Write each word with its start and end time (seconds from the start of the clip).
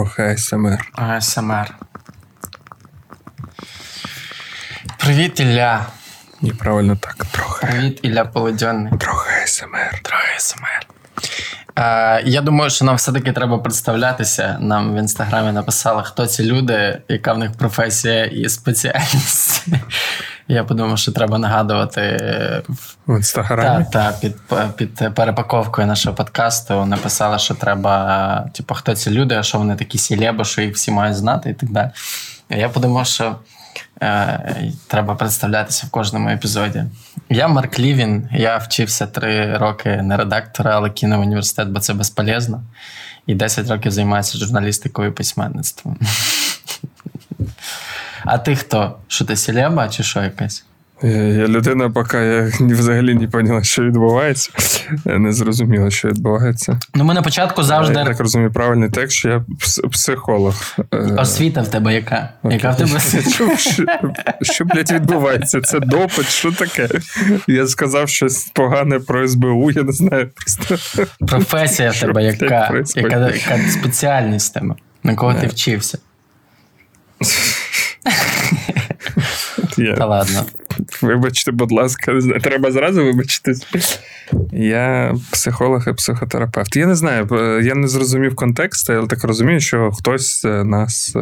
трохи 0.00 0.22
АСМР. 0.22 0.78
АСМР. 0.92 1.74
Привіт, 4.98 5.40
Ілля. 5.40 5.86
Ні, 6.40 6.52
правильно 6.52 6.96
так, 6.96 7.14
трохи. 7.14 7.66
Привіт, 7.66 7.98
Ілля 8.02 8.24
Полудьонний. 8.24 8.92
Трохи 8.98 9.30
АСМР. 9.44 10.00
Трохи 10.02 10.26
АСМР. 10.36 10.86
Е, 11.78 12.22
я 12.24 12.40
думаю, 12.40 12.70
що 12.70 12.84
нам 12.84 12.96
все-таки 12.96 13.32
треба 13.32 13.58
представлятися. 13.58 14.56
Нам 14.60 14.94
в 14.94 14.98
інстаграмі 14.98 15.52
написали, 15.52 16.02
хто 16.04 16.26
ці 16.26 16.44
люди, 16.44 17.02
яка 17.08 17.32
в 17.32 17.38
них 17.38 17.52
професія 17.52 18.24
і 18.24 18.48
спеціальність. 18.48 19.66
Я 20.50 20.64
подумав, 20.64 20.98
що 20.98 21.12
треба 21.12 21.38
нагадувати 21.38 22.02
В 23.06 23.16
інстаграмі. 23.16 23.84
та, 23.92 24.12
та, 24.12 24.18
під, 24.18 24.36
під 24.76 25.14
перепаковкою 25.14 25.86
нашого 25.86 26.16
подкасту. 26.16 26.84
Написали, 26.84 27.38
що 27.38 27.54
треба, 27.54 28.50
типу, 28.54 28.74
хто 28.74 28.94
ці 28.94 29.10
люди, 29.10 29.34
а 29.34 29.42
що 29.42 29.58
вони 29.58 29.76
такі 29.76 29.98
сілеби, 29.98 30.44
що 30.44 30.62
їх 30.62 30.74
всі 30.74 30.90
мають 30.90 31.16
знати 31.16 31.50
і 31.50 31.54
так 31.54 31.70
далі. 31.70 31.90
Я 32.50 32.68
подумав, 32.68 33.06
що 33.06 33.36
е, 34.02 34.72
треба 34.86 35.14
представлятися 35.14 35.86
в 35.86 35.90
кожному 35.90 36.28
епізоді. 36.28 36.84
Я 37.28 37.48
Марк 37.48 37.78
Лівін, 37.78 38.28
я 38.32 38.56
вчився 38.56 39.06
три 39.06 39.58
роки 39.58 39.96
на 40.02 40.16
редактора, 40.16 40.72
але 40.74 40.90
кинув 40.90 41.20
університет, 41.20 41.68
бо 41.68 41.80
це 41.80 41.94
безполезно. 41.94 42.62
І 43.26 43.34
10 43.34 43.70
років 43.70 43.92
займаюся 43.92 44.38
журналістикою 44.38 45.08
і 45.10 45.12
письменництвом. 45.12 45.98
А 48.24 48.38
ти 48.38 48.56
хто? 48.56 48.96
Що 49.08 49.24
ти 49.24 49.36
селеба 49.36 49.88
чи 49.88 50.02
що 50.02 50.22
якась? 50.22 50.64
Я, 51.02 51.10
я 51.10 51.48
людина, 51.48 51.90
поки 51.90 52.16
я 52.16 52.52
взагалі 52.60 53.14
не 53.14 53.28
поняла, 53.28 53.62
що 53.62 53.82
відбувається. 53.82 54.50
Я 55.04 55.18
не 55.18 55.32
зрозуміла, 55.32 55.90
що 55.90 56.08
відбувається. 56.08 56.80
Ну, 56.94 57.04
ми 57.04 57.14
на 57.14 57.22
початку 57.22 57.62
завжди. 57.62 57.94
Я 57.94 58.04
так 58.04 58.20
розумію 58.20 58.52
правильний 58.52 58.90
текст, 58.90 59.16
що 59.16 59.28
я 59.28 59.44
психолог. 59.90 60.54
Е, 60.94 60.96
Освіта 60.96 61.62
в 61.62 61.68
тебе 61.68 61.94
яка? 61.94 62.28
Яка 62.44 62.70
в 62.70 62.76
тебе 62.76 63.00
чув, 63.36 63.58
що, 63.58 63.84
що, 64.42 64.64
блядь, 64.64 64.92
відбувається? 64.92 65.60
Це 65.60 65.80
допит, 65.80 66.28
що 66.28 66.52
таке? 66.52 66.88
Я 67.46 67.66
сказав 67.66 68.08
щось 68.08 68.44
погане 68.44 68.98
про 68.98 69.28
СБУ, 69.28 69.70
я 69.70 69.82
не 69.82 69.92
знаю. 69.92 70.30
Просто 70.34 71.06
професія 71.26 71.90
в 71.90 72.00
тебе, 72.00 72.24
яка, 72.24 72.82
яка, 72.96 73.30
яка 73.30 73.58
спеціальність 73.70 74.50
в 74.50 74.54
тебе, 74.54 74.74
на 75.02 75.14
кого 75.14 75.34
ти 75.34 75.46
вчився? 75.46 75.98
Та 79.96 80.06
ладно. 80.06 80.44
Вибачте, 81.02 81.52
будь 81.52 81.72
ласка, 81.72 82.12
не 82.12 82.20
знаю, 82.20 82.40
треба 82.40 82.72
зразу 82.72 83.04
вибачитись. 83.04 83.66
Я 84.52 85.14
психолог 85.32 85.88
і 85.88 85.92
психотерапевт. 85.92 86.76
Я 86.76 86.86
не 86.86 86.94
знаю, 86.94 87.28
е, 87.32 87.62
я 87.64 87.74
не 87.74 87.88
зрозумів 87.88 88.36
контекст, 88.36 88.90
але 88.90 89.06
так 89.06 89.24
розумію, 89.24 89.60
що 89.60 89.90
хтось 89.90 90.44
е, 90.44 90.64
нас, 90.64 91.12
е, 91.16 91.20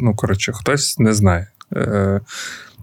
ну 0.00 0.14
коротше, 0.14 0.52
хтось 0.52 0.98
не 0.98 1.14
знає. 1.14 1.46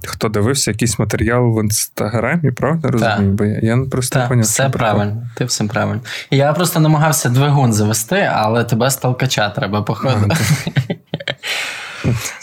Хто 0.07 0.29
дивився 0.29 0.71
якийсь 0.71 0.99
матеріал 0.99 1.43
в 1.43 1.63
інстаграмі, 1.63 2.51
правда? 2.51 2.89
Розумію? 2.89 3.31
Бо 3.33 3.45
я, 3.45 3.59
я 3.63 3.77
просто 3.91 4.19
не 4.19 4.21
Так, 4.21 4.29
поняв. 4.29 4.45
все 4.45 4.63
що 4.63 4.71
прикол. 4.71 5.01
Ти 5.35 5.45
все 5.45 5.63
правильно. 5.63 6.01
Я 6.31 6.53
просто 6.53 6.79
намагався 6.79 7.29
двигун 7.29 7.73
завести, 7.73 8.29
але 8.33 8.63
тебе 8.63 8.89
з 8.89 8.97
толкача 8.97 9.49
треба, 9.49 9.81
походу. 9.81 10.27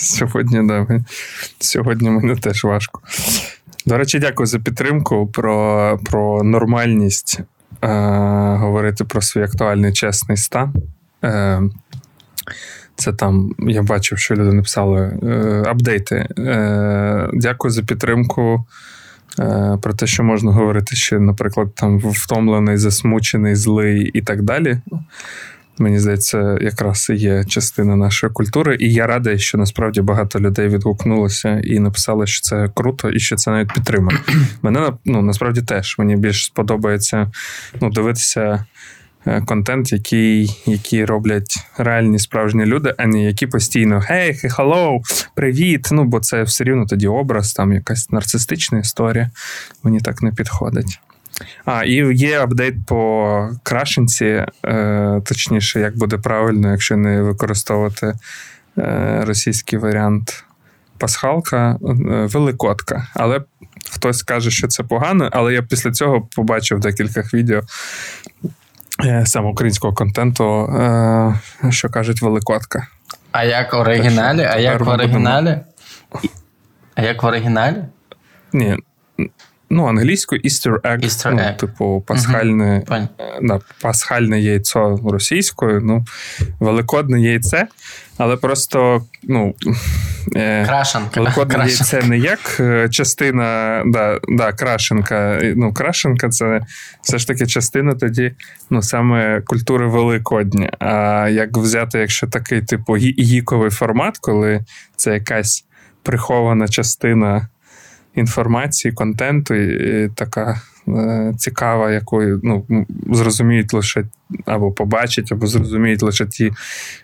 Сьогодні, 0.00 0.66
да, 0.68 0.86
ми- 0.88 1.04
сьогодні 1.58 2.10
мені 2.10 2.36
теж 2.36 2.64
важко. 2.64 3.00
До 3.86 3.98
речі, 3.98 4.18
дякую 4.18 4.46
за 4.46 4.58
підтримку 4.58 5.26
про, 5.26 5.98
про 6.04 6.42
нормальність 6.42 7.40
е, 7.82 7.88
говорити 8.56 9.04
про 9.04 9.22
свій 9.22 9.42
актуальний 9.42 9.92
чесний 9.92 10.36
стан. 10.36 10.74
Е, 11.24 11.62
це 12.96 13.12
там 13.12 13.54
я 13.58 13.82
бачив, 13.82 14.18
що 14.18 14.34
люди 14.34 14.52
написали 14.52 15.00
е, 15.22 15.62
апдейти. 15.66 16.16
Е, 16.38 17.28
дякую 17.32 17.70
за 17.70 17.82
підтримку. 17.82 18.66
Е, 19.38 19.78
про 19.82 19.92
те, 19.94 20.06
що 20.06 20.22
можна 20.24 20.52
говорити 20.52 20.96
ще, 20.96 21.18
наприклад, 21.18 21.74
там 21.74 21.98
втомлений, 21.98 22.76
засмучений, 22.76 23.54
злий 23.54 24.10
і 24.14 24.22
так 24.22 24.42
далі. 24.42 24.80
Мені 25.78 25.98
здається, 25.98 26.58
якраз 26.60 27.10
є 27.10 27.44
частина 27.44 27.96
нашої 27.96 28.32
культури, 28.32 28.76
і 28.80 28.92
я 28.92 29.06
радий, 29.06 29.38
що 29.38 29.58
насправді 29.58 30.00
багато 30.00 30.40
людей 30.40 30.68
відгукнулося 30.68 31.60
і 31.64 31.78
написали, 31.78 32.26
що 32.26 32.42
це 32.42 32.70
круто, 32.74 33.10
і 33.10 33.20
що 33.20 33.36
це 33.36 33.50
навіть 33.50 33.74
підтримано. 33.74 34.18
Мене 34.62 34.92
ну, 35.04 35.22
насправді 35.22 35.62
теж 35.62 35.98
мені 35.98 36.16
більш 36.16 36.44
сподобається 36.44 37.30
ну, 37.80 37.90
дивитися 37.90 38.64
е, 39.26 39.42
контент, 39.42 39.92
який, 39.92 40.62
який 40.66 41.04
роблять 41.04 41.56
реальні 41.78 42.18
справжні 42.18 42.64
люди, 42.64 42.94
а 42.98 43.06
не 43.06 43.24
які 43.24 43.46
постійно 43.46 43.98
hey, 43.98 44.34
hey, 44.34 44.50
hello, 44.50 45.02
привіт. 45.34 45.88
Ну, 45.92 46.04
бо 46.04 46.20
це 46.20 46.42
все 46.42 46.64
рівно 46.64 46.86
тоді 46.86 47.08
образ, 47.08 47.52
там 47.52 47.72
якась 47.72 48.10
нарцистична 48.10 48.78
історія. 48.78 49.30
Мені 49.82 50.00
так 50.00 50.22
не 50.22 50.32
підходить. 50.32 51.00
А, 51.64 51.84
і 51.84 52.14
є 52.14 52.40
update 52.40 52.86
по 52.86 53.50
крашенці, 53.62 54.46
е, 54.64 55.20
точніше, 55.24 55.80
як 55.80 55.96
буде 55.96 56.18
правильно, 56.18 56.70
якщо 56.70 56.96
не 56.96 57.22
використовувати 57.22 58.14
е, 58.78 59.22
російський 59.26 59.78
варіант 59.78 60.44
пасхалка, 61.00 61.70
е, 61.70 61.76
великодка. 62.26 63.06
Але 63.14 63.40
хтось 63.92 64.22
каже, 64.22 64.50
що 64.50 64.68
це 64.68 64.82
погано, 64.82 65.28
але 65.32 65.52
я 65.52 65.62
після 65.62 65.92
цього 65.92 66.28
побачив 66.36 66.78
в 66.78 66.80
декількох 66.80 67.34
відео 67.34 67.62
е, 69.04 69.22
саме 69.26 69.48
українського 69.48 69.94
контенту, 69.94 70.44
е, 70.64 71.40
що 71.70 71.88
кажуть 71.88 72.22
великодка. 72.22 72.86
А 73.32 73.44
як 73.44 73.72
в 73.72 73.76
оригіналі? 73.76 74.42
А 74.42 74.58
як 74.58 74.80
в 74.80 74.88
оригіналі? 74.88 75.60
А 76.94 77.02
як 77.02 77.22
в 77.22 77.26
оригіналі? 77.26 77.84
Ні. 78.52 78.76
Ну, 79.72 79.86
англійською 79.86 80.40
Easter 80.44 80.80
egg, 80.80 81.04
Easter 81.04 81.30
ну, 81.32 81.56
типу, 81.56 82.04
пасхальне. 82.06 82.82
Е, 82.90 83.08
да, 83.42 83.60
пасхальне 83.82 84.40
яйцо 84.40 85.00
російською, 85.04 85.80
ну, 85.80 86.04
великодне 86.60 87.20
яйце, 87.20 87.66
але 88.18 88.36
просто, 88.36 89.04
ну. 89.22 89.54
Е, 90.36 90.66
Крашенка. 90.66 91.20
Великодне 91.20 91.54
Крашенка. 91.54 91.96
яйце 91.96 92.08
не 92.08 92.18
як 92.18 92.56
е, 92.60 92.88
частина, 92.88 93.82
да, 93.86 94.20
да, 94.28 94.52
крашенка. 94.52 95.40
Ну, 95.56 95.72
крашенка 95.72 96.28
це 96.28 96.60
все 97.02 97.18
ж 97.18 97.26
таки 97.26 97.46
частина 97.46 97.94
тоді, 97.94 98.32
ну, 98.70 98.82
саме 98.82 99.40
культури 99.40 99.86
Великодня. 99.86 100.70
А 100.78 101.28
як 101.28 101.56
взяти, 101.56 101.98
якщо 101.98 102.26
такий, 102.26 102.62
типу, 102.62 102.96
гіковий 102.96 103.70
формат, 103.70 104.18
коли 104.18 104.64
це 104.96 105.14
якась 105.14 105.64
прихована 106.02 106.68
частина 106.68 107.48
інформації, 108.20 108.92
контенту, 108.92 109.54
і, 109.54 110.08
така 110.08 110.60
е, 110.88 111.34
цікава, 111.38 111.90
якою 111.90 112.40
ну, 112.42 112.86
зрозуміють 113.10 113.74
лише 113.74 114.04
або 114.46 114.72
побачать, 114.72 115.32
або 115.32 115.46
зрозуміють 115.46 116.02
лише 116.02 116.26
ті, 116.26 116.52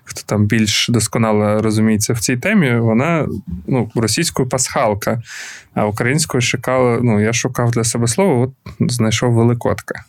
хто 0.05 0.23
там 0.27 0.47
більш 0.47 0.89
досконало 0.89 1.63
розуміється 1.63 2.13
в 2.13 2.19
цій 2.19 2.37
темі, 2.37 2.77
вона 2.77 3.27
ну, 3.67 3.91
російською 3.95 4.49
пасхалка, 4.49 5.23
а 5.75 5.87
українською 5.87 6.41
шукала, 6.41 6.99
ну, 7.03 7.21
я 7.21 7.33
шукав 7.33 7.71
для 7.71 7.85
себе 7.85 8.07
слово, 8.07 8.41
от 8.41 8.93
знайшов 8.93 9.33
великодка. 9.33 10.05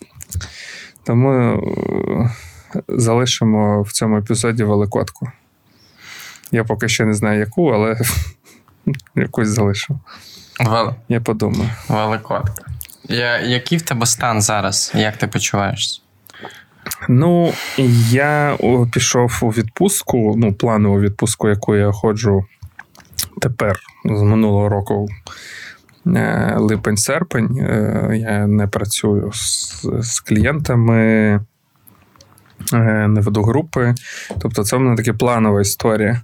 Тому 1.04 1.30
е, 1.32 2.30
залишимо 2.88 3.82
в 3.82 3.92
цьому 3.92 4.18
епізоді 4.18 4.64
великодку. 4.64 5.30
Я 6.52 6.64
поки 6.64 6.88
ще 6.88 7.04
не 7.04 7.14
знаю, 7.14 7.40
яку, 7.40 7.68
але 7.68 7.96
якусь 9.14 9.48
залишив. 9.48 9.98
Вел- 10.60 10.94
Я 11.08 11.20
подумаю. 11.20 11.70
Великодка. 11.88 12.52
Я, 13.08 13.38
який 13.40 13.78
в 13.78 13.82
тебе 13.82 14.06
стан 14.06 14.40
зараз? 14.42 14.92
Як 14.94 15.16
ти 15.16 15.26
почуваєшся? 15.26 16.00
Ну, 17.08 17.52
я 18.10 18.56
о, 18.60 18.86
пішов 18.86 19.38
у 19.42 19.48
відпустку, 19.48 20.34
ну, 20.36 20.52
планову 20.54 21.00
відпустку, 21.00 21.48
яку 21.48 21.76
я 21.76 21.92
ходжу 21.92 22.44
тепер 23.40 23.78
з 24.04 24.22
минулого 24.22 24.68
року. 24.68 25.08
е, 26.06 26.54
Липень-серпень. 26.58 27.58
Е, 27.58 28.16
Я 28.16 28.46
не 28.46 28.66
працюю 28.66 29.32
з, 29.32 29.80
з 30.00 30.20
клієнтами, 30.20 31.40
не 33.08 33.20
веду 33.20 33.42
групи. 33.42 33.94
Тобто, 34.40 34.64
це 34.64 34.76
в 34.76 34.80
мене 34.80 34.96
така 34.96 35.12
планова 35.12 35.60
історія. 35.60 36.22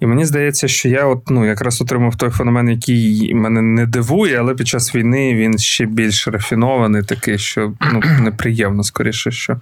І 0.00 0.06
мені 0.06 0.24
здається, 0.24 0.68
що 0.68 0.88
я 0.88 1.04
от, 1.04 1.30
ну, 1.30 1.46
якраз 1.46 1.82
отримав 1.82 2.16
той 2.16 2.30
феномен, 2.30 2.68
який 2.68 3.34
мене 3.34 3.62
не 3.62 3.86
дивує, 3.86 4.36
але 4.36 4.54
під 4.54 4.68
час 4.68 4.94
війни 4.94 5.34
він 5.34 5.58
ще 5.58 5.86
більш 5.86 6.28
рафінований, 6.28 7.02
такий, 7.02 7.38
що 7.38 7.72
ну, 7.92 8.02
неприємно, 8.20 8.82
скоріше, 8.82 9.30
що 9.30 9.60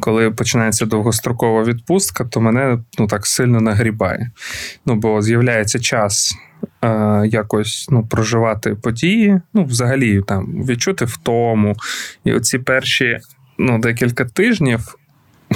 коли 0.00 0.30
починається 0.30 0.86
довгострокова 0.86 1.62
відпустка, 1.62 2.24
то 2.24 2.40
мене 2.40 2.78
ну, 2.98 3.06
так 3.06 3.26
сильно 3.26 3.60
нагрібає. 3.60 4.30
Ну, 4.86 4.94
бо 4.94 5.22
з'являється 5.22 5.78
час 5.78 6.34
е, 6.84 7.22
якось 7.26 7.86
ну, 7.90 8.06
проживати 8.06 8.74
події, 8.74 9.40
ну, 9.54 9.64
взагалі 9.64 10.22
там 10.22 10.46
відчути 10.46 11.04
втому. 11.04 11.76
І 12.24 12.32
оці 12.32 12.58
перші 12.58 13.18
ну, 13.58 13.78
декілька 13.78 14.24
тижнів 14.24 14.94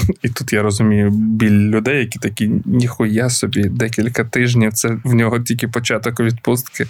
І 0.22 0.28
тут 0.28 0.52
я 0.52 0.62
розумію 0.62 1.10
біль 1.10 1.50
людей, 1.50 1.98
які 1.98 2.18
такі, 2.18 2.50
ніхуя 2.64 3.30
собі, 3.30 3.64
декілька 3.64 4.24
тижнів, 4.24 4.72
це 4.72 4.96
в 5.04 5.14
нього 5.14 5.40
тільки 5.40 5.68
початок 5.68 6.20
відпустки. 6.20 6.86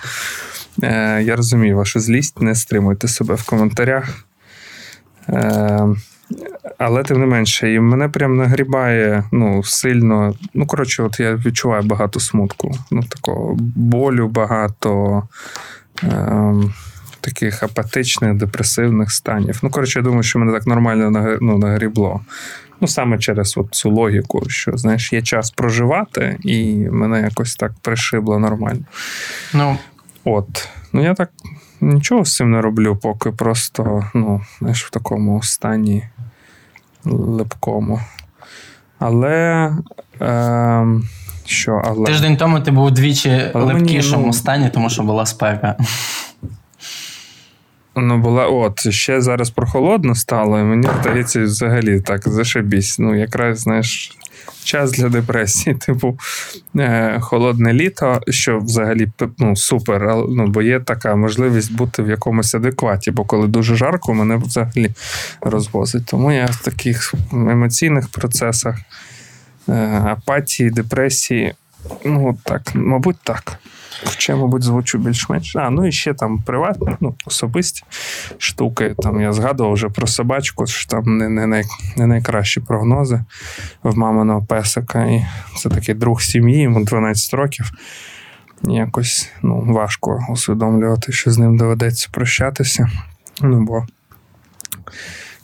Е, 0.83 1.23
Я 1.23 1.37
розумію 1.37 1.77
вашу 1.77 2.01
злість, 2.01 2.41
не 2.41 2.55
стримуйте 2.55 3.09
себе 3.09 3.35
в 3.35 3.43
коментарях. 3.43 4.25
Е, 5.29 5.89
але 6.79 7.03
тим 7.03 7.21
не 7.21 7.27
менше, 7.27 7.73
і 7.73 7.81
мене 7.81 8.09
прям 8.09 8.37
нагрібає 8.37 9.25
ну, 9.33 9.63
сильно. 9.65 10.35
Ну, 10.55 10.67
коротше, 10.67 11.03
от 11.03 11.21
я 11.21 11.35
відчуваю 11.35 11.83
багато 11.83 12.21
смутку. 12.21 12.79
Ну, 12.91 13.03
такого 13.03 13.57
болю 13.77 14.29
багато. 14.29 15.23
Е, 16.03 16.53
Таких 17.21 17.63
апатичних, 17.63 18.35
депресивних 18.35 19.13
станів. 19.13 19.59
Ну, 19.63 19.71
коротше, 19.71 19.99
я 19.99 20.03
думаю, 20.03 20.23
що 20.23 20.39
мене 20.39 20.53
так 20.53 20.67
нормально 20.67 21.39
ну, 21.41 21.59
нагрібло. 21.59 22.21
Ну, 22.81 22.89
саме 22.89 23.19
через 23.19 23.59
от 23.59 23.69
цю 23.71 23.91
логіку, 23.91 24.43
що 24.49 24.77
знаєш, 24.77 25.13
є 25.13 25.23
час 25.23 25.51
проживати, 25.51 26.39
і 26.43 26.75
мене 26.75 27.21
якось 27.21 27.57
так 27.57 27.73
пришибло 27.83 28.39
нормально. 28.39 28.81
Ну, 29.55 29.79
От. 30.25 30.69
Ну, 30.93 31.03
я 31.03 31.15
так 31.15 31.31
нічого 31.81 32.25
з 32.25 32.37
цим 32.37 32.51
не 32.51 32.61
роблю, 32.61 32.97
поки 32.97 33.31
просто, 33.31 34.11
ну, 34.15 34.41
знаєш, 34.59 34.85
в 34.85 34.91
такому 34.91 35.43
стані 35.43 36.05
липкому. 37.05 38.01
Але. 38.99 39.73
Е, 40.21 40.87
що, 41.45 41.83
але. 41.85 42.07
тиждень 42.07 42.37
тому 42.37 42.61
ти 42.61 42.71
був 42.71 42.85
удвічі 42.85 43.51
Але 43.55 43.65
в 43.65 43.67
мені, 43.67 43.81
липкішому 43.81 44.27
ну- 44.27 44.33
стані, 44.33 44.71
тому 44.75 44.91
що 44.91 45.03
була 45.03 45.27
спека. 45.27 45.77
Ну, 48.01 48.19
була, 48.19 48.47
от, 48.47 48.93
ще 48.93 49.21
зараз 49.21 49.51
прохолодно 49.51 50.15
стало, 50.15 50.59
і 50.59 50.63
мені 50.63 50.89
здається, 51.01 51.43
взагалі 51.43 52.01
так 52.01 52.29
зашибісь. 52.29 52.99
Ну, 52.99 53.15
якраз, 53.15 53.59
знаєш, 53.59 54.19
час 54.65 54.93
для 54.93 55.09
депресії. 55.09 55.77
Типу, 55.87 56.19
е, 56.77 57.19
холодне 57.21 57.73
літо, 57.73 58.21
що 58.29 58.59
взагалі 58.59 59.09
ну, 59.39 59.57
супер, 59.57 60.15
ну, 60.29 60.47
бо 60.47 60.63
є 60.63 60.81
така 60.81 61.17
можливість 61.17 61.73
бути 61.73 62.03
в 62.03 62.09
якомусь 62.09 62.55
адекваті, 62.55 63.11
бо 63.11 63.25
коли 63.25 63.47
дуже 63.47 63.77
жарко, 63.77 64.15
мене 64.15 64.37
взагалі 64.37 64.91
розвозить. 65.41 66.07
Тому 66.07 66.33
я 66.33 66.47
в 66.47 66.63
таких 66.63 67.15
емоційних 67.33 68.09
процесах, 68.09 68.77
е, 69.69 70.03
апатії, 70.07 70.71
депресії, 70.71 71.55
ну, 72.05 72.39
так, 72.45 72.63
мабуть, 72.75 73.17
так. 73.25 73.59
Хоча, 74.05 74.37
мабуть, 74.37 74.63
звучу 74.63 74.99
більш-менш. 74.99 75.57
А, 75.57 75.71
ну 75.71 75.87
і 75.87 75.93
ще 75.93 76.15
там 76.15 76.43
приватні, 76.43 76.97
ну, 77.01 77.15
особисті 77.27 77.83
штуки. 78.39 78.95
Там 78.99 79.21
я 79.21 79.33
згадував 79.33 79.73
вже 79.73 79.89
про 79.89 80.07
собачку, 80.07 80.67
що 80.67 80.89
там 80.89 81.19
не, 81.19 81.29
не, 81.29 81.47
най, 81.47 81.65
не 81.97 82.07
найкращі 82.07 82.61
прогнози 82.61 83.25
в 83.83 83.99
маминого 83.99 84.45
песика. 84.45 85.05
І 85.05 85.27
це 85.57 85.69
такий 85.69 85.95
друг 85.95 86.23
сім'ї, 86.23 86.61
йому 86.61 86.85
12 86.85 87.35
років. 87.35 87.71
Якось 88.63 89.31
ну, 89.43 89.65
важко 89.67 90.27
усвідомлювати, 90.31 91.13
що 91.13 91.31
з 91.31 91.39
ним 91.39 91.57
доведеться 91.57 92.09
прощатися. 92.13 92.91
Ну, 93.41 93.61
бо 93.61 93.87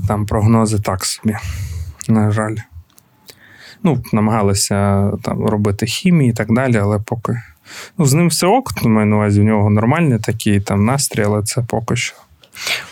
там 0.09 0.27
прогнози 0.27 0.79
так 0.79 1.05
собі, 1.05 1.37
на 2.09 2.31
жаль. 2.31 2.57
Ну, 3.83 4.03
намагалися 4.13 5.11
там 5.23 5.47
робити 5.47 5.87
хімію 5.87 6.31
і 6.31 6.35
так 6.35 6.55
далі, 6.55 6.77
але 6.77 6.99
поки. 6.99 7.43
Ну, 7.99 8.07
з 8.07 8.13
ним 8.13 8.29
все 8.29 8.47
ок, 8.47 8.73
ну, 8.83 8.91
маю 8.91 9.07
на 9.07 9.17
увазі, 9.17 9.41
у 9.41 9.45
нього 9.45 9.71
нормальний 9.71 10.19
такий 10.19 10.61
там 10.61 10.85
настрій, 10.85 11.25
але 11.25 11.43
це 11.43 11.63
поки 11.69 11.97
що. 11.97 12.15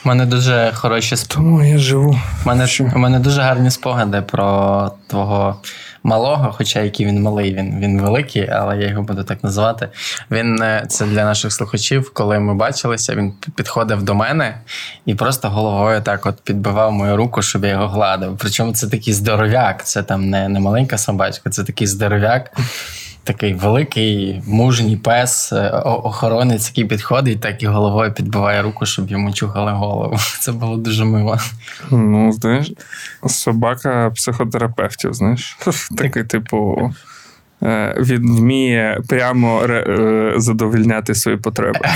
У 0.04 0.08
мене 0.08 0.26
дуже 0.26 0.72
хороші 0.74 1.16
сп... 1.16 1.32
Тому 1.32 1.64
я 1.64 1.78
живу. 1.78 2.20
У 2.44 2.48
мене, 2.48 2.66
у 2.94 2.98
мене 2.98 3.18
дуже 3.18 3.40
гарні 3.40 3.70
спогади 3.70 4.22
про 4.22 4.90
твого 5.06 5.56
малого, 6.02 6.54
хоча 6.58 6.80
який 6.80 7.06
він 7.06 7.22
малий, 7.22 7.54
він, 7.54 7.80
він 7.80 8.00
великий, 8.00 8.48
але 8.48 8.78
я 8.78 8.88
його 8.88 9.02
буду 9.02 9.24
так 9.24 9.44
називати. 9.44 9.88
Він 10.30 10.62
е, 10.62 10.84
це 10.88 11.06
для 11.06 11.24
наших 11.24 11.52
слухачів, 11.52 12.10
коли 12.14 12.38
ми 12.38 12.54
бачилися, 12.54 13.14
він 13.14 13.32
підходив 13.54 14.02
до 14.02 14.14
мене 14.14 14.58
і 15.06 15.14
просто 15.14 15.48
головою 15.48 16.00
так 16.00 16.26
от 16.26 16.40
підбивав 16.44 16.92
мою 16.92 17.16
руку, 17.16 17.42
щоб 17.42 17.64
я 17.64 17.70
його 17.70 17.88
гладив. 17.88 18.36
Причому 18.40 18.72
це 18.72 18.88
такий 18.88 19.14
здоровяк, 19.14 19.84
це 19.84 20.02
там 20.02 20.30
не, 20.30 20.48
не 20.48 20.60
маленька 20.60 20.98
собачка, 20.98 21.50
це 21.50 21.64
такий 21.64 21.86
здоровяк. 21.86 22.50
Такий 23.24 23.54
великий 23.54 24.42
мужній 24.46 24.96
пес, 24.96 25.52
е, 25.52 25.68
охоронець, 25.84 26.68
який 26.68 26.84
підходить, 26.84 27.40
так 27.40 27.62
і 27.62 27.66
головою 27.66 28.12
підбиває 28.12 28.62
руку, 28.62 28.86
щоб 28.86 29.10
йому 29.10 29.32
чухали 29.32 29.72
голову. 29.72 30.16
Це 30.40 30.52
було 30.52 30.76
дуже 30.76 31.04
мило. 31.04 31.38
Ну, 31.90 32.32
знаєш, 32.32 32.72
собака 33.26 34.10
психотерапевтів, 34.14 35.14
знаєш. 35.14 35.56
Такий, 35.98 36.24
типу, 36.24 36.92
він 37.98 38.36
вміє 38.36 39.00
прямо 39.08 39.62
ре- 39.62 39.90
е, 39.90 40.34
задовольняти 40.40 41.14
свої 41.14 41.36
потреби. 41.36 41.80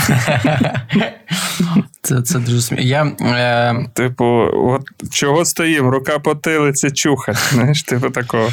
Це, 2.01 2.21
це 2.21 2.39
дуже 2.39 2.61
смішно. 2.61 2.85
Я, 2.87 3.11
е, 3.21 3.85
Типу, 3.93 4.25
от 4.53 4.81
чого 5.11 5.45
стоїм, 5.45 5.89
рука 5.89 6.19
потилиця 6.19 6.91
чухать. 6.91 7.37
Знаєш, 7.53 7.83
типу 7.83 8.09
такого. 8.09 8.49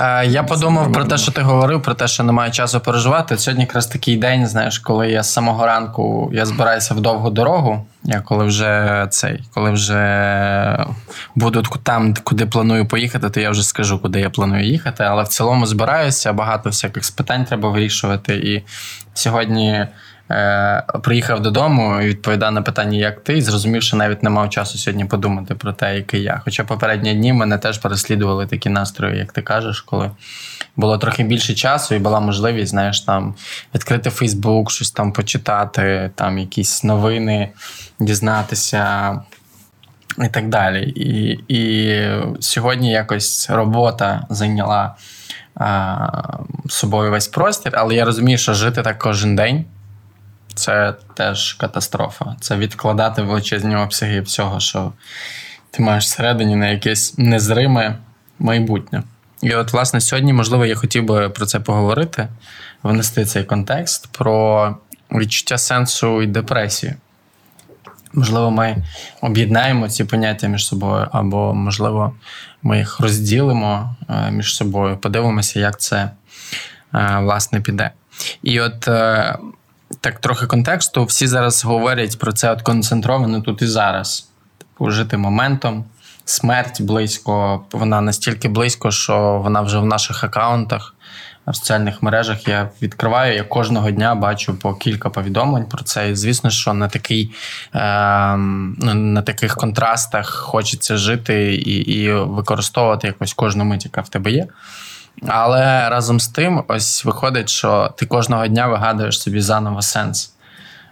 е, 0.00 0.26
я 0.26 0.42
подумав 0.42 0.92
про 0.92 1.04
те, 1.04 1.18
що 1.18 1.32
ти 1.32 1.40
говорив, 1.42 1.82
про 1.82 1.94
те, 1.94 2.08
що 2.08 2.22
немає 2.24 2.50
часу 2.50 2.80
переживати. 2.80 3.38
Сьогодні 3.38 3.64
якраз 3.64 3.86
такий 3.86 4.16
день, 4.16 4.46
знаєш, 4.46 4.78
коли 4.78 5.10
я 5.10 5.22
з 5.22 5.32
самого 5.32 5.66
ранку 5.66 6.30
я 6.32 6.46
збираюся 6.46 6.94
в 6.94 7.00
довгу 7.00 7.30
дорогу. 7.30 7.86
Я 8.04 8.20
коли 8.20 8.44
вже 8.44 9.06
цей, 9.10 9.44
коли 9.54 9.70
вже 9.70 10.86
буду 11.34 11.62
там, 11.82 12.14
куди 12.24 12.46
планую 12.46 12.86
поїхати, 12.86 13.30
то 13.30 13.40
я 13.40 13.50
вже 13.50 13.62
скажу, 13.62 13.98
куди 13.98 14.20
я 14.20 14.30
планую 14.30 14.64
їхати. 14.64 15.04
Але 15.04 15.22
в 15.22 15.28
цілому 15.28 15.66
збираюся, 15.66 16.32
багато 16.32 16.70
всяких 16.70 17.02
питань 17.16 17.44
треба 17.44 17.70
вирішувати. 17.70 18.34
І 18.34 18.62
сьогодні 19.14 19.86
е, 20.30 20.84
приїхав 21.02 21.42
додому 21.42 22.00
і 22.00 22.06
відповідав 22.06 22.52
на 22.52 22.62
питання, 22.62 22.98
як 22.98 23.20
ти, 23.20 23.38
і 23.38 23.42
зрозумів, 23.42 23.82
що 23.82 23.96
навіть 23.96 24.22
не 24.22 24.30
мав 24.30 24.50
часу 24.50 24.78
сьогодні 24.78 25.04
подумати 25.04 25.54
про 25.54 25.72
те, 25.72 25.96
який 25.96 26.22
я. 26.22 26.40
Хоча 26.44 26.64
попередні 26.64 27.14
дні 27.14 27.32
мене 27.32 27.58
теж 27.58 27.78
переслідували 27.78 28.46
такі 28.46 28.68
настрої, 28.68 29.18
як 29.18 29.32
ти 29.32 29.42
кажеш, 29.42 29.80
коли 29.80 30.10
було 30.78 30.98
трохи 30.98 31.22
більше 31.22 31.54
часу 31.54 31.94
і 31.94 31.98
була 31.98 32.20
можливість, 32.20 32.70
знаєш, 32.70 33.00
там 33.00 33.34
відкрити 33.74 34.10
Фейсбук, 34.10 34.70
щось 34.70 34.90
там 34.90 35.12
почитати, 35.12 36.10
там 36.14 36.38
якісь 36.38 36.84
новини, 36.84 37.48
дізнатися. 38.00 39.12
І 40.24 40.28
так 40.28 40.48
далі. 40.48 40.92
І, 40.96 41.38
і 41.48 42.02
сьогодні 42.40 42.90
якось 42.90 43.50
робота 43.50 44.26
зайняла 44.30 44.94
а, 45.54 46.08
собою 46.68 47.10
весь 47.10 47.28
простір, 47.28 47.72
але 47.74 47.94
я 47.94 48.04
розумію, 48.04 48.38
що 48.38 48.54
жити 48.54 48.82
так 48.82 48.98
кожен 48.98 49.36
день 49.36 49.64
це 50.54 50.94
теж 51.14 51.52
катастрофа. 51.52 52.36
Це 52.40 52.56
відкладати 52.56 53.22
величезні 53.22 53.76
обсяги 53.76 54.20
всього, 54.20 54.60
що 54.60 54.92
ти 55.70 55.82
маєш 55.82 56.04
всередині 56.04 56.56
на 56.56 56.68
якесь 56.68 57.18
незриме 57.18 57.98
майбутнє. 58.38 59.02
І 59.42 59.54
от, 59.54 59.72
власне, 59.72 60.00
сьогодні, 60.00 60.32
можливо, 60.32 60.66
я 60.66 60.74
хотів 60.74 61.04
би 61.04 61.28
про 61.28 61.46
це 61.46 61.60
поговорити, 61.60 62.28
внести 62.82 63.24
цей 63.24 63.44
контекст 63.44 64.06
про 64.06 64.76
відчуття 65.12 65.58
сенсу 65.58 66.22
і 66.22 66.26
депресію. 66.26 66.94
Можливо, 68.12 68.50
ми 68.50 68.76
об'єднаємо 69.20 69.88
ці 69.88 70.04
поняття 70.04 70.48
між 70.48 70.66
собою, 70.66 71.08
або, 71.12 71.54
можливо, 71.54 72.12
ми 72.62 72.78
їх 72.78 73.00
розділимо 73.00 73.96
е, 74.08 74.30
між 74.30 74.56
собою, 74.56 74.96
подивимося, 74.96 75.60
як 75.60 75.80
це 75.80 76.10
е, 76.94 77.18
власне 77.20 77.60
піде. 77.60 77.90
І 78.42 78.60
от 78.60 78.88
е, 78.88 79.38
так 80.00 80.20
трохи 80.20 80.46
контексту. 80.46 81.04
Всі 81.04 81.26
зараз 81.26 81.64
говорять 81.64 82.18
про 82.18 82.32
це 82.32 82.52
от 82.52 82.62
концентровано 82.62 83.40
тут 83.40 83.62
і 83.62 83.66
зараз. 83.66 84.28
Типу, 84.58 84.90
жити 84.90 85.16
моментом, 85.16 85.84
смерть 86.28 86.82
близько, 86.82 87.60
вона 87.72 88.00
настільки 88.00 88.48
близько, 88.48 88.90
що 88.90 89.40
вона 89.44 89.60
вже 89.60 89.78
в 89.78 89.86
наших 89.86 90.24
аккаунтах. 90.24 90.94
В 91.46 91.56
соціальних 91.56 92.02
мережах 92.02 92.48
я 92.48 92.70
відкриваю, 92.82 93.34
я 93.34 93.42
кожного 93.42 93.90
дня 93.90 94.14
бачу 94.14 94.58
по 94.58 94.74
кілька 94.74 95.10
повідомлень 95.10 95.64
про 95.64 95.84
це. 95.84 96.10
І 96.10 96.14
звісно, 96.14 96.50
що 96.50 96.74
на 96.74 96.88
такий, 96.88 97.34
е, 97.74 97.78
на 98.36 99.22
таких 99.22 99.56
контрастах 99.56 100.30
хочеться 100.30 100.96
жити 100.96 101.54
і, 101.54 101.76
і 101.76 102.12
використовувати 102.12 103.06
якось 103.06 103.34
кожну 103.34 103.64
мить, 103.64 103.84
яка 103.84 104.00
в 104.00 104.08
тебе 104.08 104.30
є. 104.30 104.46
Але 105.26 105.88
разом 105.88 106.20
з 106.20 106.28
тим, 106.28 106.64
ось 106.68 107.04
виходить, 107.04 107.48
що 107.48 107.94
ти 107.96 108.06
кожного 108.06 108.46
дня 108.46 108.66
вигадуєш 108.66 109.20
собі 109.20 109.40
заново 109.40 109.82
сенс. 109.82 110.32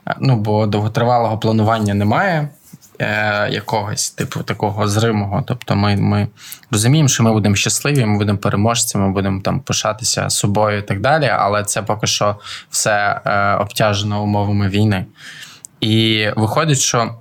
Е, 0.09 0.15
Ну, 0.21 0.37
бо 0.37 0.67
довготривалого 0.67 1.39
планування 1.39 1.95
немає 1.95 2.49
е, 2.99 3.49
якогось, 3.51 4.11
типу, 4.11 4.43
такого 4.43 4.89
зримого. 4.89 5.45
Тобто, 5.47 5.77
ми, 5.77 5.97
ми 5.97 6.29
розуміємо, 6.71 7.09
що 7.09 7.23
ми 7.23 7.33
будемо 7.33 7.57
щасливі, 7.57 8.05
ми 8.05 8.19
будемо 8.19 8.39
переможцями, 8.39 9.07
ми 9.07 9.13
будемо 9.13 9.41
там 9.41 9.61
пишатися 9.61 10.31
собою 10.31 10.79
і 10.79 10.83
так 10.83 11.01
далі. 11.01 11.27
Але 11.27 11.65
це 11.65 11.83
поки 11.83 12.07
що 12.07 12.37
все 12.71 13.21
е, 13.25 13.55
обтяжено 13.55 14.23
умовами 14.23 14.69
війни. 14.69 15.05
І 15.81 16.27
виходить, 16.37 16.79
що 16.79 17.15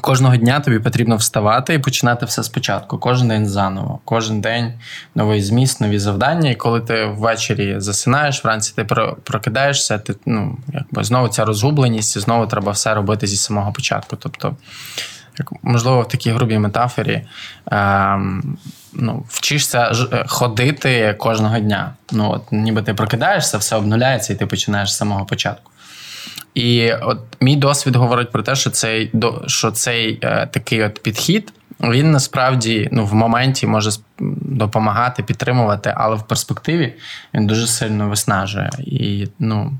Кожного 0.00 0.36
дня 0.36 0.60
тобі 0.60 0.78
потрібно 0.78 1.16
вставати 1.16 1.74
і 1.74 1.78
починати 1.78 2.26
все 2.26 2.42
спочатку. 2.42 2.98
Кожен 2.98 3.28
день 3.28 3.46
заново. 3.46 4.00
Кожен 4.04 4.40
день 4.40 4.72
новий 5.14 5.42
зміст, 5.42 5.80
нові 5.80 5.98
завдання. 5.98 6.50
І 6.50 6.54
коли 6.54 6.80
ти 6.80 7.04
ввечері 7.04 7.74
засинаєш, 7.80 8.44
вранці 8.44 8.72
ти 8.76 8.84
прокидаєшся, 9.24 9.98
ти 9.98 10.14
ну, 10.26 10.58
якби 10.72 11.04
знову 11.04 11.28
ця 11.28 11.44
розгубленість, 11.44 12.16
і 12.16 12.20
знову 12.20 12.46
треба 12.46 12.72
все 12.72 12.94
робити 12.94 13.26
зі 13.26 13.36
самого 13.36 13.72
початку. 13.72 14.16
Тобто, 14.16 14.56
як, 15.38 15.52
можливо, 15.62 16.02
в 16.02 16.08
такій 16.08 16.30
грубій 16.30 16.58
метафорі 16.58 17.26
е, 17.72 18.18
ну, 18.92 19.24
вчишся 19.28 19.94
ж- 19.94 20.24
ходити 20.28 21.14
кожного 21.18 21.58
дня. 21.58 21.92
Ну, 22.12 22.30
от, 22.30 22.42
ніби 22.52 22.82
ти 22.82 22.94
прокидаєшся, 22.94 23.58
все 23.58 23.76
обнуляється, 23.76 24.32
і 24.32 24.36
ти 24.36 24.46
починаєш 24.46 24.92
з 24.92 24.96
самого 24.96 25.24
початку. 25.24 25.70
І 26.58 26.92
от 26.92 27.18
мій 27.40 27.56
досвід 27.56 27.96
говорить 27.96 28.30
про 28.30 28.42
те, 28.42 28.54
що 28.54 28.70
цей 28.70 29.10
до- 29.12 29.42
що 29.46 29.70
цей 29.70 30.18
е, 30.22 30.46
такий 30.46 30.82
от 30.84 31.02
підхід 31.02 31.52
він 31.80 32.10
насправді 32.10 32.88
ну, 32.92 33.06
в 33.06 33.14
моменті 33.14 33.66
може 33.66 33.90
допомагати, 34.40 35.22
підтримувати, 35.22 35.94
але 35.96 36.16
в 36.16 36.22
перспективі 36.22 36.94
він 37.34 37.46
дуже 37.46 37.66
сильно 37.66 38.08
виснажує. 38.08 38.70
І 38.78 39.28
ну, 39.38 39.72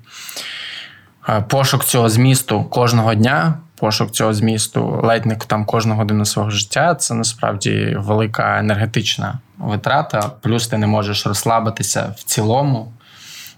е, 1.29 1.45
пошук 1.49 1.85
цього 1.85 2.09
змісту 2.09 2.65
кожного 2.65 3.15
дня, 3.15 3.55
пошук 3.77 4.11
цього 4.11 4.35
змісту 4.35 5.01
ледь 5.05 5.27
не 5.27 5.37
там 5.37 5.65
кожну 5.65 5.95
годину 5.95 6.25
свого 6.25 6.51
життя 6.51 6.95
це 6.95 7.15
насправді 7.15 7.97
велика 7.99 8.59
енергетична 8.59 9.39
витрата. 9.59 10.31
Плюс 10.41 10.69
ти 10.69 10.79
не 10.79 10.87
можеш 10.87 11.27
розслабитися 11.27 12.15
в 12.17 12.23
цілому. 12.23 12.93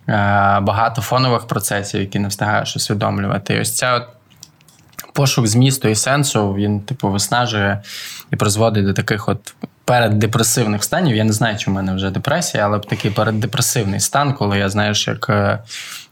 Е, 0.09 0.13
багато 0.61 1.03
фонових 1.03 1.47
процесів, 1.47 2.01
які 2.01 2.19
не 2.19 2.29
встигаєш 2.29 2.77
усвідомлювати. 2.77 3.55
І 3.55 3.61
ось 3.61 3.77
ця 3.77 3.95
от 3.95 4.03
пошук 5.13 5.47
змісту 5.47 5.89
і 5.89 5.95
сенсу, 5.95 6.55
він, 6.55 6.81
типу, 6.81 7.09
виснажує 7.09 7.83
і 8.33 8.37
призводить 8.37 8.87
до 8.87 8.93
таких 8.93 9.29
от 9.29 9.55
переддепресивних 9.85 10.85
станів. 10.85 11.17
Я 11.17 11.25
не 11.25 11.33
знаю, 11.33 11.59
чи 11.59 11.71
в 11.71 11.75
мене 11.75 11.95
вже 11.95 12.11
депресія, 12.11 12.65
але 12.65 12.79
такий 12.79 13.11
переддепресивний 13.11 14.01
стан, 14.01 14.33
коли 14.35 14.59
я 14.59 14.69
знаєш, 14.69 15.09
як, 15.09 15.27
е, 15.31 15.59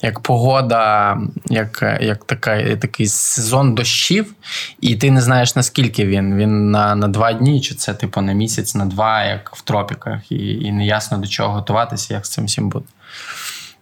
як 0.02 0.21
погода, 0.21 1.16
як, 1.47 1.99
як 2.00 2.25
така, 2.25 2.76
такий 2.76 3.07
сезон 3.07 3.75
дощів, 3.75 4.35
і 4.80 4.97
ти 4.97 5.11
не 5.11 5.21
знаєш, 5.21 5.57
наскільки 5.57 6.07
він. 6.07 6.37
Він 6.37 6.71
на, 6.71 6.95
на 6.95 7.09
два 7.09 7.33
дні, 7.33 7.61
чи 7.61 7.75
це 7.75 7.95
типу 7.95 8.21
на 8.21 8.33
місяць, 8.33 8.75
на 8.75 8.85
два, 8.85 9.25
як 9.25 9.57
в 9.57 9.61
тропіках, 9.61 10.33
і, 10.33 10.52
і 10.52 10.73
неясно 10.73 11.18
до 11.18 11.26
чого 11.26 11.54
готуватися, 11.54 12.14
як 12.14 12.26
з 12.26 12.30
цим 12.30 12.45
всім 12.45 12.68
бути. 12.68 12.87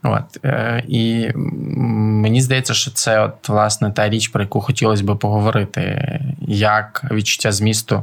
От, 0.03 0.45
е, 0.45 0.85
і 0.89 1.31
мені 1.35 2.43
здається, 2.43 2.75
що 2.75 2.91
це 2.91 3.21
от, 3.21 3.49
власне 3.49 3.93
та 3.93 4.09
річ, 4.09 4.29
про 4.29 4.43
яку 4.43 4.61
хотілося 4.61 5.05
би 5.05 5.17
поговорити, 5.17 6.21
як 6.49 7.05
відчуття 7.11 7.53
змісту 7.53 8.03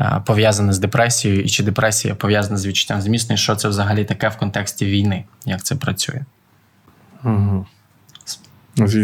е, 0.00 0.22
пов'язане 0.26 0.72
з 0.72 0.78
депресією, 0.78 1.42
і 1.42 1.48
чи 1.48 1.62
депресія 1.62 2.14
пов'язана 2.14 2.56
з 2.56 2.66
відчуттям 2.66 3.00
змісту, 3.00 3.34
і 3.34 3.36
що 3.36 3.56
це 3.56 3.68
взагалі 3.68 4.04
таке 4.04 4.28
в 4.28 4.36
контексті 4.36 4.86
війни, 4.86 5.24
як 5.46 5.62
це 5.62 5.74
працює. 5.74 6.20
Угу. 7.24 7.66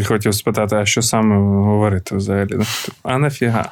Хотів 0.04 0.34
спитати, 0.34 0.76
а 0.76 0.86
що 0.86 1.02
саме 1.02 1.36
говорити 1.36 2.16
взагалі? 2.16 2.58
А 3.02 3.18
нафіга? 3.18 3.70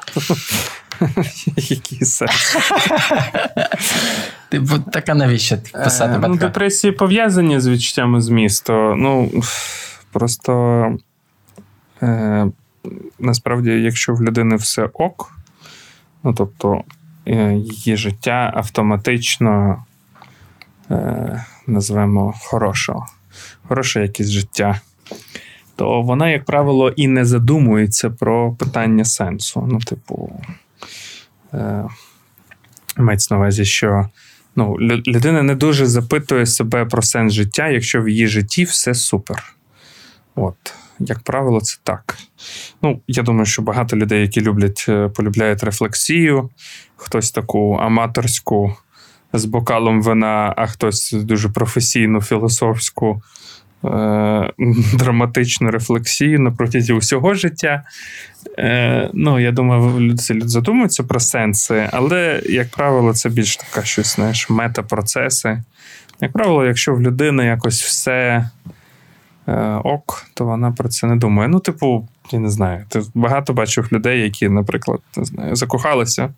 Який 1.57 2.05
сенс? 2.05 2.57
Типу, 4.49 4.79
така 4.79 5.13
навіщо 5.13 5.57
писати 5.73 6.13
Е, 6.13 6.27
Ну, 6.27 6.35
депресії 6.35 6.93
пов'язані 6.93 7.59
з 7.59 7.67
відчуттями 7.67 8.21
змісту. 8.21 8.73
Ну, 8.97 9.31
просто 10.11 10.91
е, 12.01 12.47
насправді, 13.19 13.71
якщо 13.71 14.13
в 14.13 14.23
людини 14.23 14.55
все 14.55 14.89
ок, 14.93 15.31
ну 16.23 16.33
тобто 16.33 16.83
е, 17.25 17.53
її 17.53 17.97
життя 17.97 18.51
автоматично 18.55 19.83
е, 20.91 21.45
назвемо 21.67 22.33
хорошого, 22.39 23.05
хороша 23.67 23.99
якість 23.99 24.31
життя, 24.31 24.79
то 25.75 26.01
вона, 26.01 26.29
як 26.29 26.45
правило, 26.45 26.89
і 26.89 27.07
не 27.07 27.25
задумується 27.25 28.09
про 28.09 28.51
питання 28.51 29.05
сенсу. 29.05 29.67
Ну, 29.71 29.79
типу, 29.79 30.41
мається 32.97 33.33
на 33.33 33.37
увазі, 33.37 33.65
що 33.65 34.09
ну, 34.55 34.77
людина 35.07 35.43
не 35.43 35.55
дуже 35.55 35.85
запитує 35.85 36.45
себе 36.45 36.85
про 36.85 37.01
сенс 37.01 37.33
життя, 37.33 37.67
якщо 37.67 38.01
в 38.01 38.09
її 38.09 38.27
житті 38.27 38.63
все 38.63 38.93
супер. 38.93 39.43
От, 40.35 40.73
як 40.99 41.19
правило, 41.19 41.61
це 41.61 41.77
так. 41.83 42.17
Ну, 42.81 43.01
я 43.07 43.23
думаю, 43.23 43.45
що 43.45 43.61
багато 43.61 43.97
людей, 43.97 44.21
які 44.21 44.41
люблять, 44.41 44.85
е, 44.89 45.09
полюбляють 45.09 45.63
рефлексію, 45.63 46.49
хтось 46.95 47.31
таку 47.31 47.73
аматорську 47.73 48.75
з 49.33 49.45
бокалом 49.45 50.01
вина, 50.01 50.53
а 50.57 50.67
хтось 50.67 51.11
дуже 51.11 51.49
професійну, 51.49 52.21
філософську, 52.21 53.21
е- 53.87 54.51
драматичну 54.93 55.71
рефлексію 55.71 56.53
протязі 56.57 56.93
усього 56.93 57.33
життя. 57.33 57.83
Е, 58.59 59.09
ну, 59.13 59.39
я 59.39 59.51
думаю, 59.51 59.99
люди, 59.99 60.23
люди 60.29 60.47
задумуються 60.47 61.03
про 61.03 61.19
сенси, 61.19 61.89
але, 61.91 62.41
як 62.45 62.69
правило, 62.69 63.13
це 63.13 63.29
більш 63.29 63.57
така 63.57 63.85
щось, 63.85 64.15
знаєш, 64.15 64.49
метапроцеси. 64.49 65.63
Як 66.21 66.31
правило, 66.31 66.65
якщо 66.65 66.95
в 66.95 67.01
людини 67.01 67.45
якось 67.45 67.83
все 67.83 68.49
е, 69.47 69.81
ок, 69.83 70.25
то 70.33 70.45
вона 70.45 70.71
про 70.71 70.89
це 70.89 71.07
не 71.07 71.15
думає. 71.15 71.49
Ну, 71.49 71.59
типу, 71.59 72.07
я 72.31 72.39
не 72.39 72.49
знаю, 72.49 72.85
ти 72.89 73.01
багато 73.13 73.53
бачив 73.53 73.89
людей, 73.91 74.21
які, 74.21 74.49
наприклад, 74.49 74.99
не 75.17 75.25
знаю, 75.25 75.55
закохалися, 75.55 76.33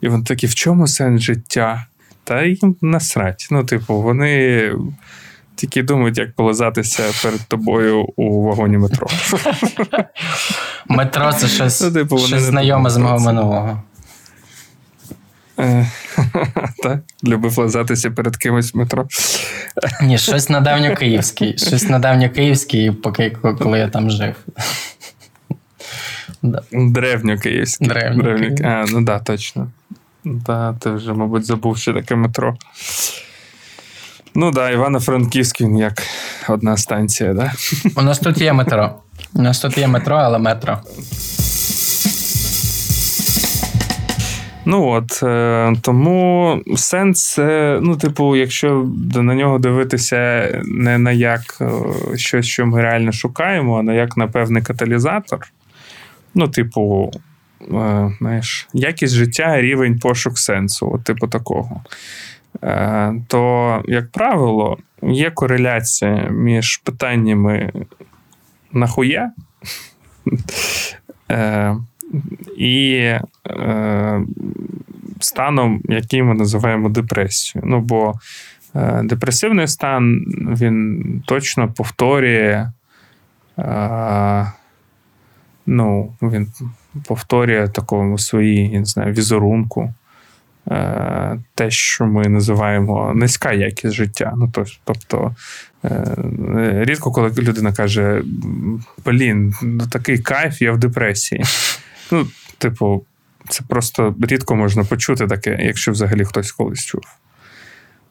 і 0.00 0.08
вони 0.08 0.24
такі, 0.24 0.46
в 0.46 0.54
чому 0.54 0.86
сенс 0.86 1.22
життя? 1.22 1.86
Та 2.24 2.42
їм 2.42 2.76
насрать. 2.80 3.48
Ну, 3.50 3.64
типу, 3.64 4.02
вони 4.02 4.72
тільки 5.56 5.82
думають, 5.82 6.18
як 6.18 6.34
полизатися 6.34 7.02
перед 7.22 7.40
тобою 7.48 8.02
у 8.16 8.42
вагоні 8.42 8.78
метро. 8.78 9.06
Метро 10.88 11.32
це 11.32 11.48
щось, 11.48 11.80
Ну, 11.80 11.92
типу, 11.92 12.18
щось 12.18 12.42
знайоме 12.42 12.90
з 12.90 12.96
мого 12.96 13.18
минулого. 13.18 13.82
Е, 15.58 15.86
Так, 16.82 16.98
любив 17.24 17.58
лизатися 17.58 18.10
перед 18.10 18.36
кимось 18.36 18.74
в 18.74 18.76
метро. 18.76 19.08
Ні, 20.02 20.18
щось 20.18 20.48
на 20.48 20.60
давньокиївський. 20.60 21.58
Щось 21.58 21.88
на 21.88 21.98
давньокиївський, 21.98 22.90
поки 22.90 23.30
коли 23.30 23.78
я 23.78 23.88
там 23.88 24.10
жив. 24.10 24.34
Древньокиївський. 26.72 27.88
Древньокиївський. 27.88 28.66
А, 28.66 28.84
ну 28.88 29.00
да, 29.00 29.18
точно. 29.18 29.70
Да, 30.24 30.72
ти 30.80 30.90
вже, 30.90 31.12
мабуть, 31.12 31.44
забув, 31.44 31.78
що 31.78 31.92
таке 31.92 32.14
метро. 32.14 32.56
Ну 34.36 34.50
да, 34.50 34.70
Івано-Франківський 34.70 35.66
він 35.66 35.76
як 35.76 36.02
одна 36.48 36.76
станція, 36.76 37.34
да? 37.34 37.52
У 37.96 38.02
нас 38.02 38.18
тут 38.18 38.40
є 38.40 38.52
метро. 38.52 38.94
У 39.34 39.42
нас 39.42 39.60
тут 39.60 39.78
є 39.78 39.86
метро, 39.86 40.16
але 40.16 40.38
метро. 40.38 40.78
Ну 44.64 44.88
от 44.88 45.22
е, 45.22 45.74
тому 45.80 46.62
сенс, 46.76 47.38
ну, 47.80 47.96
типу, 47.96 48.36
якщо 48.36 48.90
на 49.14 49.34
нього 49.34 49.58
дивитися 49.58 50.50
не 50.64 50.98
на 50.98 51.12
як 51.12 51.58
е, 51.60 51.70
щось, 52.16 52.46
що 52.46 52.66
ми 52.66 52.82
реально 52.82 53.12
шукаємо, 53.12 53.78
а 53.78 53.82
на 53.82 53.94
як 53.94 54.16
на 54.16 54.28
певний 54.28 54.62
каталізатор. 54.62 55.38
Ну, 56.34 56.48
типу, 56.48 57.12
е, 57.62 58.12
знаєш, 58.18 58.68
якість 58.72 59.14
життя, 59.14 59.60
рівень 59.60 59.98
пошук 59.98 60.38
сенсу, 60.38 60.92
от, 60.94 61.04
типу 61.04 61.28
такого. 61.28 61.82
Е, 62.62 63.14
то, 63.28 63.82
як 63.86 64.10
правило, 64.10 64.78
є 65.02 65.30
кореляція 65.30 66.28
між 66.30 66.76
питаннями 66.76 67.72
нахуя 68.72 69.32
е, 71.30 71.76
і 72.56 72.94
е, 73.50 74.22
станом, 75.20 75.80
який 75.84 76.22
ми 76.22 76.34
називаємо 76.34 76.88
депресією. 76.88 77.70
Ну, 77.70 77.80
бо 77.80 78.14
депресивний 79.02 79.68
стан 79.68 80.24
він 80.60 81.22
точно 81.26 81.72
повторює. 81.72 82.70
Ну, 85.66 86.12
він 86.22 86.48
повторює 87.06 87.68
такому 87.68 88.18
своїй, 88.18 88.70
я 88.70 88.78
не 88.78 88.84
знаю, 88.84 89.12
візерунку. 89.12 89.94
Е, 90.70 91.38
те, 91.54 91.70
що 91.70 92.06
ми 92.06 92.28
називаємо 92.28 93.12
низька 93.14 93.52
якість 93.52 93.94
життя. 93.94 94.32
Ну, 94.36 94.48
то- 94.48 94.64
тобто, 94.84 95.34
е, 95.84 96.14
рідко, 96.84 97.12
коли 97.12 97.28
людина 97.28 97.72
каже: 97.72 98.22
Блін, 99.04 99.54
ну 99.62 99.86
такий 99.86 100.18
кайф, 100.18 100.62
я 100.62 100.72
в 100.72 100.78
депресії. 100.78 101.44
Ну, 102.12 102.26
типу, 102.58 103.04
це 103.48 103.64
просто 103.68 104.14
рідко 104.22 104.56
можна 104.56 104.84
почути 104.84 105.26
таке, 105.26 105.58
якщо 105.60 105.92
взагалі 105.92 106.24
хтось 106.24 106.52
колись 106.52 106.84
чув. 106.84 107.02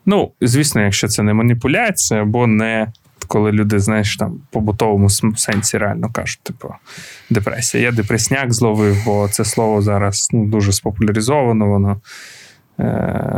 Ну, 0.05 0.31
звісно, 0.41 0.81
якщо 0.81 1.07
це 1.07 1.23
не 1.23 1.33
маніпуляція 1.33 2.21
або 2.21 2.47
не 2.47 2.87
коли 3.27 3.51
люди, 3.51 3.79
знаєш, 3.79 4.17
там 4.17 4.39
побутовому 4.51 5.09
сенсі 5.09 5.77
реально 5.77 6.09
кажуть, 6.11 6.39
типу, 6.43 6.73
депресія. 7.29 7.83
Я 7.83 7.91
депресняк 7.91 8.53
зловив, 8.53 9.05
бо 9.05 9.27
це 9.31 9.45
слово 9.45 9.81
зараз 9.81 10.27
ну, 10.31 10.45
дуже 10.45 10.71
спопуляризовано, 10.71 11.67
воно 11.67 12.01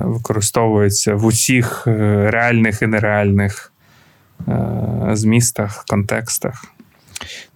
використовується 0.06 1.16
в 1.16 1.26
усіх 1.26 1.84
е, 1.88 1.92
реальних 2.32 2.82
і 2.82 2.88
нереальних 2.88 3.74
е, 4.48 5.10
змістах, 5.14 5.86
контекстах. 5.90 6.66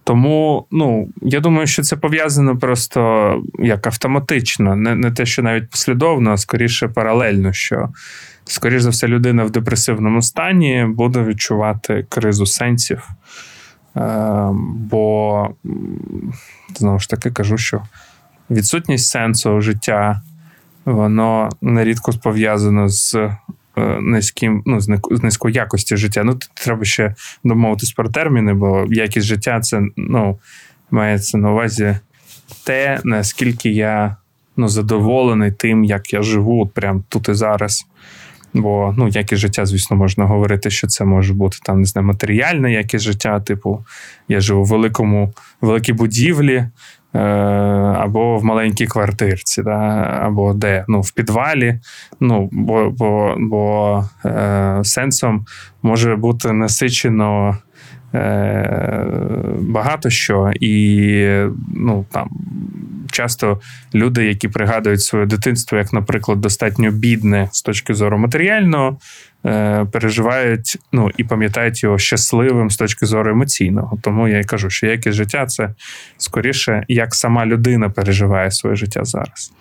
Тому, 0.04 0.66
ну, 0.70 1.08
я 1.22 1.40
думаю, 1.40 1.66
що 1.66 1.82
це 1.82 1.96
пов'язано 1.96 2.58
просто 2.58 3.42
як 3.58 3.86
автоматично, 3.86 4.76
не 4.76 4.94
не 4.94 5.10
те, 5.10 5.26
що 5.26 5.42
навіть 5.42 5.70
послідовно, 5.70 6.32
а 6.32 6.36
скоріше 6.36 6.88
паралельно, 6.88 7.52
що, 7.52 7.88
скоріш 8.44 8.82
за 8.82 8.90
все, 8.90 9.08
людина 9.08 9.44
в 9.44 9.50
депресивному 9.50 10.22
стані 10.22 10.86
буде 10.88 11.22
відчувати 11.22 12.06
кризу 12.08 12.46
сенсів. 12.46 13.08
Е, 13.96 14.48
Бо, 14.62 15.48
знову 16.76 16.98
ж 16.98 17.10
таки, 17.10 17.30
кажу, 17.30 17.58
що 17.58 17.82
відсутність 18.50 19.08
сенсу 19.08 19.60
життя, 19.60 20.22
воно 20.84 21.48
нерідко 21.60 22.12
пов'язано 22.22 22.88
з 22.88 23.16
Е, 23.80 24.00
низьким, 24.00 24.62
ну, 24.66 24.80
з 25.10 25.22
низької 25.22 25.54
якості 25.54 25.96
життя. 25.96 26.24
Ну, 26.24 26.38
треба 26.54 26.84
ще 26.84 27.14
домовитись 27.44 27.92
про 27.92 28.08
терміни, 28.08 28.54
бо 28.54 28.86
якість 28.90 29.26
життя 29.26 29.60
це 29.60 29.82
ну, 29.96 30.38
мається 30.90 31.38
на 31.38 31.50
увазі 31.50 31.96
те, 32.64 33.00
наскільки 33.04 33.70
я 33.70 34.16
ну, 34.56 34.68
задоволений 34.68 35.52
тим, 35.52 35.84
як 35.84 36.12
я 36.12 36.22
живу, 36.22 36.62
от 36.62 36.74
прямо 36.74 37.02
тут 37.08 37.28
і 37.28 37.34
зараз. 37.34 37.86
Бо 38.54 38.94
ну, 38.98 39.08
якість 39.08 39.40
життя, 39.40 39.66
звісно, 39.66 39.96
можна 39.96 40.24
говорити, 40.24 40.70
що 40.70 40.86
це 40.86 41.04
може 41.04 41.34
бути 41.34 41.58
там, 41.62 41.80
не 41.80 41.86
знаю, 41.86 42.06
матеріальне 42.06 42.72
якість 42.72 43.04
життя. 43.04 43.40
Типу, 43.40 43.84
я 44.28 44.40
живу 44.40 44.64
в 44.64 44.66
великому, 44.66 45.32
великій 45.60 45.92
будівлі, 45.92 46.64
або 47.12 48.38
в 48.38 48.44
маленькій 48.44 48.86
квартирці, 48.86 49.62
да, 49.62 49.78
або 50.22 50.54
де, 50.54 50.84
ну, 50.88 51.00
в 51.00 51.10
підвалі. 51.10 51.80
Ну, 52.20 52.48
Бо 52.52 52.90
бо, 52.90 53.34
бо 53.38 54.04
е, 54.24 54.80
сенсом 54.84 55.44
може 55.82 56.16
бути 56.16 56.52
насичено 56.52 57.48
е, 57.48 57.56
багато 59.58 60.10
що, 60.10 60.52
і 60.60 61.24
ну, 61.74 62.04
там. 62.12 62.30
Часто 63.12 63.60
люди, 63.94 64.26
які 64.26 64.48
пригадують 64.48 65.02
своє 65.02 65.26
дитинство, 65.26 65.78
як, 65.78 65.92
наприклад, 65.92 66.40
достатньо 66.40 66.90
бідне 66.90 67.48
з 67.52 67.62
точки 67.62 67.94
зору 67.94 68.18
матеріального, 68.18 68.98
Е, 69.46 69.86
переживають 69.92 70.78
ну, 70.92 71.10
і 71.16 71.24
пам'ятають 71.24 71.82
його 71.82 71.98
щасливим 71.98 72.70
з 72.70 72.76
точки 72.76 73.06
зору 73.06 73.30
емоційного. 73.30 73.98
Тому 74.02 74.28
я 74.28 74.38
й 74.38 74.44
кажу, 74.44 74.70
що 74.70 74.86
якість 74.86 75.16
життя 75.16 75.46
це 75.46 75.74
скоріше, 76.16 76.84
як 76.88 77.14
сама 77.14 77.46
людина 77.46 77.90
переживає 77.90 78.50
своє 78.50 78.76
життя 78.76 79.04
зараз. 79.04 79.52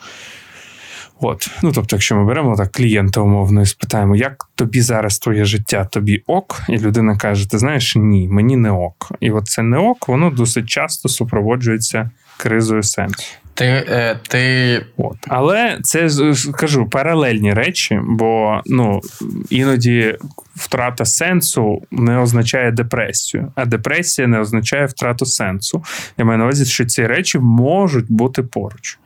От, 1.21 1.49
ну 1.63 1.71
тобто, 1.71 1.95
якщо 1.95 2.15
ми 2.15 2.25
беремо 2.25 2.55
так 2.55 2.71
клієнта 2.71 3.21
умовно 3.21 3.61
і 3.61 3.65
спитаємо, 3.65 4.15
як 4.15 4.49
тобі 4.55 4.81
зараз 4.81 5.19
твоє 5.19 5.45
життя, 5.45 5.85
тобі 5.85 6.23
ок, 6.27 6.61
і 6.69 6.77
людина 6.77 7.17
каже: 7.17 7.49
Ти 7.49 7.57
знаєш, 7.57 7.95
ні, 7.95 8.27
мені 8.27 8.57
не 8.57 8.71
ок. 8.71 9.11
І 9.19 9.31
от 9.31 9.47
це 9.47 9.61
не 9.61 9.77
ок, 9.77 10.07
воно 10.07 10.29
досить 10.29 10.69
часто 10.69 11.09
супроводжується 11.09 12.09
кризою 12.37 12.83
сенсу. 12.83 13.23
Ти, 13.53 13.65
е, 13.65 14.19
ти... 14.27 14.85
От. 14.97 15.17
Але 15.27 15.79
це 15.81 16.09
кажу 16.57 16.89
паралельні 16.89 17.53
речі, 17.53 17.99
бо 18.03 18.61
ну, 18.65 19.01
іноді 19.49 20.17
втрата 20.55 21.05
сенсу 21.05 21.81
не 21.91 22.17
означає 22.17 22.71
депресію, 22.71 23.51
а 23.55 23.65
депресія 23.65 24.27
не 24.27 24.39
означає 24.39 24.85
втрату 24.85 25.25
сенсу. 25.25 25.83
Я 26.17 26.25
маю 26.25 26.37
на 26.37 26.43
увазі, 26.43 26.65
що 26.65 26.85
ці 26.85 27.07
речі 27.07 27.39
можуть 27.39 28.11
бути 28.11 28.43
поруч. 28.43 28.99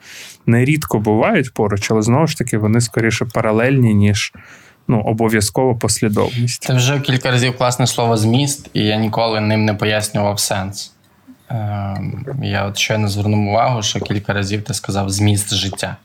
Нерідко 0.46 1.00
бувають 1.00 1.54
поруч, 1.54 1.92
але 1.92 2.02
знову 2.02 2.28
ж 2.28 2.38
таки 2.38 2.58
вони 2.58 2.82
скоріше 2.82 3.26
паралельні, 3.26 3.94
ніж 3.94 4.34
ну, 4.88 5.02
обов'язково 5.02 5.76
послідовність. 5.76 6.64
Це 6.64 6.74
вже 6.74 7.00
кілька 7.00 7.32
разів 7.32 7.58
класне 7.58 7.88
слово 7.88 8.18
зміст, 8.18 8.70
і 8.74 8.80
я 8.80 8.96
ніколи 8.96 9.42
ним 9.42 9.66
не 9.66 9.74
пояснював 9.74 10.40
сенс. 10.40 10.94
Ем, 11.50 12.26
я 12.44 12.66
от 12.66 12.78
щойно 12.78 13.08
звернув 13.08 13.48
увагу, 13.48 13.84
що 13.84 14.00
кілька 14.00 14.34
разів 14.34 14.64
ти 14.64 14.74
сказав 14.74 15.10
зміст 15.10 15.54
життя. 15.54 15.98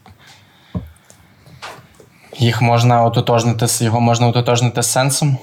Їх 2.38 2.62
можна 2.62 3.04
ототожнити, 3.04 3.66
його 3.84 4.00
можна 4.00 4.26
ототожнити 4.28 4.82
сенсом? 4.82 5.38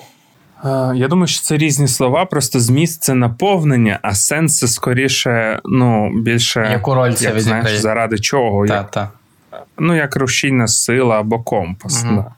Е, 0.64 0.92
я 0.96 1.08
думаю, 1.08 1.28
що 1.28 1.42
це 1.42 1.58
різні 1.58 1.88
слова, 1.88 2.26
просто 2.26 2.60
зміст 2.60 3.04
це 3.04 3.14
наповнення, 3.14 4.00
а 4.02 4.16
сенс 4.16 4.58
це 4.58 4.68
скоріше, 4.68 5.60
ну, 5.66 6.12
більше 6.22 6.70
Яку 6.72 6.94
роль 6.94 7.14
це 7.14 7.26
як, 7.26 7.40
знаєш, 7.40 7.78
заради 7.78 8.20
чого. 8.20 8.68
Та, 8.68 8.76
як, 8.76 8.92
та. 8.92 9.10
Ну, 9.80 9.96
як 9.96 10.16
рушійна 10.16 10.68
сила 10.68 11.20
або 11.20 11.40
компас. 11.40 12.04
Угу. 12.04 12.16
Да. 12.16 12.32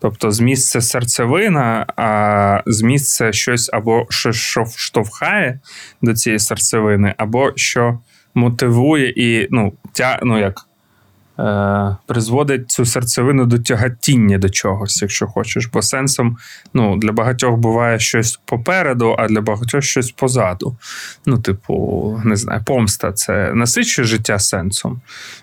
Тобто, 0.00 0.30
зміст 0.30 0.70
це 0.70 0.80
серцевина, 0.80 1.86
а 1.96 2.60
зміст 2.66 3.08
це 3.08 3.32
щось 3.32 3.70
або 3.72 4.06
що, 4.10 4.32
що 4.32 4.64
штовхає 4.76 5.60
до 6.02 6.14
цієї 6.14 6.38
серцевини, 6.38 7.14
або 7.16 7.52
що 7.56 7.98
мотивує 8.34 9.12
і 9.16 9.48
ну, 9.50 9.72
тя, 9.92 10.20
ну 10.22 10.38
як, 10.38 10.66
е, 11.38 11.96
призводить 12.06 12.70
цю 12.70 12.84
серцевину 12.84 13.46
до 13.46 13.58
тягатіння 13.58 14.38
до 14.38 14.48
чогось, 14.48 15.02
якщо 15.02 15.26
хочеш. 15.26 15.66
Бо 15.66 15.82
сенсом 15.82 16.36
ну, 16.74 16.96
для 16.96 17.12
багатьох 17.12 17.56
буває 17.56 17.98
щось 17.98 18.40
попереду, 18.44 19.16
а 19.18 19.28
для 19.28 19.40
багатьох 19.40 19.82
щось 19.82 20.10
позаду. 20.10 20.76
Ну, 21.26 21.38
типу, 21.38 22.20
не 22.24 22.36
знаю, 22.36 22.62
помста 22.66 23.12
це 23.12 23.52
насичує 23.54 24.08
життя 24.08 24.38
сенсом. 24.38 25.00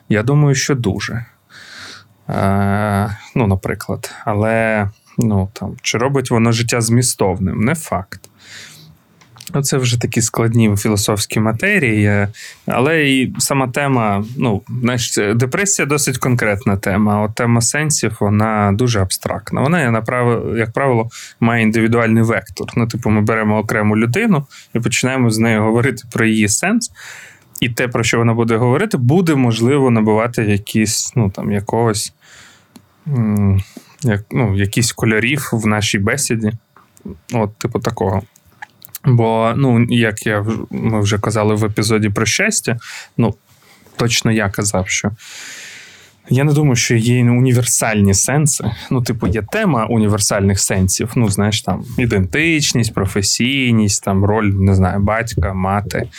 Я 0.09 0.23
думаю, 0.23 0.55
що 0.55 0.75
дуже. 0.75 1.25
Е, 2.29 3.17
ну, 3.35 3.47
наприклад. 3.47 4.11
Але 4.25 4.89
ну, 5.17 5.49
там, 5.53 5.75
чи 5.81 5.97
робить 5.97 6.31
воно 6.31 6.51
життя 6.51 6.81
змістовним? 6.81 7.61
Не 7.61 7.75
факт. 7.75 8.28
Це 9.63 9.77
вже 9.77 10.01
такі 10.01 10.21
складні 10.21 10.75
філософські 10.77 11.39
матерії, 11.39 12.27
але 12.65 13.09
і 13.09 13.35
сама 13.37 13.67
тема, 13.67 14.25
ну, 14.37 14.61
знаєш, 14.81 15.19
депресія 15.35 15.85
досить 15.85 16.17
конкретна 16.17 16.77
тема. 16.77 17.21
От 17.21 17.35
тема 17.35 17.61
сенсів, 17.61 18.17
вона 18.19 18.71
дуже 18.71 19.01
абстрактна. 19.01 19.61
Вона, 19.61 20.03
як 20.57 20.71
правило, 20.73 21.09
має 21.39 21.63
індивідуальний 21.63 22.23
вектор. 22.23 22.67
Ну, 22.75 22.87
типу, 22.87 23.09
ми 23.09 23.21
беремо 23.21 23.57
окрему 23.57 23.97
людину 23.97 24.47
і 24.75 24.79
починаємо 24.79 25.29
з 25.29 25.37
нею 25.39 25.63
говорити 25.63 26.03
про 26.11 26.25
її 26.25 26.47
сенс. 26.49 26.91
І 27.59 27.69
те, 27.69 27.87
про 27.87 28.03
що 28.03 28.17
вона 28.17 28.33
буде 28.33 28.55
говорити, 28.55 28.97
буде 28.97 29.35
можливо 29.35 29.91
набувати 29.91 30.43
якісь, 30.43 31.11
ну, 31.15 31.29
там, 31.29 31.51
якогось 31.51 32.13
як, 34.01 34.25
ну, 34.31 34.55
якісь 34.55 34.91
кольорів 34.91 35.49
в 35.53 35.67
нашій 35.67 35.99
бесіді. 35.99 36.51
От, 37.33 37.57
типу, 37.57 37.79
такого. 37.79 38.21
Бо, 39.05 39.53
ну, 39.55 39.85
як 39.89 40.25
я 40.25 40.45
ми 40.71 41.01
вже 41.01 41.19
казали 41.19 41.55
в 41.55 41.65
епізоді 41.65 42.09
про 42.09 42.25
щастя, 42.25 42.77
ну, 43.17 43.35
точно 43.97 44.31
я 44.31 44.49
казав, 44.49 44.89
що 44.89 45.11
я 46.31 46.43
не 46.43 46.53
думаю, 46.53 46.75
що 46.75 46.95
є 46.95 47.23
універсальні 47.23 48.13
сенси. 48.13 48.71
Ну, 48.91 49.01
типу, 49.01 49.27
є 49.27 49.43
тема 49.51 49.85
універсальних 49.85 50.59
сенсів. 50.59 51.11
Ну, 51.15 51.29
знаєш, 51.29 51.61
там 51.61 51.83
ідентичність, 51.97 52.93
професійність, 52.93 54.03
там 54.03 54.25
роль, 54.25 54.45
не 54.45 54.75
знаю, 54.75 54.99
батька, 54.99 55.53
мати. 55.53 56.09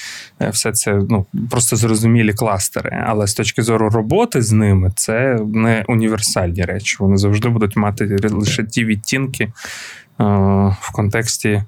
Е, 0.40 0.50
все 0.50 0.72
це 0.72 1.00
ну, 1.08 1.26
просто 1.50 1.76
зрозумілі 1.76 2.32
кластери. 2.32 3.04
Але 3.06 3.26
з 3.26 3.34
точки 3.34 3.62
зору 3.62 3.90
роботи 3.90 4.42
з 4.42 4.52
ними, 4.52 4.92
це 4.96 5.38
не 5.54 5.84
універсальні 5.88 6.62
речі. 6.62 6.96
Вони 7.00 7.16
завжди 7.16 7.48
будуть 7.48 7.76
мати 7.76 8.16
лише 8.30 8.64
ті 8.64 8.84
відтінки, 8.84 9.44
е, 9.44 9.52
в 10.80 10.92
контексті 10.92 11.62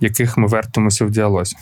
яких 0.00 0.38
ми 0.38 0.46
вертимося 0.46 1.04
в 1.04 1.10
діалозі. 1.10 1.56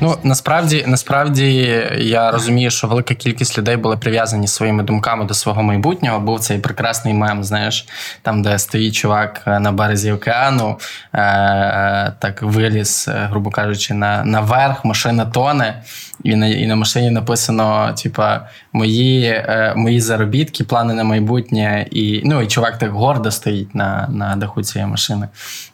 Ну 0.00 0.16
насправді, 0.22 0.84
насправді 0.86 1.54
я 1.98 2.30
розумію, 2.30 2.70
що 2.70 2.86
велика 2.86 3.14
кількість 3.14 3.58
людей 3.58 3.76
були 3.76 3.96
прив'язані 3.96 4.48
своїми 4.48 4.82
думками 4.82 5.24
до 5.24 5.34
свого 5.34 5.62
майбутнього. 5.62 6.20
Був 6.20 6.40
цей 6.40 6.58
прекрасний 6.58 7.14
мем, 7.14 7.44
знаєш, 7.44 7.86
там, 8.22 8.42
де 8.42 8.58
стоїть 8.58 8.94
чувак 8.94 9.42
е, 9.46 9.58
на 9.58 9.72
березі 9.72 10.12
океану, 10.12 10.78
е, 11.12 11.22
е, 11.22 12.12
так 12.18 12.42
виліз, 12.42 13.08
грубо 13.08 13.50
кажучи, 13.50 13.94
на 13.94 14.24
наверх, 14.24 14.84
машина 14.84 15.26
тоне, 15.26 15.82
і 16.24 16.36
на 16.36 16.46
і 16.46 16.66
на 16.66 16.76
машині 16.76 17.10
написано: 17.10 17.94
типа, 18.02 18.48
мої 18.72 19.22
е, 19.24 19.72
мої 19.76 20.00
заробітки, 20.00 20.64
плани 20.64 20.94
на 20.94 21.04
майбутнє, 21.04 21.86
і 21.90 22.22
ну 22.24 22.42
і 22.42 22.46
чувак 22.46 22.78
так 22.78 22.90
гордо 22.90 23.30
стоїть 23.30 23.74
на 23.74 24.08
на 24.12 24.36
даху 24.36 24.62
цієї 24.62 24.90
машини. 24.90 25.28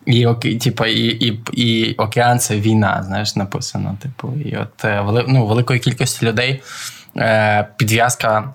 І 0.06 0.26
типа, 0.60 0.86
і, 0.86 1.00
і, 1.00 1.40
і 1.52 1.94
океан 1.94 2.38
це 2.38 2.56
війна, 2.56 3.02
знаєш, 3.06 3.36
написано. 3.36 3.96
Типу, 4.02 4.32
і 4.44 4.56
от 4.56 4.84
е, 4.84 5.04
ну, 5.28 5.46
великої 5.46 5.80
кількості 5.80 6.26
людей 6.26 6.62
е, 7.16 7.68
підв'язка 7.76 8.54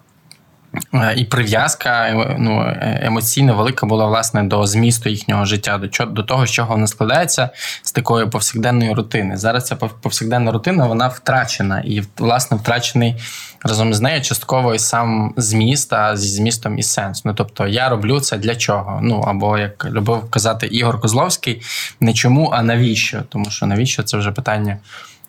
І 1.15 1.23
прив'язка 1.23 2.07
е, 2.07 2.35
ну, 2.39 2.61
е, 2.61 2.99
емоційно 3.03 3.55
велика 3.55 3.85
була 3.85 4.05
власне 4.05 4.43
до 4.43 4.67
змісту 4.67 5.09
їхнього 5.09 5.45
життя, 5.45 5.77
до 5.77 5.87
чого 5.87 6.11
до 6.11 6.23
того, 6.23 6.45
з 6.45 6.51
чого 6.51 6.73
воно 6.73 6.87
складається 6.87 7.49
з 7.83 7.91
такої 7.91 8.27
повсякденної 8.27 8.93
рутини. 8.93 9.37
Зараз 9.37 9.65
ця 9.65 9.75
повсякденна 9.75 10.51
рутина 10.51 10.87
вона 10.87 11.07
втрачена, 11.07 11.79
і 11.85 12.03
власне 12.17 12.57
втрачений 12.57 13.15
разом 13.63 13.93
з 13.93 14.01
нею 14.01 14.21
частково 14.21 14.75
і 14.75 14.79
сам 14.79 15.33
зміст, 15.37 15.93
а 15.93 16.17
зі 16.17 16.27
змістом 16.29 16.79
і 16.79 16.83
сенс. 16.83 17.25
Ну 17.25 17.33
тобто 17.33 17.67
я 17.67 17.89
роблю 17.89 18.19
це 18.19 18.37
для 18.37 18.55
чого? 18.55 18.99
Ну 19.03 19.19
або 19.19 19.57
як 19.57 19.85
любив 19.85 20.29
казати 20.29 20.67
Ігор 20.67 21.01
Козловський, 21.01 21.61
не 21.99 22.13
чому, 22.13 22.49
а 22.53 22.63
навіщо? 22.63 23.21
Тому 23.29 23.49
що 23.49 23.65
навіщо 23.65 24.03
це 24.03 24.17
вже 24.17 24.31
питання 24.31 24.71
е, 24.71 24.79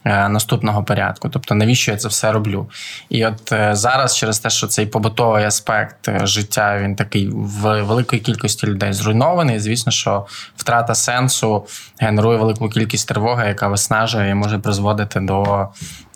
наступного 0.04 0.82
порядку. 0.84 1.28
Тобто, 1.28 1.54
навіщо 1.54 1.90
я 1.90 1.96
це 1.96 2.08
все 2.08 2.32
роблю? 2.32 2.66
І 3.08 3.26
от 3.26 3.52
е, 3.52 3.70
зараз, 3.74 4.16
через 4.16 4.38
те, 4.38 4.50
що 4.50 4.66
цей 4.66 4.86
побутовий 4.86 5.44
аспект 5.44 6.08
е, 6.08 6.20
життя 6.26 6.78
він 6.82 6.96
такий 6.96 7.28
в 7.28 7.82
великої 7.82 8.22
кількості 8.22 8.66
людей 8.66 8.92
зруйнований. 8.92 9.58
Звісно, 9.58 9.92
що 9.92 10.26
втрата 10.56 10.94
сенсу 10.94 11.66
генерує 11.98 12.38
велику 12.38 12.68
кількість 12.68 13.08
тривоги, 13.08 13.46
яка 13.48 13.68
виснажує 13.68 14.30
і 14.30 14.34
може 14.34 14.58
призводити 14.58 15.20
до 15.20 15.68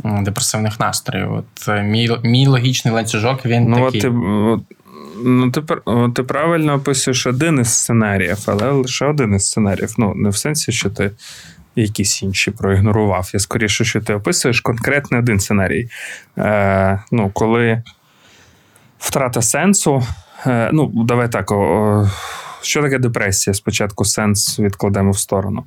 депресивних 0.04 0.80
настроїв. 0.80 1.32
От 1.32 1.68
е, 1.68 1.82
мій, 1.82 2.10
мій 2.22 2.46
логічний 2.46 2.94
ланцюжок 2.94 3.46
він 3.46 3.64
Ну, 3.68 3.76
от 3.78 3.84
такий. 3.86 4.00
ти, 4.00 4.10
ну, 5.24 5.50
ти, 5.50 5.62
ти 6.14 6.22
правильно 6.22 6.74
описуєш 6.74 7.26
один 7.26 7.60
із 7.60 7.68
сценаріїв, 7.68 8.38
але 8.46 8.70
лише 8.70 9.06
один 9.06 9.34
із 9.34 9.46
сценаріїв. 9.46 9.94
Ну, 9.98 10.14
не 10.14 10.28
в 10.28 10.36
сенсі, 10.36 10.72
що 10.72 10.90
ти 10.90 11.10
якісь 11.76 12.22
інші 12.22 12.50
проігнорував. 12.50 13.30
Я 13.34 13.40
скоріше, 13.40 13.84
що 13.84 14.00
ти 14.00 14.14
описуєш 14.14 14.60
конкретний 14.60 15.20
один 15.20 15.40
сценарій. 15.40 15.88
Е, 16.38 17.02
ну, 17.12 17.30
коли 17.30 17.82
втрата 18.98 19.42
сенсу. 19.42 20.02
Е, 20.46 20.70
ну, 20.72 20.90
давай 20.94 21.28
так. 21.28 21.50
О, 21.52 22.10
що 22.62 22.82
таке 22.82 22.98
депресія? 22.98 23.54
Спочатку 23.54 24.04
сенс 24.04 24.58
відкладемо 24.58 25.10
в 25.10 25.18
сторону. 25.18 25.64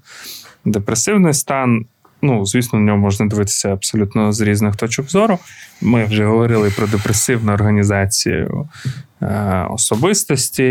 Депресивний 0.66 1.34
стан. 1.34 1.86
Ну, 2.22 2.46
звісно, 2.46 2.80
на 2.80 2.86
нього 2.86 2.98
можна 2.98 3.26
дивитися 3.26 3.74
абсолютно 3.74 4.32
з 4.34 4.42
різних 4.42 4.76
точок 4.76 5.10
зору. 5.10 5.40
Ми 5.82 6.06
вже 6.06 6.26
говорили 6.26 6.70
про 6.70 6.88
депресивну 6.88 7.54
організацію 7.54 8.70
е, 9.22 9.66
особистості 9.70 10.64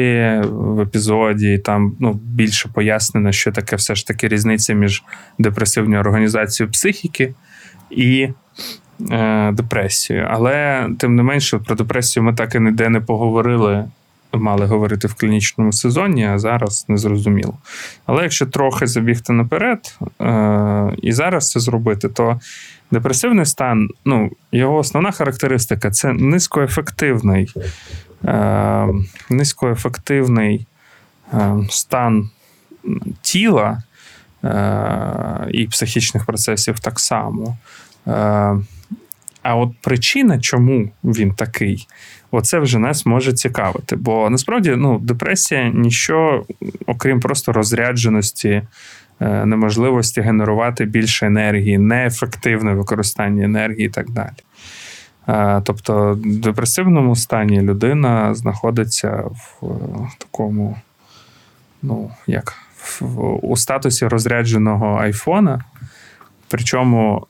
в 0.45 0.81
епізоді. 0.81 1.55
і 1.55 1.59
Там 1.59 1.97
ну, 2.01 2.13
більше 2.13 2.69
пояснено, 2.75 3.33
що 3.33 3.53
таке 3.53 3.77
все 3.77 3.95
ж 3.95 4.07
таки 4.07 4.29
різниця 4.29 4.75
між 4.75 5.05
депресивною 5.39 6.01
організацією 6.01 6.73
психіки 6.73 7.35
і 7.91 8.29
е, 9.11 9.53
депресією. 9.53 10.27
Але 10.31 10.87
тим 10.99 11.17
не 11.17 11.23
менше, 11.23 11.59
про 11.59 11.77
депресію 11.77 12.23
ми 12.23 12.35
так 12.35 12.55
і 12.55 12.61
ніде 12.61 12.89
не 12.89 13.01
поговорили. 13.01 13.85
Мали 14.39 14.67
говорити 14.67 15.09
в 15.09 15.15
клінічному 15.15 15.73
сезоні, 15.73 16.27
а 16.27 16.39
зараз 16.39 16.85
не 16.89 16.97
зрозуміло. 16.97 17.55
Але 18.07 18.23
якщо 18.23 18.47
трохи 18.47 18.87
забігти 18.87 19.33
наперед 19.33 19.99
е- 20.21 20.97
і 21.03 21.13
зараз 21.13 21.51
це 21.51 21.61
зробити, 21.61 22.09
то 22.09 22.41
депресивний 22.91 23.47
стан, 23.47 23.89
ну, 24.05 24.31
його 24.53 24.77
основна 24.77 25.11
характеристика 25.11 25.91
це 25.91 26.13
низькоефективний, 26.13 27.53
е- 28.25 28.89
низькоефективний 29.31 30.67
е- 31.35 31.57
стан 31.71 32.31
тіла 33.23 33.83
е- 34.45 35.49
і 35.53 35.67
психічних 35.67 36.25
процесів 36.27 36.79
так 36.81 37.01
само. 37.01 37.57
Е- 38.07 38.57
а 39.43 39.55
от 39.57 39.71
причина, 39.81 40.41
чому 40.41 40.91
він 41.05 41.33
такий, 41.33 41.87
оце 42.37 42.59
вже 42.59 42.79
нас 42.79 43.07
може 43.07 43.33
цікавити. 43.33 43.97
Бо 43.97 44.31
насправді 44.31 44.75
ну, 44.77 44.99
депресія 44.99 45.69
ніщо, 45.69 46.45
окрім 46.87 47.21
просто 47.21 47.53
розрядженості, 47.53 48.63
е, 49.21 49.47
неможливості 49.47 50.21
генерувати 50.21 50.85
більше 50.85 51.27
енергії, 51.27 51.79
неефективне 51.79 52.75
використання 52.75 53.45
енергії 53.45 53.87
і 53.87 53.91
так 53.91 54.11
далі. 54.11 54.37
Е, 55.29 55.63
Тобто, 55.65 56.13
в 56.13 56.41
депресивному 56.41 57.17
стані 57.17 57.61
людина 57.61 58.35
знаходиться 58.35 59.11
в 59.11 59.67
е, 59.67 59.69
такому, 60.19 60.77
ну, 61.83 62.11
як 62.27 62.55
в, 63.01 63.21
у 63.47 63.57
статусі 63.57 64.07
розрядженого 64.07 64.97
айфона. 64.97 65.65
Причому 66.49 67.27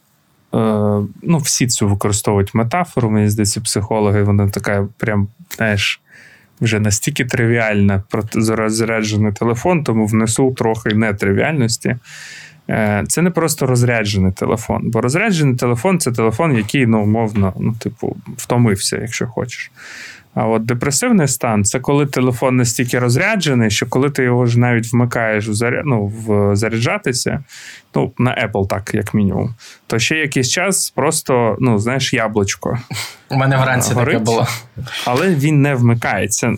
ну, 1.23 1.37
всі 1.37 1.67
цю 1.67 1.87
використовують 1.87 2.53
метафору, 2.53 3.09
мені 3.09 3.29
здається, 3.29 3.61
психологи, 3.61 4.23
вона 4.23 4.49
така, 4.49 4.87
прям, 4.97 5.27
знаєш, 5.57 6.01
вже 6.61 6.79
настільки 6.79 7.25
тривіальна 7.25 8.03
розряджений 8.47 9.31
телефон, 9.31 9.83
тому 9.83 10.05
внесу 10.05 10.53
трохи 10.57 10.89
нетривіальності. 10.93 11.95
Е, 12.69 13.03
Це 13.07 13.21
не 13.21 13.29
просто 13.29 13.65
розряджений 13.65 14.31
телефон, 14.31 14.81
бо 14.83 15.01
розряджений 15.01 15.55
телефон 15.55 15.99
це 15.99 16.11
телефон, 16.11 16.57
який, 16.57 16.85
ну, 16.85 17.03
умовно, 17.03 17.53
ну, 17.59 17.75
типу, 17.79 18.17
втомився, 18.37 18.97
якщо 18.97 19.27
хочеш. 19.27 19.71
А 20.39 20.47
от 20.47 20.65
депресивний 20.65 21.27
стан 21.27 21.63
це 21.63 21.79
коли 21.79 22.05
телефон 22.05 22.55
настільки 22.55 22.99
розряджений, 22.99 23.71
що 23.71 23.85
коли 23.85 24.09
ти 24.09 24.23
його 24.23 24.45
ж 24.45 24.59
навіть 24.59 24.93
вмикаєш 24.93 25.47
в, 25.47 25.53
заря... 25.53 25.81
ну, 25.85 26.05
в 26.07 26.55
заряджатися, 26.55 27.43
ну, 27.95 28.13
на 28.17 28.31
Apple 28.31 28.67
так, 28.67 28.91
як 28.93 29.13
мінімум, 29.13 29.55
то 29.87 29.99
ще 29.99 30.15
якийсь 30.15 30.49
час 30.49 30.89
просто, 30.89 31.57
ну, 31.59 31.79
знаєш, 31.79 32.13
яблучко. 32.13 32.77
У 33.29 33.35
мене 33.35 33.57
вранці 33.57 33.95
таке 33.95 34.19
було. 34.19 34.47
Але 35.05 35.29
він 35.29 35.61
не 35.61 35.75
вмикається. 35.75 36.53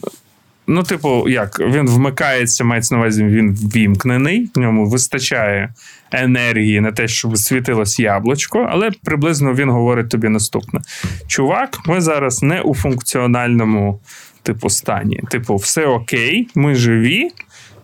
Ну, 0.72 0.84
типу, 0.84 1.30
як 1.30 1.60
він 1.60 1.90
вмикається, 1.90 2.64
мається 2.64 2.96
на 2.96 3.02
увазі, 3.02 3.24
він 3.24 3.56
ввімкнений, 3.56 4.50
в 4.56 4.60
ньому 4.60 4.90
вистачає 4.90 5.74
енергії 6.12 6.82
на 6.82 6.92
те, 6.92 7.08
щоб 7.08 7.38
світилось 7.38 8.00
яблучко, 8.00 8.68
але 8.70 8.92
приблизно 9.04 9.54
він 9.54 9.70
говорить 9.70 10.10
тобі 10.10 10.30
наступне: 10.30 10.80
чувак, 11.28 11.80
ми 11.86 12.02
зараз 12.02 12.44
не 12.44 12.62
у 12.62 12.76
функціональному 12.76 14.00
типу 14.44 14.70
стані. 14.70 15.24
Типу, 15.30 15.56
все 15.56 15.86
окей, 15.86 16.48
ми 16.56 16.76
живі. 16.76 17.30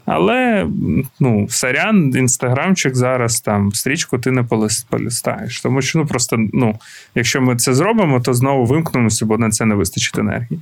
Але 0.06 0.68
ну, 1.20 1.48
сорян, 1.50 2.14
інстаграмчик 2.16 2.96
зараз 2.96 3.42
там 3.42 3.74
стрічку 3.74 4.20
ти 4.20 4.32
не 4.32 4.44
полистаєш. 4.90 5.62
Тому 5.62 5.82
що 5.82 6.00
ну 6.00 6.06
просто 6.06 6.38
ну, 6.54 6.80
якщо 7.16 7.42
ми 7.42 7.56
це 7.56 7.74
зробимо, 7.74 8.20
то 8.20 8.34
знову 8.34 8.66
вимкнемося, 8.66 9.26
бо 9.26 9.38
на 9.38 9.50
це 9.50 9.66
не 9.66 9.76
вистачить 9.76 10.18
енергії. 10.18 10.60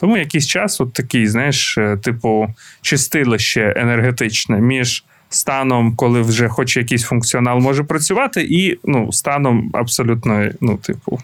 Тому 0.00 0.16
якийсь 0.16 0.46
час, 0.46 0.80
от 0.80 0.92
такий, 0.92 1.26
знаєш, 1.26 1.78
е, 1.78 1.96
типу, 1.96 2.54
чистилище 2.82 3.74
енергетичне 3.76 4.60
між 4.60 5.04
станом, 5.28 5.96
коли 5.96 6.22
вже 6.22 6.48
хоч 6.48 6.76
якийсь 6.76 7.02
функціонал 7.02 7.58
може 7.58 7.84
працювати, 7.84 8.46
і 8.50 8.78
ну, 8.84 9.12
станом 9.12 9.70
абсолютно, 9.74 10.48
ну, 10.60 10.76
типу, 10.76 11.20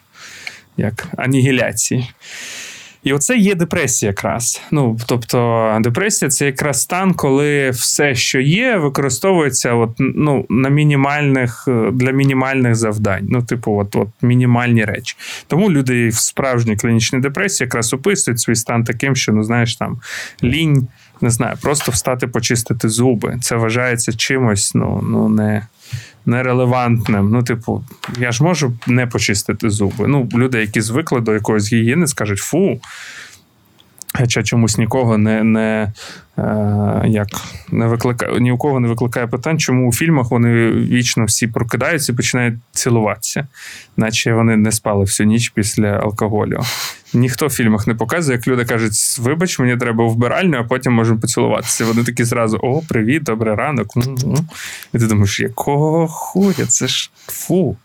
як 0.76 1.09
анігіляції. 1.16 2.11
І 3.05 3.13
оце 3.13 3.37
є 3.37 3.55
депресія 3.55 4.11
якраз. 4.11 4.61
Ну, 4.71 4.99
тобто, 5.07 5.79
депресія 5.81 6.29
це 6.29 6.47
якраз 6.47 6.83
стан, 6.83 7.15
коли 7.15 7.71
все, 7.71 8.15
що 8.15 8.41
є, 8.41 8.77
використовується 8.77 9.75
от, 9.75 9.91
ну, 9.99 10.47
на 10.49 10.69
мінімальних, 10.69 11.65
е, 11.69 11.91
для 11.93 12.11
мінімальних 12.11 12.75
завдань. 12.75 13.27
Ну, 13.31 13.43
типу, 13.43 13.79
от, 13.79 13.97
от 13.97 14.09
мінімальні 14.23 14.85
речі. 14.85 15.17
Тому 15.47 15.71
люди 15.71 16.09
в 16.09 16.15
справжній 16.15 16.77
клінічній 16.77 17.21
депресії 17.21 17.67
якраз 17.67 17.95
описують 17.95 18.41
свій 18.41 18.57
стан 18.57 18.85
таким, 18.85 19.17
що, 19.17 19.33
ну, 19.33 19.45
знаєш, 19.45 19.77
там 19.77 20.01
лінь, 20.45 20.89
не 21.21 21.31
знаю, 21.31 21.57
просто 21.63 21.93
встати 21.93 22.27
почистити 22.27 22.89
зуби. 22.89 23.39
Це 23.43 23.57
вважається 23.57 24.13
чимось, 24.13 24.75
ну, 24.75 25.05
ну 25.09 25.29
не. 25.29 25.67
Нерелевантним. 26.26 27.31
Ну, 27.31 27.42
типу, 27.42 27.85
я 28.18 28.33
ж 28.33 28.44
можу 28.44 28.72
не 28.87 29.07
почистити 29.07 29.70
зуби. 29.70 30.09
Ну, 30.09 30.29
люди, 30.35 30.61
які 30.61 30.81
звикли 30.81 31.20
до 31.20 31.35
якоїсь 31.35 31.72
гігієни, 31.72 32.07
скажуть 32.07 32.38
фу. 32.38 32.81
Хоча 34.14 34.42
чомусь 34.42 34.79
нікого 34.79 35.18
не, 35.18 35.44
не, 35.44 35.92
е, 36.38 37.03
як, 37.07 37.29
не 37.72 37.87
викликає, 37.87 38.40
ні 38.40 38.53
у 38.53 38.59
кого 38.59 38.81
не 38.81 38.88
викликає 38.88 39.26
питань, 39.26 39.59
чому 39.59 39.88
у 39.88 39.92
фільмах 39.92 40.31
вони 40.31 40.70
вічно 40.70 41.24
всі 41.24 41.46
прокидаються 41.46 42.12
і 42.12 42.16
починають 42.16 42.55
цілуватися, 42.72 43.46
наче 43.96 44.35
вони 44.35 44.57
не 44.57 44.72
спали 44.72 45.05
всю 45.05 45.26
ніч 45.26 45.48
після 45.48 45.88
алкоголю. 45.88 46.61
Ніхто 47.14 47.46
в 47.46 47.51
фільмах 47.51 47.87
не 47.87 47.94
показує, 47.94 48.37
як 48.37 48.49
люди 48.49 48.64
кажуть: 48.64 49.18
вибач, 49.20 49.59
мені 49.59 49.77
треба 49.77 50.05
вбиральню, 50.07 50.59
а 50.59 50.64
потім 50.64 50.92
можемо 50.92 51.20
поцілуватися. 51.20 51.85
Вони 51.85 52.05
такі 52.05 52.25
зразу: 52.25 52.59
о, 52.62 52.83
привіт, 52.88 53.23
добрий 53.23 53.55
ранок. 53.55 53.87
І 54.94 54.99
ти 54.99 55.07
думаєш, 55.07 55.40
якого 55.40 56.09
хуя? 56.09 56.66
Це 56.68 56.87
ж 56.87 57.11
фу. 57.27 57.77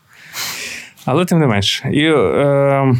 Але 1.05 1.25
тим 1.25 1.39
не 1.39 1.47
менш. 1.47 1.83
І, 1.91 2.03
е, 2.03 2.93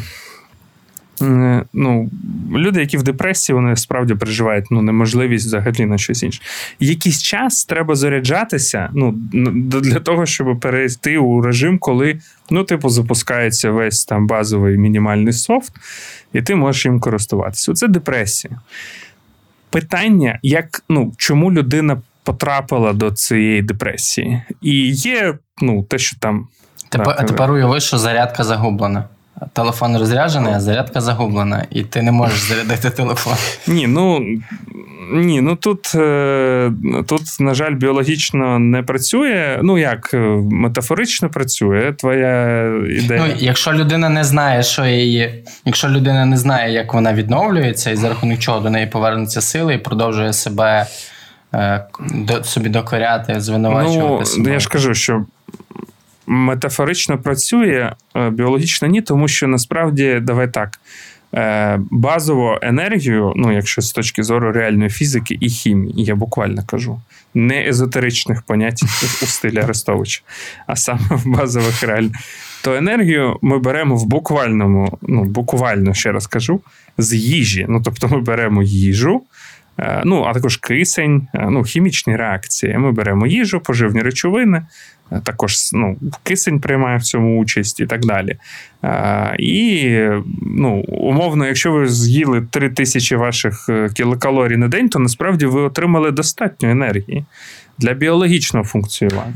ну, 1.72 2.10
люди, 2.52 2.80
які 2.80 2.96
в 2.96 3.02
депресії, 3.02 3.56
вони 3.56 3.76
справді 3.76 4.14
переживають 4.14 4.64
ну, 4.70 4.82
неможливість 4.82 5.46
взагалі 5.46 5.86
на 5.86 5.98
щось 5.98 6.22
інше. 6.22 6.42
Якийсь 6.80 7.22
час 7.22 7.64
треба 7.64 7.94
заряджатися 7.94 8.90
ну, 8.92 9.14
для 9.80 10.00
того, 10.00 10.26
щоб 10.26 10.60
перейти 10.60 11.18
у 11.18 11.42
режим, 11.42 11.78
коли 11.78 12.18
ну, 12.50 12.64
типу, 12.64 12.88
запускається 12.88 13.70
весь 13.70 14.04
там 14.04 14.26
базовий 14.26 14.78
мінімальний 14.78 15.32
софт, 15.32 15.72
і 16.32 16.42
ти 16.42 16.54
можеш 16.54 16.84
їм 16.84 17.00
користуватися. 17.00 17.72
Оце 17.72 17.88
депресія. 17.88 18.60
Питання, 19.70 20.38
як, 20.42 20.84
ну, 20.88 21.12
чому 21.16 21.52
людина 21.52 22.02
потрапила 22.24 22.92
до 22.92 23.10
цієї 23.10 23.62
депресії? 23.62 24.42
І 24.62 24.90
є 24.90 25.38
ну, 25.62 25.82
те, 25.82 25.98
що 25.98 26.16
там. 26.18 26.48
Тепер, 26.88 27.16
так, 27.16 27.26
тепер 27.26 27.52
уяви, 27.52 27.80
що 27.80 27.98
зарядка 27.98 28.44
загублена. 28.44 29.04
Телефон 29.52 29.96
розряджений, 29.96 30.52
а 30.54 30.60
зарядка 30.60 31.00
загублена, 31.00 31.66
і 31.70 31.82
ти 31.82 32.02
не 32.02 32.12
можеш 32.12 32.38
зарядити 32.38 32.90
телефон. 32.90 33.34
Ні, 33.66 33.86
ну 33.86 34.26
ні, 35.12 35.40
ну 35.40 35.56
тут, 35.56 35.94
е, 35.94 36.72
тут, 37.06 37.22
на 37.40 37.54
жаль, 37.54 37.74
біологічно 37.74 38.58
не 38.58 38.82
працює. 38.82 39.60
Ну 39.62 39.78
як, 39.78 40.10
е, 40.14 40.18
метафорично 40.50 41.30
працює 41.30 41.92
твоя 41.98 42.66
ідея. 42.90 43.24
Ну, 43.26 43.34
Якщо 43.38 43.72
людина 43.72 44.08
не 44.08 44.24
знає, 44.24 44.62
що 44.62 44.84
її, 44.84 45.44
якщо 45.64 45.88
людина 45.88 46.24
не 46.24 46.36
знає, 46.36 46.72
як 46.72 46.94
вона 46.94 47.14
відновлюється, 47.14 47.90
і 47.90 47.96
за 47.96 48.08
рахунок 48.08 48.38
чого 48.38 48.60
до 48.60 48.70
неї 48.70 48.86
повернеться 48.86 49.40
сили 49.40 49.74
і 49.74 49.78
продовжує 49.78 50.32
себе 50.32 50.86
е, 51.54 51.86
собі 52.42 52.68
докоряти, 52.68 53.40
звинувачувати. 53.40 54.16
Ну, 54.20 54.24
себе. 54.24 54.52
я 54.52 54.60
ж 54.60 54.68
кажу, 54.68 54.94
що 54.94 55.24
метафорично 56.26 57.18
працює, 57.18 57.92
біологічно 58.30 58.88
ні, 58.88 59.02
тому 59.02 59.28
що 59.28 59.48
насправді 59.48 60.20
давай 60.22 60.52
так. 60.52 60.78
Базову 61.90 62.58
енергію, 62.62 63.32
ну, 63.36 63.52
якщо 63.52 63.82
з 63.82 63.92
точки 63.92 64.22
зору 64.22 64.52
реальної 64.52 64.90
фізики 64.90 65.38
і 65.40 65.48
хімії, 65.48 66.04
я 66.04 66.14
буквально 66.14 66.62
кажу, 66.66 67.00
не 67.34 67.68
езотеричних 67.68 68.42
понять 68.42 68.82
у 69.22 69.26
стилі 69.26 69.58
Арестовича, 69.58 70.22
а 70.66 70.76
саме 70.76 71.00
в 71.10 71.26
базових 71.26 71.82
реальних, 71.82 72.12
то 72.64 72.74
енергію 72.74 73.38
ми 73.42 73.58
беремо 73.58 73.96
в 73.96 74.06
буквальному, 74.06 74.98
ну, 75.02 75.24
буквально 75.24 75.94
ще 75.94 76.12
раз 76.12 76.26
кажу, 76.26 76.60
з 76.98 77.14
їжі. 77.14 77.66
Ну, 77.68 77.82
тобто 77.84 78.08
ми 78.08 78.20
беремо 78.20 78.62
їжу, 78.62 79.22
ну, 80.04 80.24
а 80.24 80.34
також 80.34 80.56
кисень, 80.56 81.28
ну, 81.34 81.62
хімічні 81.62 82.16
реакції. 82.16 82.78
Ми 82.78 82.92
беремо 82.92 83.26
їжу, 83.26 83.60
поживні 83.60 84.00
речовини, 84.00 84.66
також 85.24 85.56
ну, 85.72 85.96
кисень 86.22 86.60
приймає 86.60 86.98
в 86.98 87.02
цьому 87.02 87.40
участь 87.40 87.80
і 87.80 87.86
так 87.86 88.00
далі. 88.00 88.36
І 89.38 89.98
ну, 90.42 90.84
умовно, 90.88 91.46
якщо 91.46 91.72
ви 91.72 91.88
з'їли 91.88 92.46
3 92.50 92.70
тисячі 92.70 93.16
ваших 93.16 93.66
е, 93.68 93.88
кілокалорій 93.94 94.56
на 94.56 94.68
день, 94.68 94.88
то 94.88 94.98
насправді 94.98 95.46
ви 95.46 95.60
отримали 95.60 96.10
достатньо 96.10 96.70
енергії 96.70 97.24
для 97.78 97.94
біологічного 97.94 98.66
функціонування. 98.66 99.34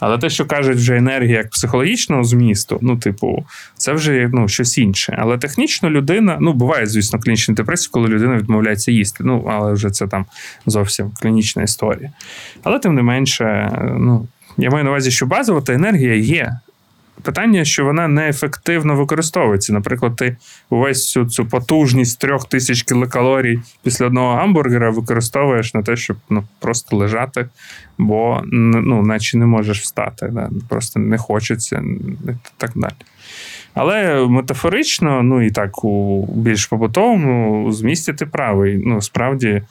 Але 0.00 0.18
те, 0.18 0.30
що 0.30 0.46
кажуть, 0.46 0.76
вже 0.76 0.96
енергія 0.96 1.38
як 1.38 1.50
психологічного 1.50 2.24
змісту, 2.24 2.78
ну, 2.82 2.96
типу, 2.96 3.46
це 3.74 3.92
вже 3.92 4.30
ну, 4.32 4.48
щось 4.48 4.78
інше. 4.78 5.16
Але 5.18 5.38
технічно 5.38 5.90
людина, 5.90 6.38
ну, 6.40 6.52
буває, 6.52 6.86
звісно, 6.86 7.20
клінічна 7.20 7.54
депресія, 7.54 7.90
коли 7.92 8.08
людина 8.08 8.36
відмовляється 8.36 8.92
їсти. 8.92 9.24
Ну, 9.24 9.48
але 9.50 9.72
вже 9.72 9.90
це 9.90 10.06
там 10.06 10.26
зовсім 10.66 11.10
клінічна 11.20 11.62
історія. 11.62 12.10
Але 12.62 12.78
тим 12.78 12.94
не 12.94 13.02
менше, 13.02 13.70
ну. 13.98 14.28
Я 14.58 14.70
маю 14.70 14.84
на 14.84 14.90
увазі, 14.90 15.10
що 15.10 15.26
базова 15.26 15.60
та 15.60 15.72
енергія 15.72 16.14
є. 16.14 16.52
Питання, 17.22 17.64
що 17.64 17.84
вона 17.84 18.08
неефективно 18.08 18.94
використовується. 18.96 19.72
Наприклад, 19.72 20.16
ти 20.16 20.36
увесь 20.70 21.10
цю 21.10 21.24
цю 21.24 21.46
потужність 21.46 22.20
трьох 22.20 22.48
тисяч 22.48 22.82
кілокалорій 22.82 23.60
після 23.82 24.06
одного 24.06 24.34
гамбургера 24.34 24.90
використовуєш 24.90 25.74
на 25.74 25.82
те, 25.82 25.96
щоб 25.96 26.16
ну, 26.30 26.44
просто 26.58 26.96
лежати, 26.96 27.48
бо 27.98 28.40
ну, 28.44 29.02
наче 29.02 29.38
не 29.38 29.46
можеш 29.46 29.80
встати. 29.80 30.28
Да? 30.32 30.50
Просто 30.68 31.00
не 31.00 31.18
хочеться 31.18 31.82
і 32.28 32.32
так 32.56 32.70
далі. 32.74 32.94
Але 33.74 34.26
метафорично, 34.26 35.22
ну 35.22 35.42
і 35.42 35.50
так 35.50 35.84
у 35.84 36.26
більш 36.34 36.66
побутовому 36.66 37.72
змісті 37.72 38.12
ти 38.12 38.26
правий. 38.26 38.82
Ну, 38.86 39.00
справді 39.00 39.62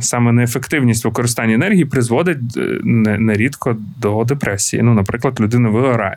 саме 0.00 0.32
неефективність 0.32 1.04
використання 1.04 1.54
енергії 1.54 1.84
призводить 1.84 2.38
е, 2.56 2.60
нерідко 3.18 3.76
до 4.00 4.24
депресії. 4.24 4.82
Ну, 4.82 4.94
Наприклад, 4.94 5.40
людина 5.40 5.68
вигорає. 5.68 6.16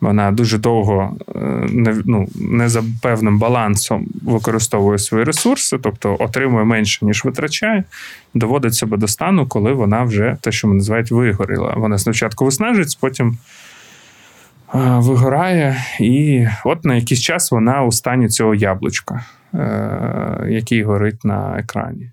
Вона 0.00 0.32
дуже 0.32 0.58
довго 0.58 1.16
е, 1.36 1.38
не 1.70 2.02
ну, 2.04 2.28
не 2.34 2.68
за 2.68 2.82
певним 3.02 3.38
балансом 3.38 4.06
використовує 4.22 4.98
свої 4.98 5.24
ресурси, 5.24 5.78
тобто 5.82 6.16
отримує 6.20 6.64
менше, 6.64 7.04
ніж 7.04 7.24
витрачає, 7.24 7.84
доводить 8.34 8.74
себе 8.74 8.96
до 8.96 9.08
стану, 9.08 9.46
коли 9.46 9.72
вона 9.72 10.02
вже 10.02 10.36
те, 10.40 10.52
що 10.52 10.68
ми 10.68 10.74
називають, 10.74 11.10
вигоріла. 11.10 11.74
Вона 11.76 11.98
спочатку 11.98 12.44
виснажується, 12.44 12.98
потім 13.00 13.38
е, 14.74 14.78
вигорає, 14.78 15.84
і 16.00 16.46
от 16.64 16.84
на 16.84 16.94
якийсь 16.94 17.20
час 17.20 17.50
вона 17.50 17.82
у 17.82 17.92
стані 17.92 18.28
цього 18.28 18.54
яблучка. 18.54 19.24
Е, 19.54 20.46
який 20.48 20.82
горить 20.82 21.24
на 21.24 21.58
екрані. 21.58 22.10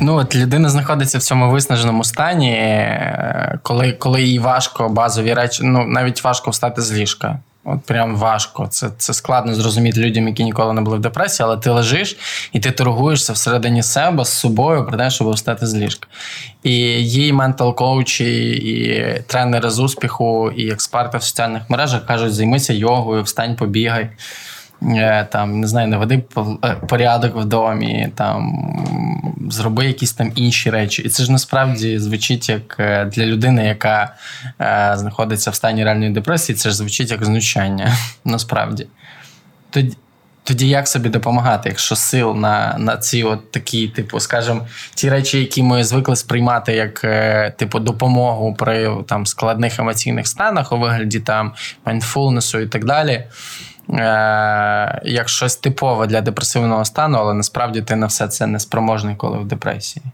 Ну, 0.00 0.14
от 0.14 0.36
людина 0.36 0.68
знаходиться 0.68 1.18
в 1.18 1.22
цьому 1.22 1.50
виснаженому 1.50 2.04
стані, 2.04 2.50
е, 2.52 3.58
коли 3.62 3.92
коли 3.92 4.22
їй 4.22 4.38
важко 4.38 4.88
базові 4.88 5.34
речі, 5.34 5.62
ну 5.64 5.84
навіть 5.84 6.24
важко 6.24 6.50
встати 6.50 6.82
з 6.82 6.92
ліжка. 6.92 7.38
От 7.64 7.82
прям 7.82 8.16
важко. 8.16 8.66
Це 8.66 8.90
це 8.98 9.14
складно 9.14 9.54
зрозуміти 9.54 10.00
людям, 10.00 10.28
які 10.28 10.44
ніколи 10.44 10.72
не 10.72 10.80
були 10.80 10.96
в 10.96 11.00
депресії, 11.00 11.44
але 11.46 11.56
ти 11.56 11.70
лежиш 11.70 12.16
і 12.52 12.60
ти 12.60 12.70
торгуєшся 12.70 13.32
всередині 13.32 13.82
себе 13.82 14.24
з 14.24 14.28
собою 14.28 14.86
про 14.86 14.98
те, 14.98 15.10
щоб 15.10 15.30
встати 15.30 15.66
з 15.66 15.74
ліжка. 15.74 16.08
І 16.62 16.72
їй 17.02 17.32
ментал 17.32 17.74
коучі, 17.74 18.50
і 18.50 19.04
тренери 19.26 19.70
з 19.70 19.78
успіху, 19.78 20.50
і 20.50 20.70
експерти 20.70 21.18
в 21.18 21.22
соціальних 21.22 21.70
мережах 21.70 22.06
кажуть: 22.06 22.34
займися 22.34 22.72
йогою, 22.72 23.22
встань, 23.22 23.56
побігай. 23.56 24.10
Е, 24.86 25.26
там, 25.30 25.60
не 25.60 25.66
знаю, 25.66 25.88
наведи 25.88 26.22
е, 26.64 26.76
порядок 26.88 27.36
в 27.36 27.44
домі, 27.44 28.08
там 28.14 28.52
зроби 29.50 29.86
якісь 29.86 30.12
там 30.12 30.32
інші 30.34 30.70
речі. 30.70 31.02
І 31.02 31.08
це 31.08 31.24
ж 31.24 31.32
насправді 31.32 31.98
звучить 31.98 32.48
як 32.48 32.76
е, 32.80 33.04
для 33.04 33.26
людини, 33.26 33.66
яка 33.66 34.14
знаходиться 34.96 35.50
в 35.50 35.54
стані 35.54 35.84
реальної 35.84 36.10
депресії, 36.10 36.56
це 36.56 36.68
ж 36.68 36.76
звучить 36.76 37.10
як 37.10 37.24
знущання. 37.24 37.92
Насправді. 38.24 38.86
Тоді, 39.70 39.96
тоді 40.44 40.68
як 40.68 40.88
собі 40.88 41.08
допомагати, 41.08 41.68
якщо 41.68 41.96
сил 41.96 42.34
на 42.36 42.76
на 42.78 42.96
ці 42.96 43.22
от 43.22 43.50
такі, 43.50 43.88
типу, 43.88 44.20
скажімо, 44.20 44.66
ті 44.94 45.10
речі, 45.10 45.38
які 45.38 45.62
ми 45.62 45.84
звикли 45.84 46.16
сприймати 46.16 46.72
як 46.72 47.00
типу 47.56 47.78
допомогу 47.78 48.54
при 48.54 48.90
там 49.06 49.26
складних 49.26 49.78
емоційних 49.78 50.26
станах 50.26 50.72
у 50.72 50.78
вигляді 50.78 51.20
там 51.20 51.52
майндфулнесу 51.84 52.60
і 52.60 52.66
так 52.66 52.84
далі 52.84 53.24
е, 53.90 55.00
як 55.04 55.28
щось 55.28 55.56
типове 55.56 56.06
для 56.06 56.20
депресивного 56.20 56.84
стану, 56.84 57.18
але 57.18 57.34
насправді 57.34 57.82
ти 57.82 57.96
на 57.96 58.06
все 58.06 58.28
це 58.28 58.46
не 58.46 58.60
спроможний, 58.60 59.16
коли 59.16 59.38
в 59.38 59.44
депресії. 59.44 60.04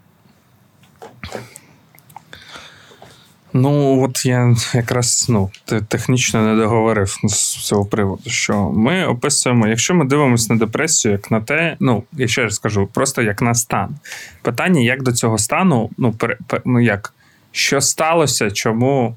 Ну, 3.52 4.02
от 4.04 4.26
я 4.26 4.56
якраз 4.74 5.26
ну, 5.28 5.50
технічно 5.88 6.42
не 6.42 6.62
договорив 6.62 7.16
з 7.24 7.56
цього 7.66 7.84
приводу, 7.84 8.30
що 8.30 8.70
ми 8.70 9.06
описуємо, 9.06 9.66
якщо 9.68 9.94
ми 9.94 10.04
дивимося 10.04 10.52
на 10.52 10.58
депресію, 10.58 11.12
як 11.12 11.30
на 11.30 11.40
те, 11.40 11.76
ну, 11.80 12.02
я 12.12 12.28
ще 12.28 12.42
раз 12.42 12.54
скажу, 12.54 12.88
просто 12.92 13.22
як 13.22 13.42
на 13.42 13.54
стан. 13.54 13.94
Питання, 14.42 14.80
як 14.80 15.02
до 15.02 15.12
цього 15.12 15.38
стану, 15.38 15.90
ну, 15.98 16.12
пер, 16.12 16.38
пер, 16.46 16.62
ну 16.64 16.80
як, 16.80 17.14
що 17.52 17.80
сталося, 17.80 18.50
чому 18.50 19.16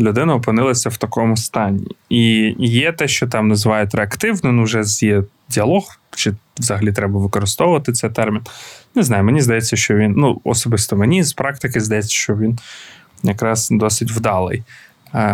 людина 0.00 0.34
опинилася 0.34 0.88
в 0.88 0.96
такому 0.96 1.36
стані. 1.36 1.86
І 2.08 2.54
є 2.58 2.92
те, 2.92 3.08
що 3.08 3.26
там 3.26 3.48
називають 3.48 3.94
реактивно, 3.94 4.52
ну 4.52 4.62
вже 4.62 4.82
є 5.00 5.22
діалог, 5.48 6.00
чи 6.16 6.32
взагалі 6.58 6.92
треба 6.92 7.20
використовувати 7.20 7.92
цей 7.92 8.10
термін. 8.10 8.42
Не 8.94 9.02
знаю, 9.02 9.24
мені 9.24 9.40
здається, 9.40 9.76
що 9.76 9.94
він, 9.94 10.14
ну, 10.16 10.40
особисто 10.44 10.96
мені 10.96 11.22
з 11.22 11.32
практики 11.32 11.80
здається, 11.80 12.14
що 12.14 12.36
він 12.36 12.58
якраз 13.22 13.68
досить 13.70 14.10
вдалий. 14.10 14.62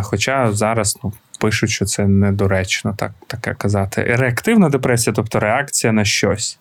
Хоча 0.03 0.53
зараз 0.53 0.99
ну, 1.05 1.13
пишуть, 1.41 1.71
що 1.71 1.85
це 1.85 2.07
недоречно 2.07 2.95
так, 2.97 3.13
таке 3.27 3.55
казати. 3.55 4.05
Реактивна 4.09 4.69
депресія, 4.69 5.15
тобто 5.15 5.41
реакція 5.41 5.93
на 5.93 6.05
щось. 6.05 6.59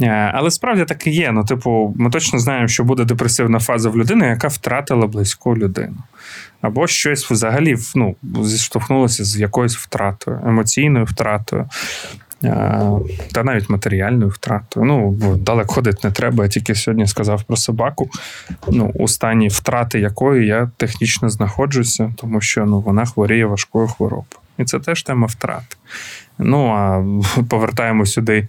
Е, 0.00 0.30
але 0.34 0.50
справді 0.50 0.84
так 0.84 1.06
і 1.06 1.10
є. 1.10 1.32
Ну, 1.32 1.44
типу, 1.44 1.94
ми 1.96 2.10
точно 2.10 2.38
знаємо, 2.38 2.68
що 2.68 2.84
буде 2.84 3.04
депресивна 3.04 3.58
фаза 3.58 3.90
в 3.90 3.96
людини, 3.96 4.26
яка 4.26 4.48
втратила 4.48 5.06
близьку 5.06 5.56
людину. 5.56 5.96
Або 6.60 6.86
щось 6.86 7.30
взагалі 7.30 7.76
ну, 7.94 8.16
зіштовхнулося 8.42 9.24
з 9.24 9.38
якоюсь 9.38 9.76
втратою, 9.76 10.40
емоційною 10.46 11.04
втратою. 11.04 11.68
Е, 12.44 12.90
та 13.32 13.44
навіть 13.44 13.70
матеріальною 13.70 14.30
втратою. 14.30 14.86
Ну, 14.86 15.12
далеко 15.36 15.74
ходити 15.74 15.98
не 16.04 16.10
треба. 16.10 16.44
Я 16.44 16.50
тільки 16.50 16.74
сьогодні 16.74 17.06
сказав 17.06 17.42
про 17.42 17.56
собаку, 17.56 18.10
ну, 18.68 18.92
у 18.94 19.08
стані 19.08 19.48
втрати 19.48 20.00
якої 20.00 20.46
я 20.46 20.70
технічно 20.76 21.28
знаходжуся, 21.28 22.12
тому 22.16 22.40
що 22.40 22.66
ну, 22.66 22.80
вона 22.80 23.06
хворіє 23.06 23.46
важкою 23.46 23.88
хворобою. 23.88 24.26
І 24.58 24.64
це 24.64 24.80
теж 24.80 25.02
тема 25.02 25.26
втрат. 25.26 25.76
Ну 26.38 26.66
а 26.66 27.04
повертаємо 27.48 28.06
сюди 28.06 28.48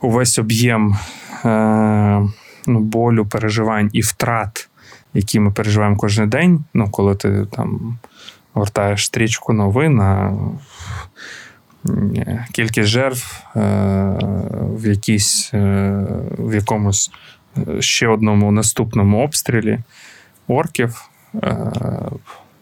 увесь 0.00 0.38
об'єм 0.38 0.96
е, 1.44 2.28
ну, 2.66 2.80
болю, 2.80 3.26
переживань 3.26 3.90
і 3.92 4.00
втрат, 4.00 4.68
які 5.14 5.40
ми 5.40 5.50
переживаємо 5.50 5.96
кожен 5.96 6.28
день. 6.28 6.64
Ну, 6.74 6.90
коли 6.90 7.14
ти 7.14 7.46
там 7.52 7.98
гортаєш 8.52 9.06
стрічку 9.06 9.52
новин, 9.52 10.00
а 10.00 10.32
кількість 12.52 12.88
жертв 12.88 13.42
е, 13.56 13.60
в 14.60 14.86
якійсь, 14.86 15.50
е, 15.54 16.06
в 16.38 16.54
якомусь 16.54 17.10
е, 17.58 17.82
ще 17.82 18.08
одному 18.08 18.52
наступному 18.52 19.24
обстрілі 19.24 19.78
орків 20.48 21.10
е, 21.34 21.72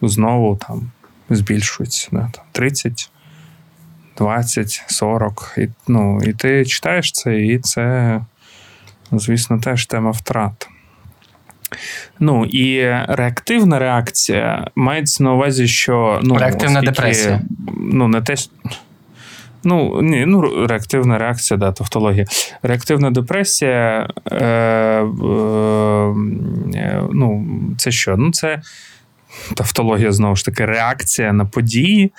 знову 0.01 0.55
там 0.67 0.91
збільшується. 1.29 2.09
Да, 2.11 2.29
там 2.31 2.43
30, 2.51 3.11
20, 4.17 4.83
40. 4.87 5.53
І, 5.57 5.67
ну, 5.87 6.21
і 6.23 6.33
ти 6.33 6.65
читаєш 6.65 7.11
це, 7.11 7.37
і 7.37 7.59
це, 7.59 8.21
звісно, 9.11 9.59
теж 9.59 9.85
тема 9.85 10.11
втрат. 10.11 10.69
Ну 12.19 12.45
і 12.45 12.81
реактивна 13.07 13.79
реакція 13.79 14.67
мається 14.75 15.23
на 15.23 15.33
увазі, 15.33 15.67
що 15.67 16.19
ну, 16.23 16.37
Реактивна 16.37 16.79
оскільки, 16.79 16.95
депресія. 16.95 17.41
Ну, 17.77 18.07
не 18.07 18.21
те, 18.21 18.35
Ну, 19.67 20.01
ні, 20.01 20.25
ну, 20.25 20.67
реактивна 20.67 21.17
реакція, 21.17 21.57
да, 21.57 21.71
тавтологія. 21.71 22.25
Реактивна 22.61 23.11
депресія. 23.11 24.09
Е, 24.31 24.45
е, 24.45 25.03
ну, 27.11 27.47
це 27.77 27.91
що? 27.91 28.17
Ну, 28.17 28.31
це 28.31 28.61
тавтологія, 29.55 30.11
знову 30.11 30.35
ж 30.35 30.45
таки, 30.45 30.65
реакція 30.65 31.33
на 31.33 31.45
події, 31.45 32.11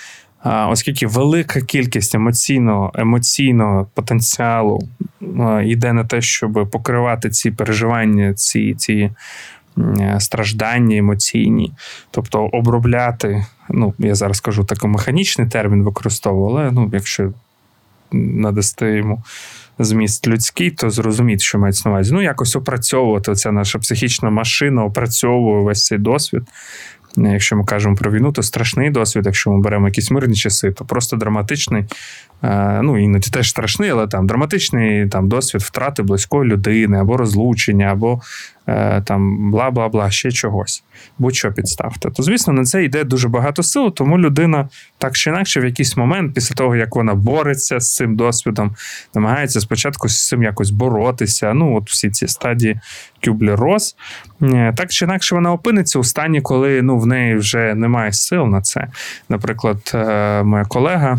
оскільки 0.46 1.06
велика 1.06 1.60
кількість 1.60 2.14
емоційного, 2.14 2.92
емоційного 2.94 3.86
потенціалу 3.94 4.80
йде 5.64 5.92
на 5.92 6.04
те, 6.04 6.20
щоб 6.20 6.70
покривати 6.72 7.30
ці 7.30 7.50
переживання, 7.50 8.34
ці, 8.34 8.74
ці 8.74 9.10
е, 9.78 10.16
страждання 10.20 10.96
емоційні, 10.96 11.72
тобто 12.10 12.46
обробляти. 12.46 13.46
Ну, 13.70 13.94
я 13.98 14.14
зараз 14.14 14.40
кажу 14.40 14.64
такий 14.64 14.90
механічний 14.90 15.48
термін 15.48 15.82
використовую, 15.82 16.50
але 16.50 16.70
ну, 16.70 16.90
якщо 16.92 17.32
надасти 18.12 18.86
йому 18.86 19.22
зміст 19.78 20.28
людський, 20.28 20.70
то 20.70 20.90
зрозуміти, 20.90 21.42
що 21.42 21.58
мається 21.58 21.88
на 21.88 21.94
увазі. 21.94 22.14
Ну, 22.14 22.22
якось 22.22 22.56
опрацьовувати 22.56 23.34
ця 23.34 23.52
наша 23.52 23.78
психічна 23.78 24.30
машина, 24.30 24.84
опрацьовує 24.84 25.62
весь 25.62 25.84
цей 25.84 25.98
досвід. 25.98 26.42
Якщо 27.16 27.56
ми 27.56 27.64
кажемо 27.64 27.96
про 27.96 28.10
війну, 28.10 28.32
то 28.32 28.42
страшний 28.42 28.90
досвід. 28.90 29.26
Якщо 29.26 29.50
ми 29.50 29.60
беремо 29.60 29.86
якісь 29.88 30.10
мирні 30.10 30.34
часи, 30.34 30.70
то 30.70 30.84
просто 30.84 31.16
драматичний. 31.16 31.84
Е, 32.42 32.80
Ну, 32.82 32.98
іноді 32.98 33.30
теж 33.30 33.50
страшний, 33.50 33.90
але 33.90 34.06
там 34.06 34.26
драматичний 34.26 35.08
там, 35.08 35.28
досвід 35.28 35.62
втрати 35.62 36.02
близької 36.02 36.50
людини, 36.50 36.98
або 36.98 37.16
розлучення, 37.16 37.86
або 37.86 38.20
е, 38.68 39.02
там 39.02 39.50
бла 39.50 39.70
бла 39.70 39.88
бла, 39.88 40.10
ще 40.10 40.30
чогось. 40.30 40.82
Будь-що 41.18 41.52
підставте. 41.52 42.10
То, 42.10 42.22
звісно, 42.22 42.52
на 42.52 42.64
це 42.64 42.84
йде 42.84 43.04
дуже 43.04 43.28
багато 43.28 43.62
сил, 43.62 43.94
тому 43.94 44.18
людина 44.18 44.68
так 44.98 45.16
чи 45.16 45.30
інакше 45.30 45.60
в 45.60 45.64
якийсь 45.64 45.96
момент, 45.96 46.34
після 46.34 46.54
того, 46.54 46.76
як 46.76 46.96
вона 46.96 47.14
бореться 47.14 47.80
з 47.80 47.94
цим 47.94 48.16
досвідом, 48.16 48.74
намагається 49.14 49.60
спочатку 49.60 50.08
з 50.08 50.28
цим 50.28 50.42
якось 50.42 50.70
боротися. 50.70 51.54
Ну, 51.54 51.76
от 51.76 51.90
всі 51.90 52.10
ці 52.10 52.28
стадії 52.28 52.80
кюблі-роз. 53.26 53.96
Е, 54.42 54.72
Так 54.76 54.90
чи 54.90 55.04
інакше 55.04 55.34
вона 55.34 55.52
опиниться 55.52 55.98
у 55.98 56.04
стані, 56.04 56.40
коли 56.40 56.82
ну, 56.82 56.98
в 56.98 57.06
неї 57.06 57.34
вже 57.36 57.74
немає 57.74 58.12
сил 58.12 58.46
на 58.46 58.60
це. 58.60 58.86
Наприклад, 59.28 59.90
моя 60.44 60.64
колега 60.64 61.18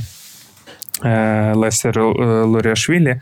Леся 1.55 1.91
Ру- 1.91 2.23
е, 2.23 2.43
Луріашвілі. 2.43 3.09
е, 3.09 3.19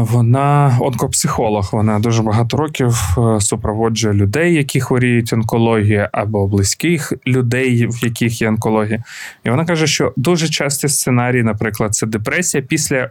Вона 0.00 0.76
онкопсихолог. 0.80 1.68
Вона 1.72 1.98
дуже 1.98 2.22
багато 2.22 2.56
років 2.56 2.94
е, 3.18 3.40
супроводжує 3.40 4.14
людей, 4.14 4.54
які 4.54 4.80
хворіють 4.80 5.32
онкологією, 5.32 6.08
або 6.12 6.46
близьких 6.46 7.12
людей, 7.26 7.86
в 7.86 8.04
яких 8.04 8.42
є 8.42 8.48
онкологія. 8.48 9.02
І 9.44 9.50
вона 9.50 9.64
каже, 9.64 9.86
що 9.86 10.12
дуже 10.16 10.48
часті 10.48 10.88
сценарій, 10.88 11.42
наприклад, 11.42 11.94
це 11.94 12.06
депресія 12.06 12.62
після 12.68 13.06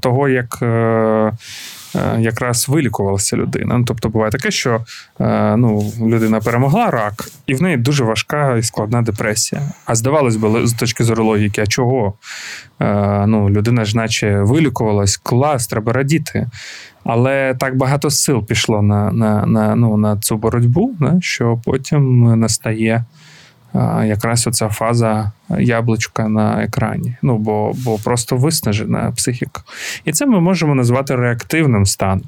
того, 0.00 0.28
як. 0.28 0.58
Е, 1.96 2.20
Якраз 2.20 2.68
вилікувалася 2.68 3.36
людина. 3.36 3.78
Ну, 3.78 3.84
тобто 3.84 4.08
буває 4.08 4.30
таке, 4.30 4.50
що 4.50 4.84
е, 5.20 5.56
ну, 5.56 5.92
людина 6.00 6.40
перемогла 6.40 6.90
рак, 6.90 7.28
і 7.46 7.54
в 7.54 7.62
неї 7.62 7.76
дуже 7.76 8.04
важка 8.04 8.56
і 8.56 8.62
складна 8.62 9.02
депресія. 9.02 9.62
А 9.86 9.94
здавалось 9.94 10.36
би, 10.36 10.66
з 10.66 10.72
точки 10.72 11.04
зору 11.04 11.24
логіки, 11.24 11.60
а 11.62 11.66
чого? 11.66 12.14
Е, 12.80 13.26
ну, 13.26 13.50
людина 13.50 13.84
ж 13.84 13.96
наче 13.96 14.40
вилікувалась, 14.40 15.16
клас, 15.16 15.66
треба 15.66 15.92
радіти. 15.92 16.46
Але 17.04 17.54
так 17.54 17.76
багато 17.76 18.10
сил 18.10 18.46
пішло 18.46 18.82
на, 18.82 19.12
на, 19.12 19.46
на, 19.46 19.74
ну, 19.74 19.96
на 19.96 20.18
цю 20.18 20.36
боротьбу, 20.36 20.94
що 21.20 21.60
потім 21.64 22.22
настає 22.40 23.04
якраз 24.04 24.46
оця 24.46 24.68
фаза 24.68 25.32
яблучка 25.58 26.28
на 26.28 26.64
екрані. 26.64 27.16
Ну, 27.22 27.38
бо, 27.38 27.72
бо 27.74 27.98
просто 27.98 28.36
виснажена 28.36 29.12
психіка. 29.16 29.62
І 30.04 30.12
це 30.12 30.26
ми 30.26 30.40
можемо 30.40 30.74
назвати 30.74 31.16
реактивним 31.16 31.86
станом. 31.86 32.24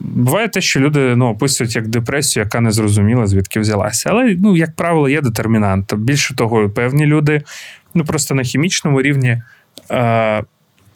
Буває 0.00 0.48
те, 0.48 0.60
що 0.60 0.80
люди 0.80 1.16
ну, 1.16 1.28
описують 1.28 1.76
як 1.76 1.88
депресію, 1.88 2.44
яка 2.44 2.60
не 2.60 2.70
зрозуміла, 2.70 3.26
звідки 3.26 3.60
взялася. 3.60 4.10
Але, 4.10 4.36
ну, 4.38 4.56
як 4.56 4.76
правило, 4.76 5.08
є 5.08 5.20
детермінант. 5.20 5.94
Більше 5.94 6.34
того, 6.34 6.70
певні 6.70 7.06
люди 7.06 7.42
ну, 7.94 8.04
просто 8.04 8.34
на 8.34 8.42
хімічному 8.42 9.02
рівні 9.02 9.42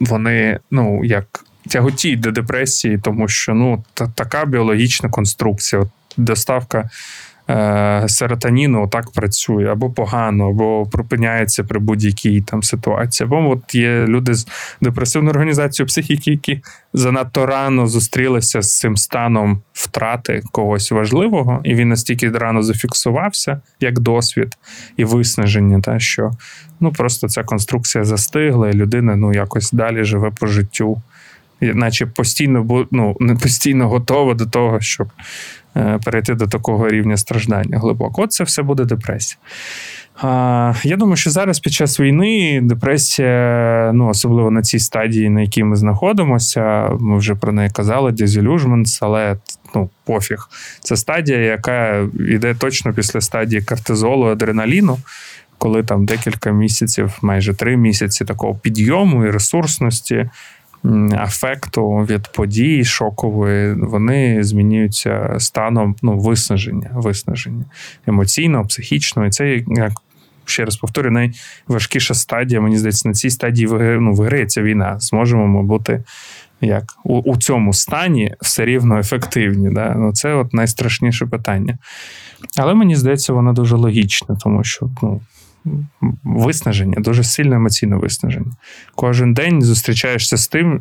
вони, 0.01 0.59
ну, 0.71 1.05
як. 1.05 1.43
Тяготіють 1.69 2.21
до 2.21 2.31
депресії, 2.31 2.99
тому 2.99 3.29
що 3.29 3.55
ну, 3.55 3.85
та, 3.95 4.09
така 4.09 4.45
біологічна 4.45 5.09
конструкція. 5.09 5.87
Доставка 6.17 6.91
серотоніну 8.09 8.89
так 8.89 9.11
працює, 9.11 9.67
або 9.73 9.91
погано, 9.91 10.49
або 10.49 10.87
припиняється 10.87 11.65
при 11.65 11.79
будь-якій 11.79 12.41
там 12.41 12.63
ситуації. 12.63 13.27
Або 13.27 13.51
от 13.51 13.75
є 13.75 14.05
люди 14.07 14.35
з 14.35 14.47
депресивною 14.81 15.31
організацією 15.31 15.87
психіки, 15.87 16.31
які 16.31 16.63
занадто 16.93 17.47
рано 17.47 17.87
зустрілися 17.87 18.63
з 18.63 18.79
цим 18.79 18.97
станом 18.97 19.63
втрати 19.73 20.43
когось 20.53 20.91
важливого, 20.91 21.61
і 21.65 21.75
він 21.75 21.89
настільки 21.89 22.31
рано 22.31 22.63
зафіксувався 22.63 23.61
як 23.81 23.99
досвід 23.99 24.57
і 24.97 25.05
виснаження, 25.05 25.81
та, 25.81 25.99
що 25.99 26.31
ну, 26.81 26.93
просто 26.93 27.29
ця 27.29 27.45
конструкція 27.45 28.05
застигла, 28.05 28.71
і 28.71 28.73
людина 28.73 29.17
ну, 29.17 29.33
якось 29.33 29.73
далі 29.73 30.05
живе 30.05 30.31
по 30.41 30.47
життю. 30.47 31.03
Наче 31.61 32.07
постійно 32.07 32.87
ну, 32.91 33.17
не 33.21 33.35
постійно 33.35 33.89
готова 33.89 34.35
до 34.35 34.47
того, 34.47 34.81
щоб 34.81 35.09
е, 35.09 35.21
перейти 36.05 36.35
до 36.35 36.47
такого 36.47 36.89
рівня 36.89 37.17
страждання 37.17 37.79
глибоко. 37.79 38.23
От 38.23 38.33
це 38.33 38.45
все 38.45 38.62
буде 38.62 38.85
депресія. 38.85 39.39
Я 40.85 40.97
думаю, 40.97 41.17
що 41.17 41.31
зараз 41.31 41.61
під 41.61 41.73
час 41.73 42.01
війни 42.01 42.61
депресія, 42.62 43.91
ну 43.95 44.09
особливо 44.09 44.51
на 44.51 44.62
цій 44.62 44.79
стадії, 44.79 45.31
на 45.31 45.41
якій 45.41 45.65
ми 45.65 45.77
знаходимося, 45.77 46.91
ми 47.01 47.19
вже 47.19 47.35
про 47.35 47.53
неї 47.53 47.71
казали, 47.71 48.11
disillusionments, 48.11 48.99
але 49.01 49.37
ну, 49.75 49.91
пофіг. 50.05 50.49
Це 50.81 50.97
стадія, 50.97 51.39
яка 51.39 52.09
йде 52.31 52.55
точно 52.55 52.93
після 52.93 53.21
стадії 53.21 53.62
кортизолу, 53.62 54.27
адреналіну, 54.27 54.99
коли 55.59 55.83
там 55.83 56.07
декілька 56.07 56.51
місяців, 56.51 57.19
майже 57.23 57.55
три 57.55 57.77
місяці 57.77 58.25
такого 58.25 58.55
підйому 58.55 59.25
і 59.25 59.31
ресурсності. 59.31 60.31
Афекту 61.19 61.89
від 61.91 62.33
подій 62.33 62.85
шокової, 62.85 63.75
вони 63.75 64.45
змінюються 64.45 65.35
станом 65.39 65.97
ну, 66.03 66.19
виснаження, 66.19 66.91
виснаження 66.95 67.65
емоційного, 68.07 68.65
психічного. 68.65 69.29
І 69.29 69.31
це, 69.31 69.62
як 69.69 69.93
ще 70.45 70.65
раз 70.65 70.77
повторю, 70.77 71.11
найважкіша 71.11 72.15
стадія. 72.15 72.61
Мені 72.61 72.79
здається, 72.79 73.09
на 73.09 73.15
цій 73.15 73.31
стадії 73.31 73.69
ну, 74.01 74.12
виграється 74.12 74.62
війна. 74.62 74.97
Зможемо 75.01 75.47
ми 75.47 75.62
бути 75.62 76.03
як 76.61 76.85
у, 77.05 77.19
у 77.19 77.37
цьому 77.37 77.73
стані 77.73 78.35
все 78.41 78.65
рівно 78.65 78.99
ефективні. 78.99 79.71
Да? 79.71 79.95
Ну, 79.99 80.12
це 80.12 80.35
от 80.35 80.55
найстрашніше 80.55 81.27
питання. 81.27 81.79
Але 82.59 82.75
мені 82.75 82.97
здається, 82.97 83.33
воно 83.33 83.53
дуже 83.53 83.77
логічне, 83.77 84.37
тому 84.41 84.65
що 84.65 84.91
ну, 85.03 85.21
виснаження, 86.25 87.01
дуже 87.01 87.25
сильне 87.25 87.57
емоційне 87.57 87.97
виснаження. 87.97 88.53
Кожен 88.95 89.35
день 89.35 89.63
зустрічаєшся 89.63 90.37
з 90.37 90.49
тим, 90.49 90.81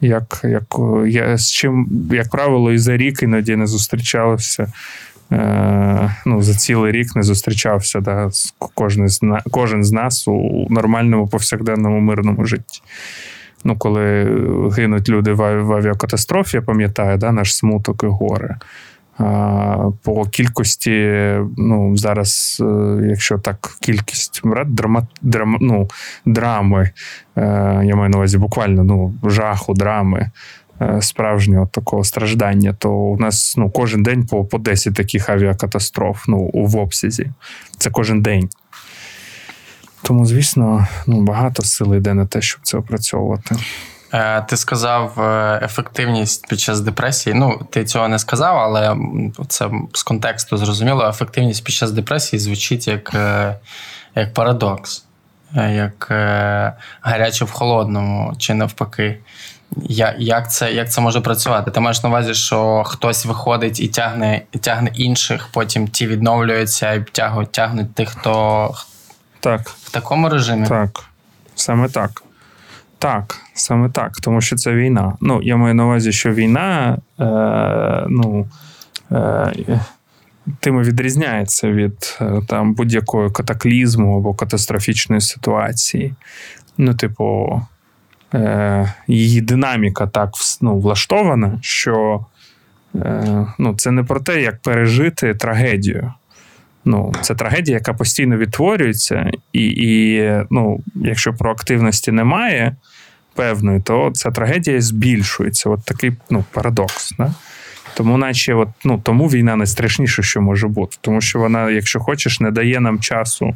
як, 0.00 0.40
як, 0.44 0.76
я, 1.06 1.38
з 1.38 1.52
чим, 1.52 1.88
як 2.12 2.30
правило, 2.30 2.72
і 2.72 2.78
за 2.78 2.96
рік 2.96 3.22
іноді 3.22 3.56
не 3.56 3.66
зустрічався. 3.66 4.72
Е, 5.32 6.14
ну, 6.26 6.42
за 6.42 6.54
цілий 6.54 6.92
рік 6.92 7.16
не 7.16 7.22
зустрічався 7.22 8.00
да, 8.00 8.30
кожен, 8.74 9.08
з 9.08 9.20
кожен 9.50 9.84
з 9.84 9.92
нас 9.92 10.28
у 10.28 10.66
нормальному 10.70 11.28
повсякденному 11.28 12.00
мирному 12.00 12.44
житті. 12.44 12.82
Ну, 13.64 13.76
коли 13.76 14.24
гинуть 14.76 15.08
люди 15.08 15.32
в 15.32 15.72
авіакатастрофі, 15.72 16.56
я 16.56 16.62
пам'ятаю, 16.62 17.18
да, 17.18 17.32
наш 17.32 17.56
смуток 17.56 18.02
і 18.02 18.06
горе. 18.06 18.56
По 20.02 20.26
кількості, 20.30 20.90
ну, 21.56 21.96
зараз, 21.96 22.58
е, 22.60 23.06
якщо 23.08 23.38
так, 23.38 23.76
кількість 23.80 24.40
брати, 24.44 24.70
драма, 24.70 25.06
драма, 25.22 25.58
ну, 25.60 25.88
драми, 26.26 26.90
е, 27.36 27.42
я 27.84 27.96
маю 27.96 28.10
на 28.10 28.16
увазі 28.16 28.38
буквально 28.38 28.84
ну, 28.84 29.14
жаху, 29.30 29.74
драми, 29.74 30.30
е, 30.80 30.98
справжнього 31.02 31.66
такого 31.66 32.04
страждання, 32.04 32.74
то 32.78 32.92
у 32.92 33.18
нас 33.18 33.54
ну, 33.56 33.70
кожен 33.70 34.02
день 34.02 34.26
по, 34.26 34.44
по 34.44 34.58
10 34.58 34.94
таких 34.94 35.28
авіакатастроф 35.28 36.24
ну, 36.28 36.50
в 36.54 36.76
обсязі. 36.76 37.30
Це 37.78 37.90
кожен 37.90 38.22
день. 38.22 38.48
Тому, 40.02 40.26
звісно, 40.26 40.86
ну, 41.06 41.20
багато 41.20 41.62
сил 41.62 41.94
йде 41.94 42.14
на 42.14 42.26
те, 42.26 42.40
щоб 42.40 42.60
це 42.62 42.78
опрацьовувати. 42.78 43.56
Е, 44.12 44.42
Ти 44.42 44.56
сказав 44.56 45.20
е, 45.20 45.60
ефективність 45.62 46.48
під 46.48 46.60
час 46.60 46.80
депресії. 46.80 47.34
Ну, 47.34 47.66
ти 47.70 47.84
цього 47.84 48.08
не 48.08 48.18
сказав, 48.18 48.56
але 48.58 48.96
це 49.48 49.70
з 49.92 50.02
контексту 50.02 50.56
зрозуміло. 50.56 51.08
Ефективність 51.08 51.64
під 51.64 51.74
час 51.74 51.92
депресії 51.92 52.40
звучить 52.40 52.88
як, 52.88 53.14
е, 53.14 53.56
як 54.14 54.34
парадокс, 54.34 55.04
як 55.54 56.06
гаряче 57.00 57.44
в 57.44 57.50
холодному, 57.50 58.34
чи 58.38 58.54
навпаки. 58.54 59.18
Як, 60.18 60.52
це, 60.52 60.72
як 60.72 60.90
це 60.92 61.00
може 61.00 61.20
працювати? 61.20 61.70
Ти 61.70 61.80
маєш 61.80 62.02
на 62.02 62.08
увазі, 62.08 62.34
що 62.34 62.82
хтось 62.86 63.26
виходить 63.26 63.80
і 63.80 63.88
тягне, 63.88 64.42
і 64.52 64.58
тягне 64.58 64.90
інших, 64.94 65.48
потім 65.52 65.88
ті 65.88 66.06
відновлюються 66.06 66.92
і 66.92 67.04
тягнуть, 67.04 67.52
тягнуть 67.52 67.94
тих, 67.94 68.08
хто 68.08 68.74
Так. 69.40 69.68
в 69.68 69.90
такому 69.90 70.28
режимі? 70.28 70.68
Так, 70.68 71.04
саме 71.54 71.88
так. 71.88 72.22
Так, 73.00 73.40
саме 73.54 73.90
так, 73.90 74.12
тому 74.16 74.40
що 74.40 74.56
це 74.56 74.74
війна. 74.74 75.16
Ну, 75.20 75.42
я 75.42 75.56
маю 75.56 75.74
на 75.74 75.84
увазі, 75.84 76.12
що 76.12 76.32
війна 76.32 76.98
е, 77.20 78.06
ну, 78.08 78.46
е, 79.12 79.80
тим 80.60 80.80
і 80.80 80.82
відрізняється 80.82 81.70
від 81.70 82.18
е, 82.20 82.40
там, 82.48 82.74
будь-якого 82.74 83.30
катаклізму 83.30 84.16
або 84.16 84.34
катастрофічної 84.34 85.20
ситуації. 85.20 86.14
Ну, 86.78 86.94
типу, 86.94 87.62
е, 88.34 88.94
її 89.06 89.40
динаміка 89.40 90.06
так 90.06 90.30
ну, 90.60 90.78
влаштована, 90.78 91.58
що 91.60 92.24
е, 92.94 93.46
ну, 93.58 93.74
це 93.74 93.90
не 93.90 94.04
про 94.04 94.20
те, 94.20 94.42
як 94.42 94.62
пережити 94.62 95.34
трагедію. 95.34 96.12
Ну, 96.84 97.12
це 97.20 97.34
трагедія, 97.34 97.76
яка 97.76 97.92
постійно 97.94 98.36
відтворюється, 98.36 99.30
і, 99.52 99.66
і 99.66 100.32
ну, 100.50 100.80
якщо 100.94 101.34
проактивності 101.34 102.12
немає 102.12 102.76
певної, 103.34 103.80
то 103.80 104.10
ця 104.14 104.30
трагедія 104.30 104.80
збільшується. 104.80 105.70
От 105.70 105.84
такий 105.84 106.12
ну, 106.30 106.44
парадокс. 106.52 107.14
Да? 107.18 107.34
Тому, 107.94 108.16
наче, 108.16 108.54
от, 108.54 108.68
ну, 108.84 109.00
тому 109.04 109.28
війна 109.28 109.56
найстрашніше, 109.56 110.22
що 110.22 110.40
може 110.40 110.68
бути. 110.68 110.96
Тому 111.00 111.20
що 111.20 111.38
вона, 111.38 111.70
якщо 111.70 112.00
хочеш, 112.00 112.40
не 112.40 112.50
дає 112.50 112.80
нам 112.80 113.00
часу. 113.00 113.54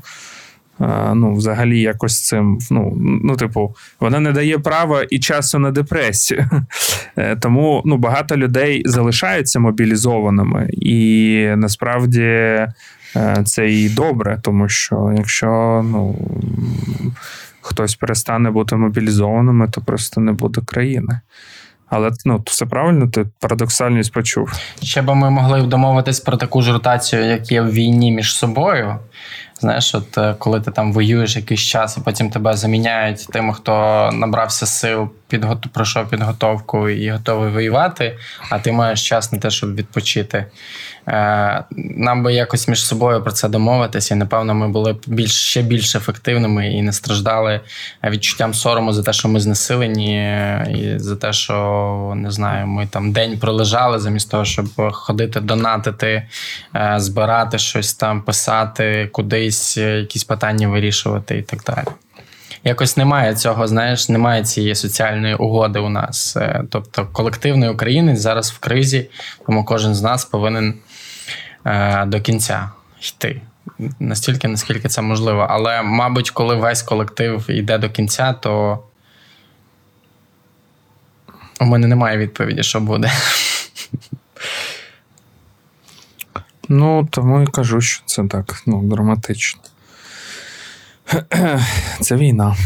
Ну, 1.14 1.35
взагалі, 1.35 1.81
якось 1.81 2.27
цим. 2.27 2.59
Ну, 2.70 2.97
ну, 3.25 3.37
типу, 3.37 3.75
вона 4.01 4.20
не 4.20 4.33
дає 4.33 4.59
права 4.59 5.03
і 5.11 5.18
часу 5.18 5.59
на 5.59 5.70
депресію. 5.70 6.51
Е, 7.16 7.37
Тому 7.37 7.83
ну, 7.85 7.97
багато 7.97 8.37
людей 8.37 8.83
залишаються 8.85 9.61
мобілізованими, 9.61 10.68
і 10.72 11.49
насправді 11.57 12.22
е, 12.22 12.72
це 13.45 13.71
і 13.71 13.89
добре, 13.89 14.39
тому 14.43 14.69
що 14.69 15.15
якщо 15.17 15.47
ну, 15.85 16.17
хтось 17.61 17.95
перестане 17.95 18.51
бути 18.51 18.77
мобілізованими, 18.77 19.69
то 19.69 19.81
просто 19.81 20.21
не 20.21 20.33
буде 20.33 20.61
країни. 20.67 21.21
Але 21.89 22.11
ну, 22.25 22.43
все 22.47 22.67
правильно, 22.67 23.09
ти 23.09 23.27
парадоксальність 23.41 24.12
почув. 24.12 24.53
Ще 24.83 25.03
би 25.03 25.15
ми 25.15 25.31
могли 25.31 25.62
домовитись 25.62 26.21
про 26.21 26.37
таку 26.37 26.62
ж 26.62 26.73
ротацію, 26.73 27.25
як 27.25 27.53
є 27.53 27.62
в 27.62 27.71
війні 27.71 28.12
між 28.12 28.37
собою. 28.37 28.99
Знаєш, 29.61 29.95
от 29.95 30.19
е, 30.19 30.35
коли 30.39 30.61
ти 30.61 30.71
там 30.71 30.93
воюєш 30.93 31.37
якийсь 31.37 31.61
час, 31.61 31.97
і 31.97 32.01
потім 32.01 32.31
тебе 32.31 32.57
заміняють 32.57 33.27
тим, 33.33 33.53
хто 33.53 33.73
набрався 34.13 34.67
сил, 34.67 35.09
підготов... 35.29 35.73
пройшов 35.73 36.09
підготовку 36.09 36.89
і 36.89 37.11
готовий 37.11 37.51
воювати, 37.51 38.19
а 38.51 38.59
ти 38.59 38.73
маєш 38.73 39.09
час 39.09 39.33
на 39.33 39.39
те, 39.39 39.51
щоб 39.51 39.75
відпочити. 39.75 40.47
Е, 41.09 41.65
Нам 41.97 42.23
би 42.23 42.35
якось 42.35 42.69
між 42.69 42.87
собою 42.87 43.23
про 43.23 43.33
це 43.33 43.49
домовитися, 43.49 44.15
і 44.15 44.19
напевно 44.19 44.55
ми 44.55 44.69
були 44.69 44.97
більш 45.07 45.33
ще 45.33 45.63
більш 45.63 45.95
ефективними 45.95 46.73
і 46.73 46.83
не 46.83 46.93
страждали 46.93 47.61
відчуттям 48.05 48.55
сорому 48.55 48.93
за 48.93 49.03
те, 49.03 49.13
що 49.13 49.29
ми 49.29 49.41
знесилені, 49.41 50.17
і 50.71 50.99
за 50.99 51.17
те, 51.17 51.33
що 51.33 52.13
не 52.17 52.31
знаю, 52.31 52.67
ми 52.67 52.87
там 52.87 53.13
день 53.13 53.39
пролежали 53.39 53.99
замість 53.99 54.31
того, 54.31 54.45
щоб 54.45 54.93
ходити 54.93 55.41
донатити, 55.41 56.29
е, 56.77 56.95
збирати 56.97 57.59
щось 57.59 57.95
там, 57.95 58.23
писати, 58.23 59.09
кудись 59.13 59.44
е, 59.77 59.81
якісь 59.81 60.25
питання 60.25 60.69
вирішувати 60.69 61.39
і 61.39 61.43
так 61.43 61.63
далі. 61.63 61.87
Якось 62.65 62.97
немає 62.97 63.35
цього, 63.35 63.67
знаєш, 63.67 64.09
немає 64.09 64.45
цієї 64.45 64.75
соціальної 64.75 65.35
угоди 65.35 65.79
у 65.79 65.89
нас. 65.89 66.37
Е, 66.37 66.65
Тобто 66.71 67.07
колективний 67.13 67.69
українець 67.69 68.21
зараз 68.21 68.51
в 68.51 68.59
кризі, 68.59 69.11
тому 69.47 69.65
кожен 69.65 69.95
з 69.95 70.03
нас 70.03 70.25
повинен 70.25 70.75
е, 71.67 72.05
до 72.07 72.21
кінця 72.21 72.71
йти. 73.03 73.41
Настільки, 74.01 74.49
наскільки 74.49 74.89
це 74.89 75.03
можливо. 75.03 75.47
Але, 75.51 75.83
мабуть, 75.83 76.31
коли 76.31 76.55
весь 76.55 76.83
колектив 76.83 77.51
йде 77.51 77.79
до 77.79 77.91
кінця, 77.91 78.33
то 78.33 78.83
у 81.61 81.65
мене 81.65 81.87
немає 81.87 82.19
відповіді, 82.19 82.63
що 82.63 82.81
буде. 82.81 83.13
Ну, 86.69 87.09
тому 87.11 87.43
і 87.43 87.47
кажу, 87.47 87.81
що 87.81 88.03
це 88.07 88.25
так 88.25 88.62
ну, 88.67 88.83
драматично. 88.83 89.61
Це 92.01 92.17
війна. 92.17 92.57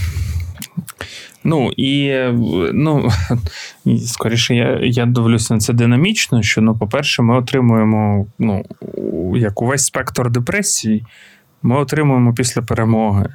Ну 1.45 1.71
і 1.77 2.23
ну, 2.73 3.11
скоріше, 4.07 4.55
я 4.55 4.81
я 4.83 5.07
дивлюся 5.07 5.55
на 5.55 5.61
це 5.61 5.73
динамічно. 5.73 6.43
Що, 6.43 6.61
ну, 6.61 6.79
по-перше, 6.79 7.23
ми 7.23 7.39
отримуємо, 7.39 8.27
ну, 8.39 8.65
як 9.35 9.63
увесь 9.63 9.85
спектр 9.85 10.31
депресії, 10.31 11.05
ми 11.63 11.77
отримуємо 11.77 12.35
після 12.35 12.63
перемоги. 12.63 13.35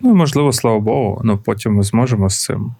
Ну, 0.00 0.14
можливо, 0.14 0.52
слава 0.52 0.80
Богу, 0.80 1.20
ну, 1.24 1.38
потім 1.38 1.74
ми 1.74 1.82
зможемо 1.82 2.30
з 2.30 2.44
цим 2.44 2.74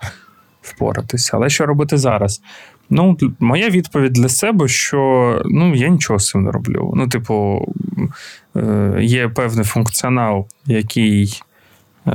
впоратися. 0.62 1.30
Але 1.37 1.49
що 1.49 1.66
робити 1.66 1.99
зараз? 1.99 2.43
Ну, 2.91 3.16
моя 3.41 3.70
відповідь 3.70 4.12
для 4.12 4.28
себе, 4.28 4.68
що 4.68 5.43
ну, 5.45 5.74
я 5.74 5.89
нічого 5.89 6.18
з 6.18 6.28
цим 6.28 6.45
не 6.45 6.51
роблю. 6.51 6.93
Ну, 6.97 7.09
типу, 7.09 7.68
е, 8.57 8.99
є 9.01 9.28
певний 9.28 9.64
функціонал, 9.64 10.47
який. 10.66 11.43
Е, 12.07 12.12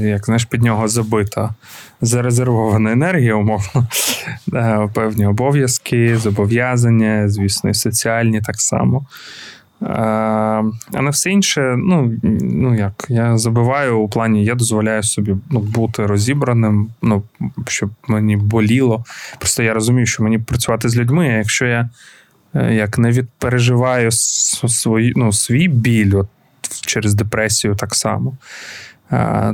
як 0.00 0.24
знаєш, 0.24 0.44
під 0.44 0.62
нього 0.62 0.88
забита 0.88 1.54
зарезервована 2.00 2.92
енергія, 2.92 3.34
умовно, 3.34 3.86
е, 4.54 4.88
певні 4.94 5.26
обов'язки, 5.26 6.16
зобов'язання, 6.16 7.28
звісно, 7.28 7.70
і 7.70 7.74
соціальні 7.74 8.40
так 8.40 8.60
само. 8.60 9.06
Е, 9.82 9.92
а 10.92 11.02
на 11.02 11.10
все 11.10 11.30
інше, 11.30 11.74
ну, 11.78 12.12
ну 12.40 12.74
як, 12.74 13.06
я 13.08 13.38
забиваю 13.38 13.98
у 13.98 14.08
плані, 14.08 14.44
я 14.44 14.54
дозволяю 14.54 15.02
собі 15.02 15.36
ну, 15.50 15.60
бути 15.60 16.06
розібраним, 16.06 16.90
ну, 17.02 17.22
щоб 17.66 17.90
мені 18.08 18.36
боліло. 18.36 19.04
Просто 19.38 19.62
я 19.62 19.74
розумію, 19.74 20.06
що 20.06 20.22
мені 20.22 20.38
працювати 20.38 20.88
з 20.88 20.96
людьми, 20.96 21.28
а 21.28 21.36
якщо 21.36 21.66
я 21.66 21.90
як 22.70 22.98
не 22.98 23.10
відпереживаю 23.10 24.10
свої, 24.12 25.12
ну, 25.16 25.32
свій 25.32 25.68
біль, 25.68 26.14
от, 26.14 26.28
через 26.86 27.14
депресію 27.14 27.74
так 27.74 27.94
само, 27.94 28.36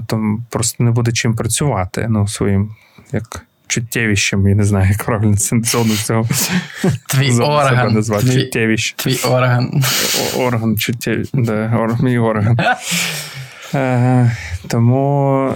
то 0.06 0.38
просто 0.50 0.84
не 0.84 0.90
буде 0.90 1.12
чим 1.12 1.34
працювати 1.34 2.06
ну, 2.10 2.28
своїм 2.28 2.70
як 3.12 3.47
чуттєвіщем, 3.68 4.48
я 4.48 4.54
не 4.54 4.64
знаю, 4.64 4.88
як 4.90 5.04
правильно 5.04 5.36
це 5.36 5.56
зону 5.64 5.94
цього 5.96 6.28
Твій 7.06 7.40
орган. 7.40 7.94
назвати. 7.94 8.26
Твій, 8.26 8.42
Чуттєвіще. 8.42 8.94
твій 8.96 9.18
орган. 9.28 9.82
О- 10.36 10.40
Орган 10.40 10.78
чуттєві. 10.78 11.24
Да, 11.34 11.76
ор, 11.78 12.02
мій 12.02 12.18
орган. 12.18 12.58
Е, 13.74 14.36
тому 14.68 15.52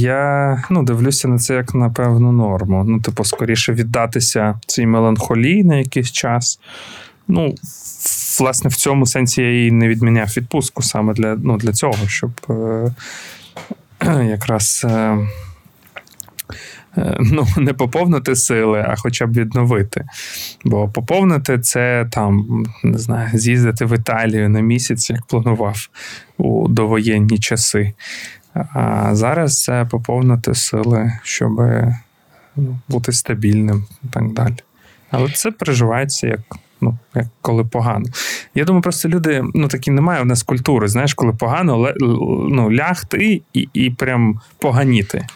я 0.00 0.62
ну, 0.70 0.82
дивлюся 0.82 1.28
на 1.28 1.38
це 1.38 1.54
як 1.54 1.74
на 1.74 1.90
певну 1.90 2.32
норму. 2.32 2.84
Ну, 2.86 3.00
типу, 3.00 3.24
скоріше 3.24 3.72
віддатися 3.72 4.60
цій 4.66 4.86
меланхолії 4.86 5.64
на 5.64 5.76
якийсь 5.76 6.12
час. 6.12 6.60
Ну, 7.28 7.54
власне, 8.40 8.70
в 8.70 8.76
цьому 8.76 9.06
сенсі 9.06 9.42
я 9.42 9.66
і 9.66 9.70
не 9.70 9.88
відміняв 9.88 10.28
відпустку 10.36 10.82
саме 10.82 11.14
для 11.14 11.36
ну, 11.42 11.56
для 11.56 11.72
цього, 11.72 12.08
щоб 12.08 12.30
е, 12.50 14.24
якраз 14.24 14.86
е, 14.90 15.18
ну, 17.20 17.46
не 17.56 17.72
поповнити 17.72 18.36
сили, 18.36 18.84
а 18.88 18.94
хоча 18.96 19.26
б 19.26 19.32
відновити. 19.32 20.04
Бо 20.64 20.88
поповнити 20.88 21.58
це 21.58 22.08
там, 22.10 22.64
не 22.84 22.98
знаю, 22.98 23.28
з'їздити 23.34 23.84
в 23.84 23.94
Італію 23.98 24.48
на 24.48 24.60
місяць, 24.60 25.10
як 25.10 25.26
планував 25.26 25.88
у 26.38 26.68
довоєнні 26.68 27.38
часи. 27.38 27.92
А 28.54 29.14
зараз 29.14 29.62
це 29.62 29.86
поповнити 29.90 30.54
сили, 30.54 31.12
щоб 31.22 31.60
ну, 32.56 32.78
бути 32.88 33.12
стабільним 33.12 33.84
і 34.04 34.06
так 34.08 34.32
далі. 34.32 34.56
Але 35.10 35.30
це 35.30 35.50
переживається 35.50 36.26
як 36.26 36.40
ну, 36.80 36.98
як 37.14 37.26
коли 37.40 37.64
погано. 37.64 38.04
Я 38.54 38.64
думаю, 38.64 38.82
просто 38.82 39.08
люди 39.08 39.44
ну, 39.54 39.68
такі 39.68 39.90
немає 39.90 40.22
у 40.22 40.24
нас 40.24 40.42
культури, 40.42 40.88
знаєш, 40.88 41.14
коли 41.14 41.32
погано 41.32 41.92
ну, 42.50 42.72
лягти 42.72 43.42
і, 43.52 43.68
і 43.72 43.90
прям 43.90 44.40
поганіти. 44.58 45.26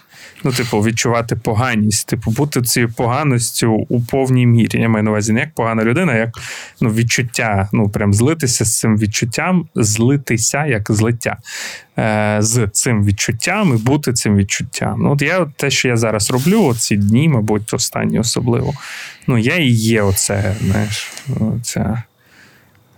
Ну, 0.45 0.53
типу, 0.53 0.80
відчувати 0.80 1.36
поганість, 1.36 2.09
типу, 2.09 2.30
бути 2.30 2.62
цією 2.62 2.93
поганостю 2.93 3.72
у 3.72 4.01
повній 4.01 4.47
мірі. 4.47 4.80
Я 4.80 4.88
маю 4.88 5.03
на 5.03 5.11
увазі 5.11 5.32
не 5.32 5.40
як 5.40 5.55
погана 5.55 5.84
людина, 5.84 6.16
як 6.16 6.30
ну, 6.80 6.90
відчуття. 6.90 7.68
Ну, 7.72 7.88
прям 7.88 8.14
злитися 8.14 8.64
з 8.64 8.78
цим 8.78 8.99
відчуттям, 8.99 9.68
злитися 9.74 10.66
як 10.66 10.90
злиття. 10.90 11.36
Е, 11.99 12.36
З 12.40 12.68
цим 12.72 13.05
відчуттям 13.05 13.74
і 13.74 13.82
бути 13.82 14.12
цим 14.12 14.36
відчуттям. 14.36 15.01
Ну, 15.03 15.12
от 15.12 15.22
я 15.22 15.47
те, 15.57 15.70
що 15.70 15.88
я 15.88 15.97
зараз 15.97 16.30
роблю, 16.30 16.74
ці 16.74 16.97
дні, 16.97 17.28
мабуть, 17.28 17.74
останні 17.74 18.18
особливо. 18.18 18.74
Ну, 19.26 19.38
я 19.38 19.57
і 19.57 19.68
є 19.68 20.03
оце, 20.03 20.57
знаєш, 20.61 21.12
оця, 21.40 22.03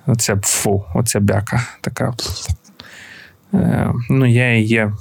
оця 0.06 0.36
фу, 0.42 0.84
оця 0.94 1.20
бяка 1.20 1.66
така. 1.80 2.14
Е, 3.54 3.92
Ну, 4.10 4.26
я 4.26 4.54
і 4.54 4.62
є 4.62 4.92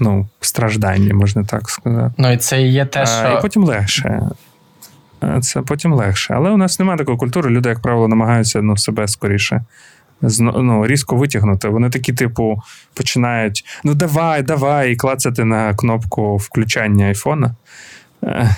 ну, 0.00 0.28
страждання, 0.40 1.14
можна 1.14 1.44
так 1.44 1.70
сказати. 1.70 2.14
Ну 2.18 2.32
і 2.32 2.36
це 2.36 2.62
і 2.62 2.72
є 2.72 2.84
те, 2.84 3.06
що. 3.06 3.22
А, 3.24 3.38
і 3.38 3.42
потім 3.42 3.64
легше. 3.64 4.22
Це 5.40 5.62
потім 5.62 5.92
легше. 5.92 6.34
Але 6.34 6.50
у 6.50 6.56
нас 6.56 6.78
немає 6.78 6.98
такої 6.98 7.18
культури. 7.18 7.50
Люди, 7.50 7.68
як 7.68 7.80
правило, 7.80 8.08
намагаються 8.08 8.62
ну, 8.62 8.76
себе 8.76 9.08
скоріше 9.08 9.64
ну, 10.40 10.86
різко 10.86 11.16
витягнути. 11.16 11.68
Вони 11.68 11.90
такі, 11.90 12.12
типу, 12.12 12.62
починають: 12.94 13.64
ну, 13.84 13.94
давай, 13.94 14.42
давай, 14.42 14.92
і 14.92 14.96
клацати 14.96 15.44
на 15.44 15.74
кнопку 15.74 16.36
включання 16.36 17.06
айфона. 17.06 17.54
Е, 18.24 18.56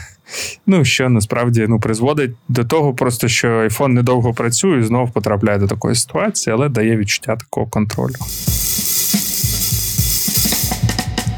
ну, 0.67 0.85
що 0.85 1.09
насправді 1.09 1.67
ну, 1.69 1.81
призводить 1.81 2.31
до 2.49 2.65
того, 2.65 2.95
просто 2.95 3.29
що 3.29 3.49
iPhone 3.49 3.89
недовго 3.89 4.33
працює 4.33 4.81
і 4.81 4.83
знову 4.83 5.13
потрапляє 5.13 5.59
до 5.59 5.67
такої 5.67 5.95
ситуації, 5.95 6.55
але 6.55 6.69
дає 6.69 6.97
відчуття 6.97 7.37
такого 7.37 7.67
контролю. 7.67 8.15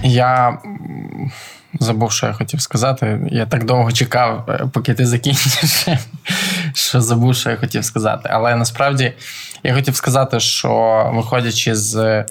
Я 0.05 0.59
забув, 1.80 2.12
що 2.12 2.26
я 2.26 2.32
хотів 2.32 2.61
сказати. 2.61 3.20
Я 3.30 3.46
так 3.46 3.64
довго 3.64 3.92
чекав, 3.92 4.44
е, 4.48 4.66
поки 4.72 4.94
ти 4.94 5.07
закінчиш, 5.07 5.86
що 6.74 7.00
забув, 7.00 7.36
що 7.36 7.50
я 7.50 7.57
хотів 7.57 7.84
сказати. 7.84 8.28
Але 8.32 8.57
насправді 8.57 9.12
я 9.62 9.74
хотів 9.74 9.96
сказати, 9.96 10.40
що 10.40 11.11
виходячи 11.14 11.74
з 11.74 12.24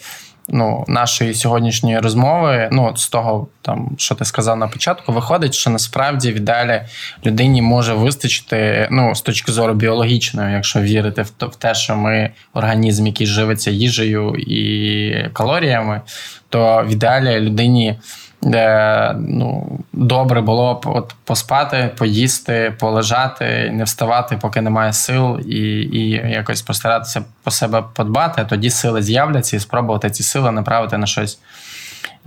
ну, 0.50 0.86
нашої 0.88 1.34
сьогоднішньої 1.34 2.00
розмови, 2.00 2.70
ну, 2.72 2.96
з 2.96 3.08
того, 3.08 3.48
там, 3.62 3.90
що 3.98 4.16
ти 4.16 4.26
сказав 4.26 4.58
на 4.58 4.68
початку, 4.68 5.14
виходить, 5.14 5.54
що 5.54 5.70
насправді 5.70 6.32
в 6.32 6.36
ідеалі 6.36 6.82
людині 7.26 7.62
може 7.62 7.94
вистачити 7.94 8.88
ну, 8.92 9.16
з 9.16 9.22
точки 9.22 9.52
зору 9.52 9.74
біологічної, 9.74 10.54
якщо 10.54 10.82
вірити 10.82 11.22
в 11.40 11.56
те, 11.56 11.76
що 11.76 11.96
ми 11.96 12.30
організм, 12.54 13.08
який 13.08 13.28
живиться 13.28 13.72
їжею 13.72 14.36
і 14.36 15.30
калоріями, 15.34 16.02
то 16.50 16.84
в 16.88 16.92
ідеалі 16.92 17.40
людині 17.40 17.96
де 18.44 19.16
ну, 19.20 19.80
добре 19.94 20.42
було 20.42 20.74
б 20.74 20.82
от 20.86 21.16
поспати, 21.24 21.92
поїсти, 21.98 22.74
полежати, 22.80 23.72
не 23.74 23.84
вставати, 23.84 24.38
поки 24.42 24.62
немає 24.62 24.94
сил, 24.94 25.40
і 25.40 25.60
і 25.82 26.10
якось 26.10 26.62
постаратися 26.62 27.24
по 27.44 27.52
себе 27.52 27.84
подбати, 27.94 28.42
а 28.42 28.46
тоді 28.46 28.70
сили 28.70 29.02
з'являться 29.02 29.58
і 29.58 29.60
спробувати 29.60 30.10
ці 30.10 30.24
сили 30.24 30.52
направити 30.52 30.98
на 30.98 31.06
щось 31.06 31.40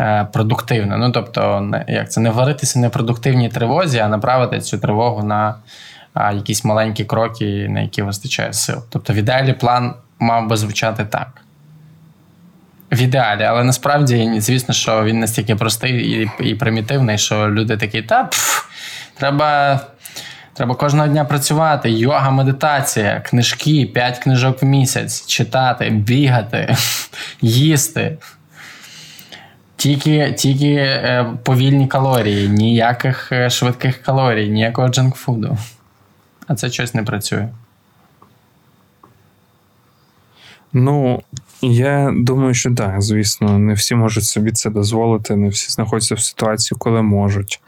е, 0.01 0.27
продуктивне. 0.33 0.97
Ну 0.97 1.11
тобто, 1.11 1.71
як 1.89 2.13
це 2.13 2.21
не 2.21 2.31
варитися 2.31 2.79
непродуктивній 2.79 3.49
тривозі, 3.49 3.99
а 3.99 4.09
направити 4.09 4.61
цю 4.61 4.79
тривогу 4.79 5.23
на 5.23 5.55
а, 6.15 6.33
якісь 6.33 6.65
маленькі 6.65 7.05
кроки, 7.05 7.69
на 7.69 7.81
які 7.81 8.03
вистачає 8.03 8.53
сил. 8.53 8.83
Тобто, 8.91 9.13
в 9.13 9.17
ідеалі 9.17 9.53
план 9.53 9.95
мав 10.19 10.49
би 10.49 10.57
звучати 10.57 11.05
так 11.05 11.46
в 12.93 13.01
ідеалі, 13.01 13.43
але 13.43 13.65
насправді, 13.65 14.33
звісно, 14.39 14.75
що 14.75 15.05
він 15.05 15.21
настільки 15.21 15.57
простий 15.57 15.93
і 15.93 16.31
і 16.41 16.55
примітивний, 16.55 17.19
що 17.19 17.51
люди 17.51 17.77
такі, 17.77 18.03
та 18.03 18.25
пф, 18.25 18.65
треба. 19.19 19.81
Треба 20.57 20.75
кожного 20.75 21.09
дня 21.09 21.25
працювати, 21.25 21.91
йога, 21.91 22.31
медитація, 22.31 23.21
книжки, 23.21 23.87
5 23.87 24.19
книжок 24.19 24.63
в 24.63 24.65
місяць, 24.65 25.27
читати, 25.27 25.91
бігати, 25.91 26.77
їсти. 27.41 28.19
Тільки 29.77 30.33
тільки 30.33 30.75
е, 30.75 31.27
повільні 31.43 31.87
калорії, 31.87 32.49
ніяких 32.49 33.33
е, 33.33 33.51
швидких 33.51 34.03
калорій, 34.03 34.49
ніякого 34.49 34.89
джанкфуду. 34.89 35.59
А 36.47 36.55
це 36.55 36.71
щось 36.71 36.95
не 36.95 37.03
працює. 37.03 37.49
Ну, 40.73 41.23
я 41.63 42.13
думаю, 42.17 42.55
що 42.55 42.75
так, 42.75 43.03
звісно, 43.03 43.59
не 43.59 43.75
всі 43.75 43.95
можуть 43.95 44.25
собі 44.25 44.53
це 44.53 44.71
дозволити, 44.71 45.37
не 45.37 45.49
всі 45.49 45.71
знаходяться 45.71 46.15
в 46.15 46.21
ситуації, 46.21 46.79
коли 46.79 47.03
можуть. 47.03 47.61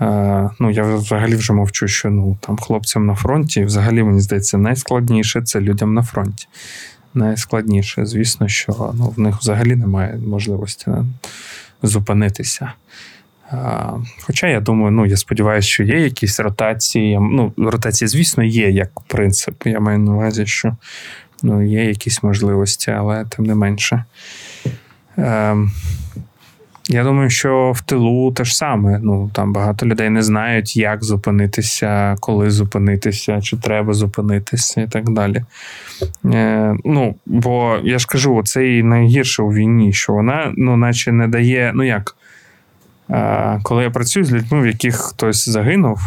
Е, 0.00 0.50
ну, 0.60 0.70
Я 0.70 0.82
взагалі 0.82 1.36
вже 1.36 1.52
мовчу, 1.52 1.88
що 1.88 2.10
ну, 2.10 2.38
там 2.40 2.56
хлопцям 2.56 3.06
на 3.06 3.14
фронті, 3.14 3.64
взагалі, 3.64 4.02
мені 4.02 4.20
здається, 4.20 4.58
найскладніше 4.58 5.42
це 5.42 5.60
людям 5.60 5.94
на 5.94 6.02
фронті. 6.02 6.48
Найскладніше, 7.14 8.06
звісно, 8.06 8.48
що 8.48 8.94
ну, 8.94 9.14
в 9.16 9.20
них 9.20 9.36
взагалі 9.36 9.76
немає 9.76 10.20
можливості 10.26 10.90
зупинитися. 11.82 12.72
Хоча 14.20 14.46
я 14.46 14.60
думаю, 14.60 14.90
ну 14.90 15.06
я 15.06 15.16
сподіваюся, 15.16 15.68
що 15.68 15.82
є 15.82 16.00
якісь 16.00 16.40
ротації. 16.40 17.18
Ну, 17.20 17.52
ротації, 17.56 18.08
звісно, 18.08 18.44
є 18.44 18.70
як 18.70 19.00
принцип. 19.00 19.66
Я 19.66 19.80
маю 19.80 19.98
на 19.98 20.12
увазі, 20.12 20.46
що 20.46 20.76
ну, 21.42 21.62
є 21.62 21.84
якісь 21.84 22.22
можливості, 22.22 22.90
але 22.90 23.24
тим 23.24 23.44
не 23.44 23.54
менше. 23.54 24.04
Ем, 25.16 25.70
Я 26.90 27.04
думаю, 27.04 27.30
що 27.30 27.72
в 27.76 27.80
тилу 27.80 28.32
те 28.32 28.44
ж 28.44 28.56
саме. 28.56 28.98
Ну, 29.02 29.30
Там 29.34 29.52
багато 29.52 29.86
людей 29.86 30.10
не 30.10 30.22
знають, 30.22 30.76
як 30.76 31.04
зупинитися, 31.04 32.16
коли 32.20 32.50
зупинитися, 32.50 33.40
чи 33.40 33.56
треба 33.56 33.94
зупинитися 33.94 34.80
і 34.80 34.88
так 34.88 35.10
далі. 35.10 35.44
Е, 36.24 36.76
Ну, 36.84 37.14
Бо 37.26 37.78
я 37.84 37.98
ж 37.98 38.06
кажу, 38.06 38.42
це 38.44 38.68
і 38.68 38.82
найгірше 38.82 39.42
у 39.42 39.52
війні, 39.52 39.92
що 39.92 40.12
вона, 40.12 40.52
ну, 40.56 40.76
наче 40.76 41.12
не 41.12 41.28
дає. 41.28 41.72
Ну 41.74 41.82
як? 41.82 42.16
Е, 43.10 43.60
Коли 43.62 43.82
я 43.82 43.90
працюю 43.90 44.24
з 44.24 44.32
людьми, 44.32 44.60
в 44.60 44.66
яких 44.66 44.96
хтось 44.96 45.48
загинув 45.48 46.00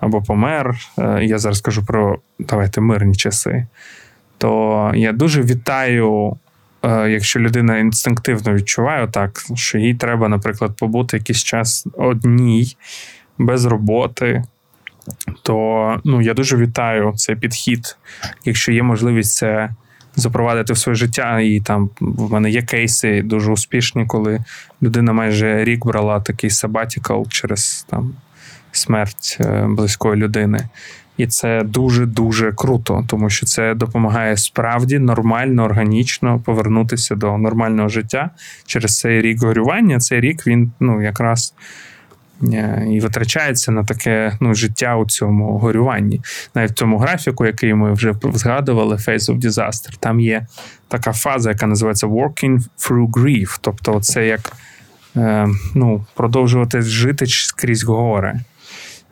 або 0.00 0.22
помер, 0.22 0.74
е, 0.98 1.24
я 1.24 1.38
зараз 1.38 1.60
кажу 1.60 1.84
про 1.86 2.18
давайте 2.38 2.80
мирні 2.80 3.14
часи 3.14 3.66
то 4.40 4.92
я 4.94 5.12
дуже 5.12 5.42
вітаю, 5.42 6.36
е, 6.82 7.10
якщо 7.10 7.40
людина 7.40 7.78
інстинктивно 7.78 8.54
відчуває 8.54 9.08
так, 9.08 9.42
що 9.54 9.78
їй 9.78 9.94
треба, 9.94 10.28
наприклад, 10.28 10.76
побути 10.78 11.16
якийсь 11.16 11.44
час 11.44 11.86
одній, 11.94 12.76
без 13.38 13.64
роботи. 13.64 14.44
То 15.42 15.96
ну, 16.04 16.20
я 16.22 16.34
дуже 16.34 16.56
вітаю 16.56 17.12
цей 17.16 17.36
підхід, 17.36 17.96
якщо 18.44 18.72
є 18.72 18.82
можливість 18.82 19.34
це 19.34 19.70
запровадити 20.16 20.72
в 20.72 20.78
своє 20.78 20.96
життя. 20.96 21.40
І 21.40 21.60
там 21.60 21.90
в 22.00 22.32
мене 22.32 22.50
є 22.50 22.62
кейси 22.62 23.22
дуже 23.22 23.52
успішні, 23.52 24.06
коли 24.06 24.44
людина 24.82 25.12
майже 25.12 25.64
рік 25.64 25.86
брала 25.86 26.20
такий 26.20 26.50
sabbatical 26.50 27.28
через 27.28 27.86
там 27.90 28.14
смерть 28.72 29.36
е, 29.40 29.66
близької 29.68 30.16
людини. 30.16 30.68
І 31.20 31.26
це 31.26 31.62
дуже-дуже 31.64 32.52
круто, 32.52 33.04
тому 33.06 33.30
що 33.30 33.46
це 33.46 33.74
допомагає 33.74 34.36
справді 34.36 34.98
нормально, 34.98 35.64
органічно 35.64 36.40
повернутися 36.44 37.14
до 37.14 37.38
нормального 37.38 37.88
життя 37.88 38.30
через 38.66 38.98
цей 38.98 39.22
рік 39.22 39.42
горювання. 39.42 39.98
Цей 39.98 40.20
рік 40.20 40.46
він 40.46 40.72
ну, 40.80 41.02
якраз 41.02 41.54
е, 42.42 42.86
і 42.90 43.00
витрачається 43.00 43.72
на 43.72 43.84
таке 43.84 44.36
ну, 44.40 44.54
життя 44.54 44.96
у 44.96 45.06
цьому 45.06 45.58
горюванні. 45.58 46.20
Навіть 46.54 46.70
в 46.70 46.74
цьому 46.74 46.98
графіку, 46.98 47.46
який 47.46 47.74
ми 47.74 47.92
вже 47.92 48.14
згадували, 48.32 48.96
Face 48.96 49.26
of 49.30 49.40
Disaster, 49.40 49.96
там 50.00 50.20
є 50.20 50.46
така 50.88 51.12
фаза, 51.12 51.50
яка 51.50 51.66
називається 51.66 52.06
Working 52.06 52.58
through 52.78 53.10
Grief. 53.10 53.58
Тобто, 53.60 54.00
це 54.00 54.26
як 54.26 54.52
е, 55.16 55.48
ну, 55.74 56.04
продовжувати 56.14 56.82
жити 56.82 57.26
скрізь 57.26 57.84
гори. 57.84 58.40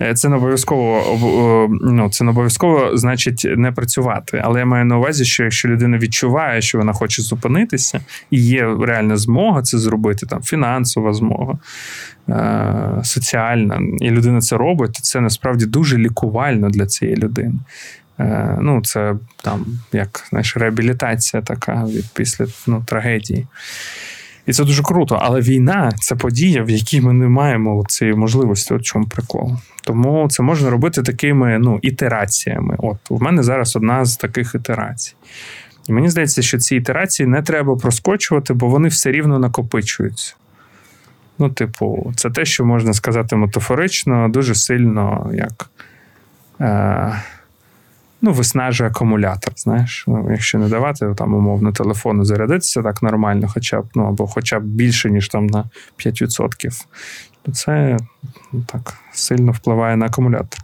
Е, 0.02 0.14
це 0.14 0.28
не 0.28 0.36
обов'язково 0.36 1.68
ну, 1.82 2.10
це 2.10 2.24
не 2.24 2.30
обов'язково 2.30 2.96
значить 2.96 3.46
не 3.56 3.72
працювати. 3.72 4.42
Але 4.44 4.60
я 4.60 4.66
маю 4.66 4.84
на 4.84 4.98
увазі, 4.98 5.24
що 5.24 5.42
якщо 5.42 5.68
людина 5.68 5.98
відчуває, 5.98 6.62
що 6.62 6.78
вона 6.78 6.92
хоче 6.92 7.22
зупинитися, 7.22 8.00
і 8.30 8.40
є 8.40 8.76
реальна 8.80 9.16
змога 9.16 9.62
це 9.62 9.78
зробити, 9.78 10.26
там 10.26 10.42
фінансова 10.42 11.14
змога, 11.14 11.58
е, 12.28 13.00
соціальна, 13.04 13.80
і 14.00 14.10
людина 14.10 14.40
це 14.40 14.56
робить, 14.56 14.92
то 14.92 15.00
це 15.02 15.20
насправді 15.20 15.66
дуже 15.66 15.98
лікувально 15.98 16.70
для 16.70 16.86
цієї 16.86 17.16
людини. 17.16 17.54
Е, 18.20 18.58
ну, 18.60 18.82
Це 18.82 19.14
там 19.42 19.66
як 19.92 20.26
знаєш, 20.30 20.56
реабілітація 20.56 21.42
така 21.42 21.84
від 21.84 22.04
після 22.14 22.46
ну, 22.66 22.82
трагедії. 22.86 23.46
І 24.48 24.52
це 24.52 24.64
дуже 24.64 24.82
круто. 24.82 25.18
Але 25.22 25.40
війна 25.40 25.92
це 26.00 26.14
подія, 26.14 26.62
в 26.62 26.70
якій 26.70 27.00
ми 27.00 27.12
не 27.12 27.28
маємо 27.28 27.84
цієї 27.88 28.16
можливості. 28.16 28.74
От 28.74 28.82
чому 28.82 29.06
прикол. 29.06 29.56
Тому 29.82 30.28
це 30.30 30.42
можна 30.42 30.70
робити 30.70 31.02
такими 31.02 31.58
ну, 31.58 31.78
ітераціями. 31.82 32.76
От 32.78 32.96
у 33.08 33.18
мене 33.18 33.42
зараз 33.42 33.76
одна 33.76 34.04
з 34.04 34.16
таких 34.16 34.54
ітерацій. 34.54 35.14
І 35.88 35.92
мені 35.92 36.08
здається, 36.08 36.42
що 36.42 36.58
ці 36.58 36.76
ітерації 36.76 37.26
не 37.26 37.42
треба 37.42 37.76
проскочувати, 37.76 38.54
бо 38.54 38.68
вони 38.68 38.88
все 38.88 39.12
рівно 39.12 39.38
накопичуються. 39.38 40.34
Ну, 41.38 41.50
типу, 41.50 42.12
це 42.16 42.30
те, 42.30 42.44
що 42.44 42.64
можна 42.64 42.92
сказати 42.92 43.36
метафорично, 43.36 44.28
дуже 44.28 44.54
сильно 44.54 45.30
як. 45.34 45.70
Е, 46.60 47.22
ну, 48.22 48.32
виснажує 48.32 48.90
акумулятор. 48.90 49.52
Знаєш, 49.56 50.04
ну, 50.06 50.28
якщо 50.30 50.58
не 50.58 50.68
давати 50.68 51.14
там 51.16 51.34
умовно 51.34 51.72
телефону 51.72 52.24
зарядитися 52.24 52.82
так 52.82 53.02
нормально, 53.02 53.48
хоча 53.54 53.80
б 53.80 53.84
ну, 53.94 54.04
або 54.04 54.26
хоча 54.26 54.60
б 54.60 54.62
більше, 54.62 55.10
ніж 55.10 55.28
там 55.28 55.46
на 55.46 55.64
5%, 55.98 56.84
то 57.42 57.52
це 57.52 57.96
ну, 58.52 58.64
так 58.72 58.94
сильно 59.12 59.52
впливає 59.52 59.96
на 59.96 60.06
акумулятор. 60.06 60.60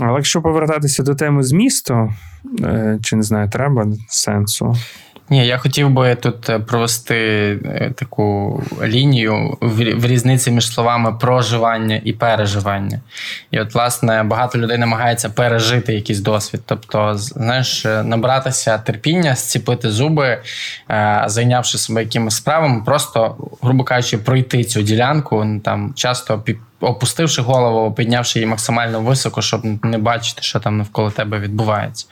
Але 0.00 0.16
якщо 0.16 0.42
повертатися 0.42 1.02
до 1.02 1.14
теми 1.14 1.42
змісту, 1.42 2.12
е, 2.60 2.98
чи 3.02 3.16
не 3.16 3.22
знаю, 3.22 3.50
треба 3.50 3.86
сенсу. 4.08 4.74
Ні, 5.30 5.46
я 5.46 5.58
хотів 5.58 5.90
би 5.90 6.14
тут 6.14 6.50
е, 6.50 6.58
провести 6.58 7.16
е, 7.64 7.92
таку 7.96 8.62
лінію 8.82 9.58
в 9.60 10.06
різниці 10.06 10.50
між 10.50 10.72
словами 10.72 11.12
проживання 11.20 12.00
і 12.04 12.12
переживання. 12.12 13.00
І 13.50 13.60
от, 13.60 13.74
власне, 13.74 14.22
багато 14.22 14.58
людей 14.58 14.78
намагається 14.78 15.28
пережити 15.28 15.94
якийсь 15.94 16.20
досвід. 16.20 16.60
Тобто, 16.66 17.14
знаєш, 17.14 17.86
е, 17.86 18.02
набратися 18.02 18.78
терпіння, 18.78 19.34
зціпити 19.34 19.90
зуби, 19.90 20.42
зайнявши 21.26 21.78
себе 21.78 22.02
якимись 22.02 22.34
справами, 22.34 22.82
просто, 22.86 23.36
грубо 23.62 23.84
кажучи, 23.84 24.18
пройти 24.18 24.64
цю 24.64 24.82
ділянку, 24.82 25.46
там 25.64 25.92
часто 25.96 26.42
опустивши 26.80 27.42
голову, 27.42 27.92
піднявши 27.94 28.38
її 28.38 28.46
максимально 28.46 29.00
високо, 29.00 29.42
щоб 29.42 29.84
не 29.84 29.98
бачити, 29.98 30.42
що 30.42 30.60
там 30.60 30.78
навколо 30.78 31.10
тебе 31.10 31.38
відбувається. 31.38 32.06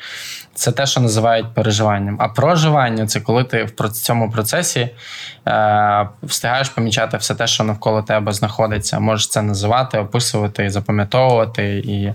Це 0.54 0.72
те, 0.72 0.86
що 0.86 1.00
називають 1.00 1.54
переживанням. 1.54 2.16
А 2.20 2.28
проживання 2.28 3.06
це 3.06 3.20
коли 3.20 3.44
ти 3.44 3.64
в 3.64 3.88
цьому 3.88 4.30
процесі 4.30 4.88
е, 5.48 6.08
встигаєш 6.22 6.68
помічати 6.68 7.16
все 7.16 7.34
те, 7.34 7.46
що 7.46 7.64
навколо 7.64 8.02
тебе 8.02 8.32
знаходиться. 8.32 9.00
Можеш 9.00 9.28
це 9.28 9.42
називати, 9.42 9.98
описувати, 9.98 10.70
запам'ятовувати 10.70 11.82
і 11.84 12.12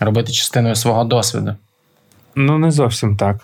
робити 0.00 0.32
частиною 0.32 0.74
свого 0.74 1.04
досвіду. 1.04 1.54
Ну, 2.34 2.58
не 2.58 2.70
зовсім 2.70 3.16
так. 3.16 3.36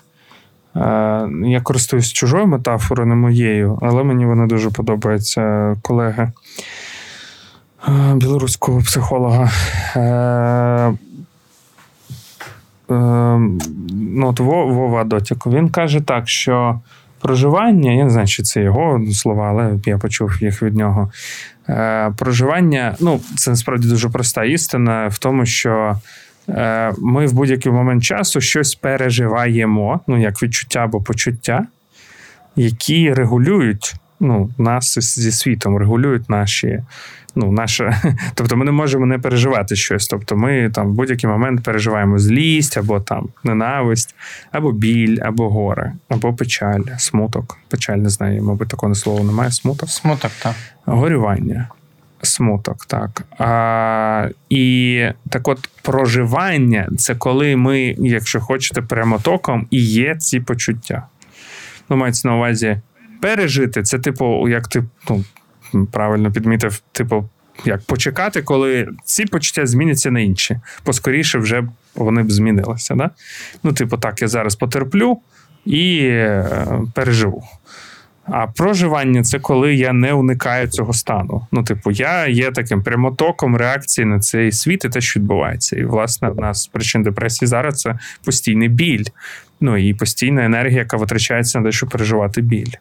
Е, 0.75 1.29
я 1.45 1.61
користуюсь 1.63 2.13
чужою 2.13 2.47
метафорою, 2.47 3.09
не 3.09 3.15
моєю, 3.15 3.79
але 3.81 4.03
мені 4.03 4.25
вона 4.25 4.47
дуже 4.47 4.69
подобається 4.69 5.75
колеги 5.81 6.31
білоруського 8.15 8.81
психолога. 8.81 9.51
Е, 9.95 10.97
Ем, 12.89 13.59
ну, 13.91 14.27
от 14.27 14.39
Вова 14.39 15.03
Дотяко, 15.03 15.51
він 15.51 15.69
каже 15.69 16.01
так, 16.01 16.29
що 16.29 16.79
проживання, 17.19 17.91
я 17.91 18.03
не 18.03 18.09
знаю, 18.09 18.27
чи 18.27 18.43
це 18.43 18.61
його 18.61 19.01
слова, 19.13 19.49
але 19.49 19.79
я 19.85 19.97
почув 19.97 20.43
їх 20.43 20.63
від 20.63 20.75
нього. 20.75 21.11
Е, 21.69 22.13
проживання, 22.17 22.95
ну, 22.99 23.19
це 23.37 23.51
насправді 23.51 23.87
дуже 23.87 24.09
проста 24.09 24.43
істина 24.43 25.07
в 25.07 25.17
тому, 25.17 25.45
що. 25.45 25.95
Е, 26.49 26.93
ми 26.97 27.27
в 27.27 27.33
будь-який 27.33 27.71
момент 27.71 28.03
часу 28.03 28.41
щось 28.41 28.75
переживаємо, 28.75 29.99
ну 30.07 30.21
як 30.21 30.43
відчуття 30.43 30.79
або 30.79 31.01
почуття, 31.01 31.67
які 32.55 33.13
регулюють 33.13 33.95
ну, 34.19 34.49
нас 34.57 34.99
зі 34.99 35.31
світом, 35.31 35.77
регулюють 35.77 36.29
наші 36.29 36.79
ну, 37.37 37.51
наша, 37.51 38.01
тобто 38.33 38.57
ми 38.57 38.65
не 38.65 38.71
можемо 38.71 39.05
не 39.05 39.19
переживати 39.19 39.75
щось. 39.75 40.07
Тобто 40.07 40.35
ми 40.35 40.71
там 40.73 40.87
в 40.87 40.93
будь-який 40.93 41.29
момент 41.29 41.63
переживаємо 41.63 42.19
злість, 42.19 42.77
або 42.77 42.99
там 42.99 43.29
ненависть, 43.43 44.15
або 44.51 44.71
біль, 44.71 45.17
або 45.21 45.49
горе, 45.49 45.93
або 46.09 46.33
печаль, 46.33 46.81
смуток. 46.97 47.57
Печаль 47.69 47.97
не 47.97 48.09
знаю, 48.09 48.43
мабуть, 48.43 48.67
такого 48.67 48.95
слова 48.95 49.23
немає. 49.23 49.51
Смуток. 49.51 49.89
Смуток, 49.89 50.31
так. 50.43 50.55
Горювання. 50.85 51.67
Смуток, 52.21 52.85
так. 52.85 53.23
А, 53.39 54.29
І 54.49 55.05
так 55.29 55.47
от 55.47 55.69
проживання 55.81 56.89
це 56.97 57.15
коли 57.15 57.55
ми, 57.55 57.95
якщо 57.97 58.39
хочете, 58.39 58.81
прямотоком 58.81 59.67
і 59.71 59.81
є 59.81 60.15
ці 60.15 60.39
почуття. 60.39 61.07
Ну, 61.89 61.97
мається 61.97 62.27
на 62.27 62.35
увазі 62.35 62.81
пережити. 63.21 63.83
Це, 63.83 63.99
типу, 63.99 64.49
як 64.49 64.67
ти 64.67 64.83
ну, 65.09 65.23
правильно 65.91 66.31
підмітив, 66.31 66.81
типу, 66.91 67.29
як 67.65 67.81
почекати, 67.81 68.41
коли 68.41 68.87
ці 69.03 69.25
почуття 69.25 69.65
зміняться 69.65 70.11
на 70.11 70.19
інші. 70.19 70.59
Поскоріше 70.83 71.37
вже 71.37 71.63
вони 71.95 72.23
б 72.23 72.31
змінилися. 72.31 72.95
Да? 72.95 73.09
Ну, 73.63 73.73
типу, 73.73 73.97
так, 73.97 74.21
я 74.21 74.27
зараз 74.27 74.55
потерплю 74.55 75.17
і 75.65 75.99
е, 75.99 76.45
переживу. 76.93 77.43
А 78.25 78.47
проживання 78.47 79.23
це 79.23 79.39
коли 79.39 79.75
я 79.75 79.93
не 79.93 80.13
уникаю 80.13 80.67
цього 80.67 80.93
стану. 80.93 81.47
Ну, 81.51 81.63
типу, 81.63 81.91
я 81.91 82.27
є 82.27 82.51
таким 82.51 82.83
прямотоком 82.83 83.55
реакції 83.55 84.05
на 84.05 84.19
цей 84.19 84.51
світ 84.51 84.85
і 84.85 84.89
те, 84.89 85.01
що 85.01 85.19
відбувається. 85.19 85.75
І, 85.75 85.83
власне, 85.83 86.29
в 86.29 86.35
нас 86.35 86.67
причин 86.67 87.03
депресії 87.03 87.47
зараз 87.47 87.81
це 87.81 87.99
постійний 88.25 88.67
біль. 88.67 89.05
Ну 89.61 89.77
і 89.77 89.93
постійна 89.93 90.45
енергія, 90.45 90.79
яка 90.79 90.97
витрачається 90.97 91.59
на 91.59 91.65
те, 91.65 91.71
щоб 91.71 91.89
переживати 91.89 92.41
біль. 92.41 92.71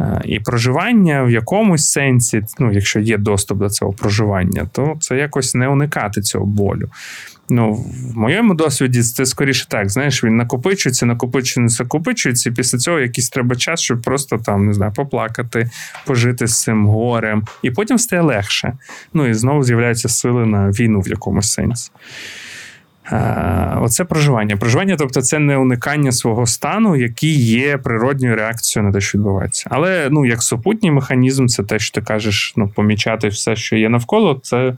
Е, 0.00 0.20
і 0.24 0.40
проживання 0.40 1.22
в 1.22 1.30
якомусь 1.30 1.90
сенсі, 1.90 2.42
ну, 2.58 2.72
якщо 2.72 3.00
є 3.00 3.18
доступ 3.18 3.58
до 3.58 3.68
цього 3.68 3.92
проживання, 3.92 4.68
то 4.72 4.96
це 5.00 5.16
якось 5.16 5.54
не 5.54 5.68
уникати 5.68 6.20
цього 6.20 6.46
болю. 6.46 6.90
Ну, 7.48 7.72
В 8.12 8.16
моєму 8.16 8.54
досвіді 8.54 9.02
це 9.02 9.26
скоріше 9.26 9.66
так, 9.68 9.90
знаєш, 9.90 10.24
він 10.24 10.36
накопичується, 10.36 11.06
накопичується, 11.06 11.82
накопичується, 11.82 12.50
і 12.50 12.52
після 12.52 12.78
цього 12.78 13.00
якийсь 13.00 13.30
треба 13.30 13.56
час, 13.56 13.80
щоб 13.80 14.02
просто 14.02 14.38
там, 14.38 14.66
не 14.66 14.72
знаю, 14.72 14.92
поплакати, 14.92 15.70
пожити 16.06 16.46
з 16.46 16.62
цим 16.62 16.86
горем, 16.86 17.42
і 17.62 17.70
потім 17.70 17.98
стає 17.98 18.22
легше. 18.22 18.72
Ну 19.14 19.26
і 19.26 19.34
знову 19.34 19.62
з'являються 19.62 20.08
сили 20.08 20.46
на 20.46 20.70
війну 20.70 21.00
в 21.00 21.08
якомусь 21.08 21.52
сенсі. 21.52 21.90
Е, 23.12 23.76
оце 23.80 24.04
проживання. 24.04 24.56
Проживання, 24.56 24.96
тобто, 24.96 25.22
це 25.22 25.38
не 25.38 25.56
уникання 25.56 26.12
свого 26.12 26.46
стану, 26.46 26.96
який 26.96 27.44
є 27.44 27.78
природньою 27.78 28.36
реакцією 28.36 28.88
на 28.88 28.94
те, 28.94 29.00
що 29.00 29.18
відбувається. 29.18 29.66
Але 29.70 30.08
ну, 30.10 30.26
як 30.26 30.42
супутній 30.42 30.90
механізм, 30.90 31.46
це 31.46 31.62
те, 31.62 31.78
що 31.78 31.94
ти 31.94 32.06
кажеш, 32.06 32.52
ну, 32.56 32.68
помічати 32.68 33.28
все, 33.28 33.56
що 33.56 33.76
є 33.76 33.88
навколо, 33.88 34.40
це 34.42 34.56
е, 34.66 34.74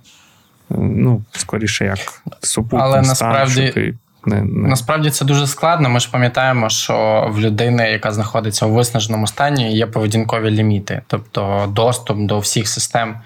ну, 0.78 1.22
скоріше 1.32 1.84
як 1.84 2.22
супутній 2.40 2.78
Але 2.82 2.92
стан, 2.92 3.08
насправді... 3.08 3.62
що 3.62 3.72
ти 3.72 3.94
не, 4.26 4.42
не... 4.42 4.68
Насправді 4.68 5.10
це 5.10 5.24
дуже 5.24 5.46
складно. 5.46 5.88
Ми 5.88 6.00
ж 6.00 6.10
пам'ятаємо, 6.10 6.68
що 6.68 7.26
в 7.30 7.40
людини, 7.40 7.90
яка 7.90 8.12
знаходиться 8.12 8.66
у 8.66 8.70
виснаженому 8.70 9.26
стані, 9.26 9.72
є 9.72 9.86
поведінкові 9.86 10.50
ліміти, 10.50 11.02
тобто 11.06 11.72
доступ 11.72 12.18
до 12.18 12.38
всіх 12.38 12.68
систем, 12.68 13.16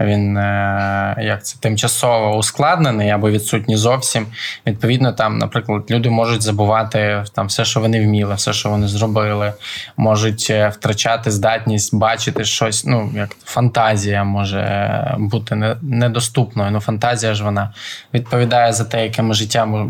він 0.00 0.36
е, 0.36 1.16
як 1.20 1.44
це 1.44 1.58
тимчасово 1.60 2.36
ускладнений 2.36 3.10
або 3.10 3.30
відсутній 3.30 3.76
зовсім. 3.76 4.26
Відповідно, 4.66 5.12
там, 5.12 5.38
наприклад, 5.38 5.82
люди 5.90 6.10
можуть 6.10 6.42
забувати 6.42 7.24
там 7.34 7.46
все, 7.46 7.64
що 7.64 7.80
вони 7.80 8.00
вміли, 8.00 8.34
все, 8.34 8.52
що 8.52 8.70
вони 8.70 8.88
зробили, 8.88 9.52
можуть 9.96 10.46
е, 10.50 10.68
втрачати 10.68 11.30
здатність 11.30 11.94
бачити 11.94 12.44
щось. 12.44 12.84
Ну 12.84 13.10
як 13.14 13.36
фантазія 13.44 14.24
може 14.24 15.14
бути 15.18 15.76
недоступною. 15.82 16.70
Ну 16.70 16.80
фантазія 16.80 17.34
ж 17.34 17.44
вона 17.44 17.72
відповідає 18.14 18.72
за 18.72 18.84
те, 18.84 19.04
яке 19.04 19.22
ми 19.22 19.34
життя 19.34 19.64
ми 19.66 19.84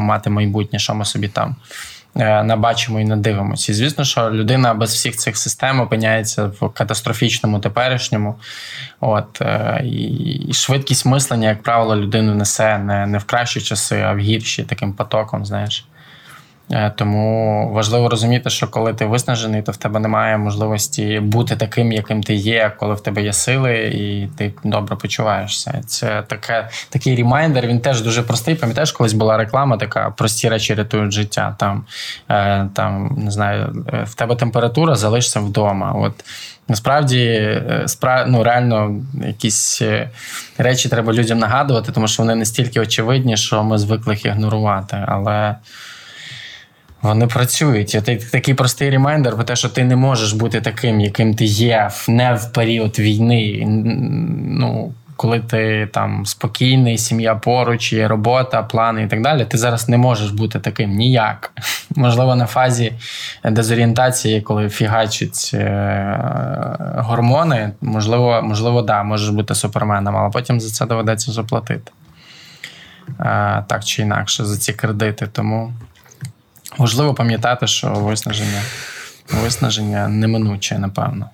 мати 0.00 0.30
майбутнє, 0.30 0.78
що 0.78 0.94
ми 0.94 1.04
собі 1.04 1.28
там 1.28 1.56
е, 2.16 2.42
набачимо 2.42 3.00
і 3.00 3.04
надивимося. 3.04 3.72
І 3.72 3.74
звісно, 3.74 4.04
що 4.04 4.30
людина 4.30 4.74
без 4.74 4.94
всіх 4.94 5.16
цих 5.16 5.36
систем 5.36 5.80
опиняється 5.80 6.50
в 6.60 6.68
катастрофічному 6.68 7.58
теперішньому. 7.58 8.34
От, 9.00 9.42
е, 9.42 9.82
І 9.84 10.52
швидкість 10.52 11.06
мислення, 11.06 11.48
як 11.48 11.62
правило, 11.62 11.96
людину 11.96 12.34
несе 12.34 12.78
не, 12.78 13.06
не 13.06 13.18
в 13.18 13.24
кращі 13.24 13.60
часи, 13.60 14.00
а 14.00 14.12
в 14.12 14.18
гірші 14.18 14.62
таким 14.62 14.92
потоком, 14.92 15.46
знаєш. 15.46 15.84
Е, 16.72 16.92
тому 16.96 17.70
важливо 17.72 18.08
розуміти, 18.08 18.50
що 18.50 18.68
коли 18.68 18.94
ти 18.94 19.04
виснажений, 19.04 19.62
то 19.62 19.72
в 19.72 19.76
тебе 19.76 20.00
немає 20.00 20.38
можливості 20.38 21.20
бути 21.20 21.56
таким, 21.56 21.92
яким 21.92 22.22
ти 22.22 22.34
є, 22.34 22.72
коли 22.78 22.94
в 22.94 23.00
тебе 23.00 23.22
є 23.22 23.32
сили, 23.32 23.78
і 23.78 24.28
ти 24.38 24.54
добре 24.64 24.96
почуваєшся. 24.96 25.82
Це 25.86 26.22
таке, 26.22 26.68
такий 26.90 27.16
ремайдер, 27.16 27.66
він 27.66 27.80
теж 27.80 28.02
дуже 28.02 28.22
простий. 28.22 28.54
Пам'ятаєш, 28.54 28.92
колись 28.92 29.12
була 29.12 29.36
реклама, 29.36 29.76
така 29.76 30.10
прості 30.10 30.48
речі 30.48 30.74
рятують 30.74 31.12
життя. 31.12 31.56
Там, 31.58 31.84
е, 32.28 32.68
там 32.74 33.14
не 33.18 33.30
знаю, 33.30 33.84
е, 33.92 34.04
в 34.04 34.14
тебе 34.14 34.36
температура, 34.36 34.94
залишся 34.94 35.40
вдома. 35.40 35.92
От 35.92 36.24
Насправді, 36.68 37.54
справ... 37.86 38.24
ну, 38.28 38.44
реально 38.44 38.96
якісь 39.26 39.82
речі 40.58 40.88
треба 40.88 41.12
людям 41.12 41.38
нагадувати, 41.38 41.92
тому 41.92 42.08
що 42.08 42.22
вони 42.22 42.34
настільки 42.34 42.80
очевидні, 42.80 43.36
що 43.36 43.64
ми 43.64 43.78
звикли 43.78 44.14
їх 44.14 44.24
ігнорувати. 44.24 45.04
Але 45.06 45.54
Вони 47.02 47.26
працюють. 47.26 47.94
І 47.94 48.00
такий 48.32 48.54
простий 48.54 48.90
ремайдер 48.90 49.34
про 49.34 49.44
те, 49.44 49.56
що 49.56 49.68
ти 49.68 49.84
не 49.84 49.96
можеш 49.96 50.32
бути 50.32 50.60
таким, 50.60 51.00
яким 51.00 51.34
ти 51.34 51.44
є 51.44 51.90
не 52.08 52.34
в 52.34 52.52
період 52.52 52.98
війни. 52.98 53.64
Ну, 54.46 54.92
коли 55.20 55.40
ти 55.40 55.88
там 55.92 56.26
спокійний, 56.26 56.98
сім'я 56.98 57.34
поруч, 57.34 57.92
є 57.92 58.08
робота, 58.08 58.62
плани 58.62 59.02
і 59.02 59.06
так 59.06 59.22
далі, 59.22 59.44
ти 59.44 59.58
зараз 59.58 59.88
не 59.88 59.96
можеш 59.96 60.30
бути 60.30 60.58
таким 60.58 60.90
ніяк. 60.90 61.52
Можливо, 61.96 62.34
на 62.34 62.46
фазі 62.46 62.92
дезорієнтації, 63.44 64.40
коли 64.40 64.68
фігачать 64.68 65.50
е- 65.54 66.76
гормони, 66.96 67.70
можливо, 67.80 68.42
можливо, 68.42 68.82
да, 68.82 69.02
можеш 69.02 69.28
бути 69.28 69.54
суперменом, 69.54 70.16
але 70.16 70.30
потім 70.30 70.60
за 70.60 70.70
це 70.70 70.86
доведеться 70.86 71.32
заплатити. 71.32 71.92
Е- 73.20 73.64
так 73.68 73.84
чи 73.84 74.02
інакше, 74.02 74.44
за 74.44 74.56
ці 74.56 74.72
кредити. 74.72 75.28
Тому 75.32 75.72
важливо 76.78 77.14
пам'ятати, 77.14 77.66
що 77.66 77.90
виснаження, 77.90 78.62
виснаження 79.42 80.08
неминуче, 80.08 80.78
напевно. 80.78 81.30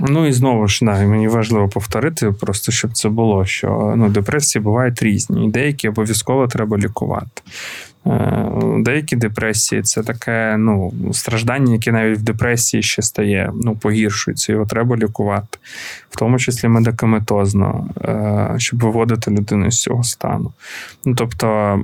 Ну 0.00 0.26
і 0.26 0.32
знову 0.32 0.68
ж 0.68 0.84
да, 0.84 1.06
мені 1.06 1.28
важливо 1.28 1.68
повторити, 1.68 2.30
просто 2.30 2.72
щоб 2.72 2.92
це 2.92 3.08
було, 3.08 3.46
що 3.46 3.94
ну, 3.96 4.08
депресії 4.08 4.62
бувають 4.62 5.02
різні, 5.02 5.46
і 5.46 5.50
деякі 5.50 5.88
обов'язково 5.88 6.48
треба 6.48 6.78
лікувати. 6.78 7.42
Е, 8.06 8.50
деякі 8.78 9.16
депресії 9.16 9.82
це 9.82 10.02
таке 10.02 10.56
ну, 10.58 10.92
страждання, 11.12 11.72
яке 11.72 11.92
навіть 11.92 12.18
в 12.18 12.22
депресії 12.22 12.82
ще 12.82 13.02
стає, 13.02 13.52
ну, 13.62 13.76
погіршується, 13.76 14.52
його 14.52 14.66
треба 14.66 14.96
лікувати, 14.96 15.58
в 16.10 16.16
тому 16.16 16.38
числі 16.38 16.68
медикаментозно, 16.68 17.88
е, 18.04 18.54
щоб 18.58 18.80
виводити 18.80 19.30
людину 19.30 19.70
з 19.70 19.82
цього 19.82 20.02
стану. 20.02 20.52
Ну, 21.04 21.14
Тобто, 21.14 21.80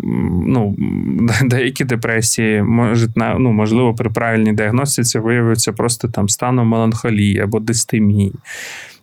ну, 0.47 0.77
деякі 1.45 1.85
депресії 1.85 2.63
можуть, 2.63 3.11
ну, 3.17 3.53
можливо, 3.53 3.95
при 3.95 4.11
правильній 4.11 4.53
діагностиці 4.53 5.19
виявляться 5.19 5.73
просто 5.73 6.09
там 6.09 6.29
станом 6.29 6.69
меланхолії 6.69 7.41
або 7.41 7.61
дистемії. 7.61 8.33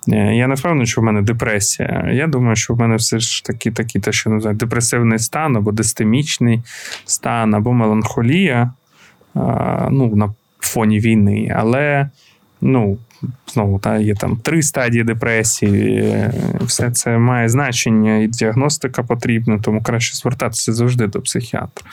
Е, 0.08 0.36
я 0.36 0.48
не 0.48 0.56
впевнений, 0.56 0.88
що 0.88 1.02
в 1.02 1.04
мене 1.04 1.22
депресія. 1.22 2.10
Я 2.14 2.28
думаю, 2.28 2.56
що 2.56 2.74
в 2.74 2.80
мене 2.80 2.96
все 2.96 3.20
ж 3.20 3.46
таки 3.46 3.72
такі, 3.72 4.00
те, 4.00 4.12
що 4.12 4.30
називають 4.30 4.60
депресивний 4.60 5.20
стан, 5.20 5.58
або 5.58 5.72
дистемічний 5.72 6.62
стан, 7.06 7.56
або 7.56 7.74
меланхолія 7.74 8.74
ну, 9.92 10.16
на 10.16 10.34
фоні 10.60 11.00
війни. 11.00 11.54
Але 11.56 12.10
ну, 12.62 12.98
знову 13.48 13.80
та, 13.80 13.98
є 13.98 14.16
там 14.16 14.38
три 14.38 14.62
стадії 14.62 15.04
депресії, 15.04 16.14
все 16.62 16.92
це 16.92 17.18
має 17.18 17.50
значення, 17.50 18.18
і 18.18 18.28
діагностика 18.28 19.04
потрібна, 19.04 19.60
тому 19.60 19.84
краще 19.84 20.16
звертатися 20.16 20.74
завжди 20.74 21.08
до 21.08 21.22
психіатра. 21.22 21.86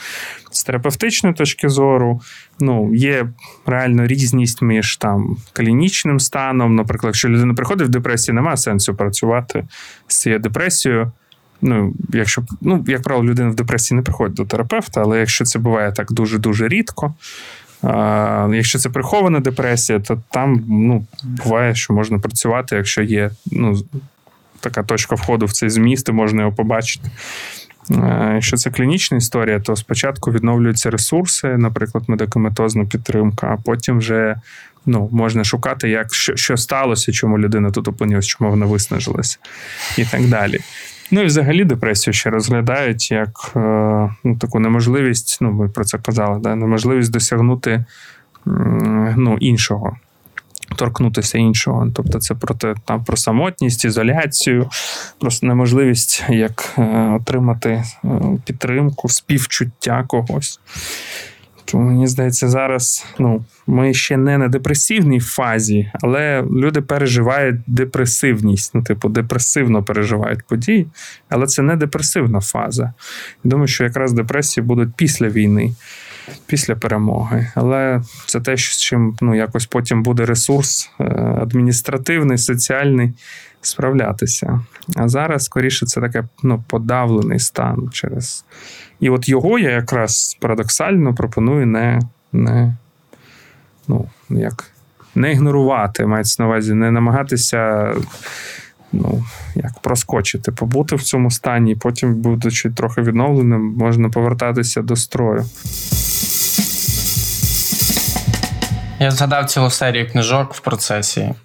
З 0.51 0.63
терапевтичної 0.63 1.35
точки 1.35 1.69
зору, 1.69 2.21
ну, 2.59 2.95
є 2.95 3.27
реально 3.65 4.07
різність 4.07 4.61
між 4.61 4.97
там 4.97 5.37
клінічним 5.53 6.19
станом. 6.19 6.75
Наприклад, 6.75 7.09
якщо 7.09 7.29
людина 7.29 7.53
приходить 7.53 7.87
в 7.87 7.91
депресію, 7.91 8.35
немає 8.35 8.57
сенсу 8.57 8.95
працювати 8.95 9.63
з 10.07 10.19
цією 10.19 10.39
депресією. 10.39 11.11
Ну, 11.61 11.93
якщо 12.13 12.43
ну, 12.61 12.85
як 12.87 13.01
правило, 13.01 13.29
людина 13.29 13.49
в 13.49 13.55
депресії 13.55 13.95
не 13.95 14.01
приходить 14.01 14.35
до 14.35 14.45
терапевта, 14.45 15.01
але 15.01 15.19
якщо 15.19 15.45
це 15.45 15.59
буває 15.59 15.91
так 15.91 16.11
дуже-дуже 16.11 16.67
рідко, 16.67 17.13
Якщо 18.53 18.79
це 18.79 18.89
прихована 18.89 19.39
депресія, 19.39 19.99
то 19.99 20.21
там 20.31 20.63
ну, 20.67 21.05
буває, 21.23 21.75
що 21.75 21.93
можна 21.93 22.19
працювати, 22.19 22.75
якщо 22.75 23.01
є 23.01 23.31
ну, 23.51 23.83
така 24.59 24.83
точка 24.83 25.15
входу 25.15 25.45
в 25.45 25.51
цей 25.51 25.69
зміст, 25.69 26.09
і 26.09 26.11
можна 26.11 26.41
його 26.41 26.53
побачити. 26.55 27.09
Якщо 28.33 28.57
це 28.57 28.71
клінічна 28.71 29.17
історія, 29.17 29.59
то 29.59 29.75
спочатку 29.75 30.31
відновлюються 30.31 30.89
ресурси, 30.89 31.47
наприклад, 31.47 32.03
медикаментозна 32.07 32.85
підтримка, 32.85 33.47
а 33.47 33.61
потім 33.61 33.97
вже 33.97 34.35
ну, 34.85 35.09
можна 35.11 35.43
шукати, 35.43 35.89
як 35.89 36.13
що, 36.13 36.35
що 36.35 36.57
сталося, 36.57 37.11
чому 37.11 37.39
людина 37.39 37.71
тут 37.71 37.87
опинилась, 37.87 38.27
чому 38.27 38.49
вона 38.49 38.65
виснажилася, 38.65 39.37
і 39.97 40.05
так 40.05 40.27
далі. 40.27 40.59
Ну 41.11 41.21
і 41.21 41.25
взагалі 41.25 41.65
депресію 41.65 42.13
ще 42.13 42.29
розглядають 42.29 43.11
як 43.11 43.51
е, 43.55 43.59
ну, 44.23 44.37
таку 44.37 44.59
неможливість, 44.59 45.37
ну 45.41 45.51
ми 45.51 45.69
про 45.69 45.85
це 45.85 45.97
казали, 45.97 46.39
да, 46.39 46.55
неможливість 46.55 47.11
досягнути 47.11 47.85
ну, 49.15 49.37
іншого, 49.39 49.97
торкнутися 50.75 51.37
іншого. 51.37 51.91
Тобто 51.95 52.19
це 52.19 52.35
про 52.35 52.55
те, 52.55 52.75
там 52.85 53.03
про 53.03 53.17
самотність, 53.17 53.85
ізоляцію, 53.85 54.69
просто 55.19 55.47
неможливість 55.47 56.23
як 56.29 56.73
е, 56.77 56.81
отримати 57.21 57.69
е, 57.69 58.09
підтримку, 58.45 59.09
співчуття 59.09 60.05
когось. 60.07 60.59
Тому 61.65 61.83
мені 61.83 62.07
здається, 62.07 62.49
зараз 62.49 63.05
ну, 63.19 63.45
ми 63.67 63.93
ще 63.93 64.17
не 64.17 64.37
на 64.37 64.47
депресивній 64.47 65.19
фазі, 65.19 65.91
але 66.01 66.41
люди 66.41 66.81
переживають 66.81 67.55
депресивність, 67.67 68.71
ну, 68.75 68.83
типу, 68.83 69.09
депресивно 69.09 69.83
переживають 69.83 70.47
події, 70.47 70.87
але 71.29 71.47
це 71.47 71.61
не 71.61 71.75
депресивна 71.75 72.39
фаза. 72.39 72.93
Думаю, 73.43 73.67
що 73.67 73.83
якраз 73.83 74.13
депресії 74.13 74.63
будуть 74.63 74.89
після 74.95 75.29
війни, 75.29 75.75
після 76.47 76.75
перемоги. 76.75 77.51
Але 77.55 78.01
це 78.25 78.39
те, 78.39 78.57
з 78.57 78.81
чим 78.81 79.17
ну, 79.21 79.35
якось 79.35 79.65
потім 79.65 80.03
буде 80.03 80.25
ресурс 80.25 80.91
е, 80.99 81.03
адміністративний, 81.41 82.37
соціальний 82.37 83.13
справлятися. 83.61 84.61
А 84.95 85.07
зараз, 85.07 85.43
скоріше, 85.43 85.85
це 85.85 86.01
таке 86.01 86.23
ну, 86.43 86.63
подавлений 86.67 87.39
стан 87.39 87.89
через. 87.93 88.45
І 88.99 89.09
от 89.09 89.29
його 89.29 89.59
я 89.59 89.69
якраз 89.69 90.37
парадоксально 90.41 91.15
пропоную 91.15 91.65
не 91.67 92.01
не, 92.35 92.75
ну, 93.87 94.09
як, 94.29 94.71
не 95.15 95.31
ігнорувати, 95.31 96.05
мається 96.05 96.43
на 96.43 96.47
увазі, 96.47 96.73
не 96.73 96.91
намагатися 96.91 97.93
ну, 98.91 99.25
як 99.55 99.79
проскочити, 99.79 100.51
побути 100.51 100.95
в 100.95 101.03
цьому 101.03 101.31
стані, 101.31 101.71
і 101.71 101.75
потім, 101.75 102.15
будучи 102.15 102.69
трохи 102.69 103.01
відновленим, 103.01 103.61
можна 103.61 104.09
повертатися 104.09 104.81
до 104.81 104.95
строю. 104.95 105.45
Я 108.99 109.11
згадав 109.11 109.45
цілу 109.45 109.69
серію 109.69 110.11
книжок 110.11 110.53
в 110.53 110.59
процесі. 110.59 111.21
Е, 111.21 111.35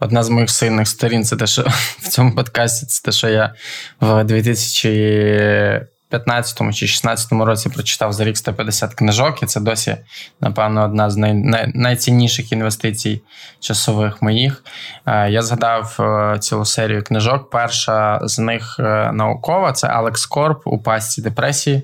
одна 0.00 0.22
з 0.22 0.28
моїх 0.28 0.50
сильних 0.50 0.88
сторін 0.88 1.24
це 1.24 1.36
те, 1.36 1.46
що 1.46 1.62
в 1.98 2.08
цьому 2.08 2.34
подкасті 2.34 2.86
це 2.86 3.02
те, 3.04 3.12
що 3.12 3.28
я 3.28 3.54
в 4.00 4.24
2000 4.24 5.86
15 6.10 6.74
чи 6.74 6.86
16 6.86 7.32
році 7.32 7.68
прочитав 7.68 8.12
за 8.12 8.24
рік 8.24 8.36
150 8.36 8.94
книжок, 8.94 9.42
і 9.42 9.46
це 9.46 9.60
досі, 9.60 9.96
напевно, 10.40 10.84
одна 10.84 11.10
з 11.10 11.16
най, 11.16 11.34
най, 11.34 11.70
найцінніших 11.74 12.52
інвестицій 12.52 13.22
часових 13.60 14.22
моїх. 14.22 14.64
Е, 15.06 15.30
я 15.30 15.42
згадав 15.42 15.96
е, 16.00 16.38
цілу 16.38 16.64
серію 16.64 17.02
книжок. 17.02 17.50
Перша 17.50 18.20
з 18.22 18.38
них 18.38 18.76
е, 18.78 19.12
наукова 19.12 19.72
це 19.72 19.88
Алекс 19.88 20.26
Корп 20.26 20.62
у 20.64 20.78
пастці 20.78 21.22
депресії. 21.22 21.82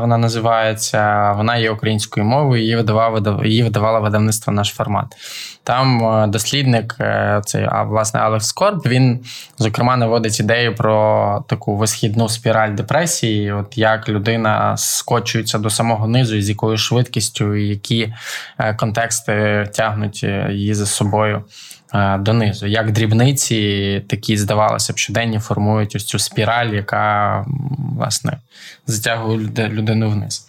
Вона 0.00 0.18
називається. 0.18 1.32
Вона 1.32 1.56
є 1.56 1.70
українською 1.70 2.26
мовою. 2.26 2.62
Її 2.62 2.76
видавав 2.76 3.44
її 3.46 3.62
видавало 3.62 4.00
видавництво 4.00 4.52
наш 4.52 4.68
формат. 4.68 5.06
Там 5.64 6.24
дослідник, 6.30 6.96
цей 7.44 7.66
а 7.70 7.82
власне 7.82 8.20
Алекс 8.20 8.52
Корп, 8.52 8.86
він 8.86 9.20
зокрема 9.58 9.96
наводить 9.96 10.40
ідею 10.40 10.74
про 10.74 11.44
таку 11.48 11.76
висхідну 11.76 12.28
спіраль 12.28 12.74
депресії 12.74 13.27
емоції, 13.28 13.52
от 13.52 13.78
як 13.78 14.08
людина 14.08 14.76
скочується 14.76 15.58
до 15.58 15.70
самого 15.70 16.08
низу, 16.08 16.36
і 16.36 16.42
з 16.42 16.48
якою 16.48 16.76
швидкістю, 16.76 17.54
і 17.54 17.68
які 17.68 18.14
е, 18.58 18.74
контексти 18.74 19.68
тягнуть 19.74 20.20
е, 20.24 20.48
її 20.52 20.74
за 20.74 20.86
собою 20.86 21.44
е, 21.94 22.18
донизу. 22.18 22.66
Як 22.66 22.92
дрібниці, 22.92 24.04
такі 24.08 24.36
здавалося 24.36 24.92
б, 24.92 24.98
щоденні 24.98 25.38
формують 25.38 25.96
ось 25.96 26.04
цю 26.04 26.18
спіраль, 26.18 26.72
яка 26.72 27.44
власне 27.96 28.38
затягує 28.86 29.38
людину 29.68 30.10
вниз. 30.10 30.48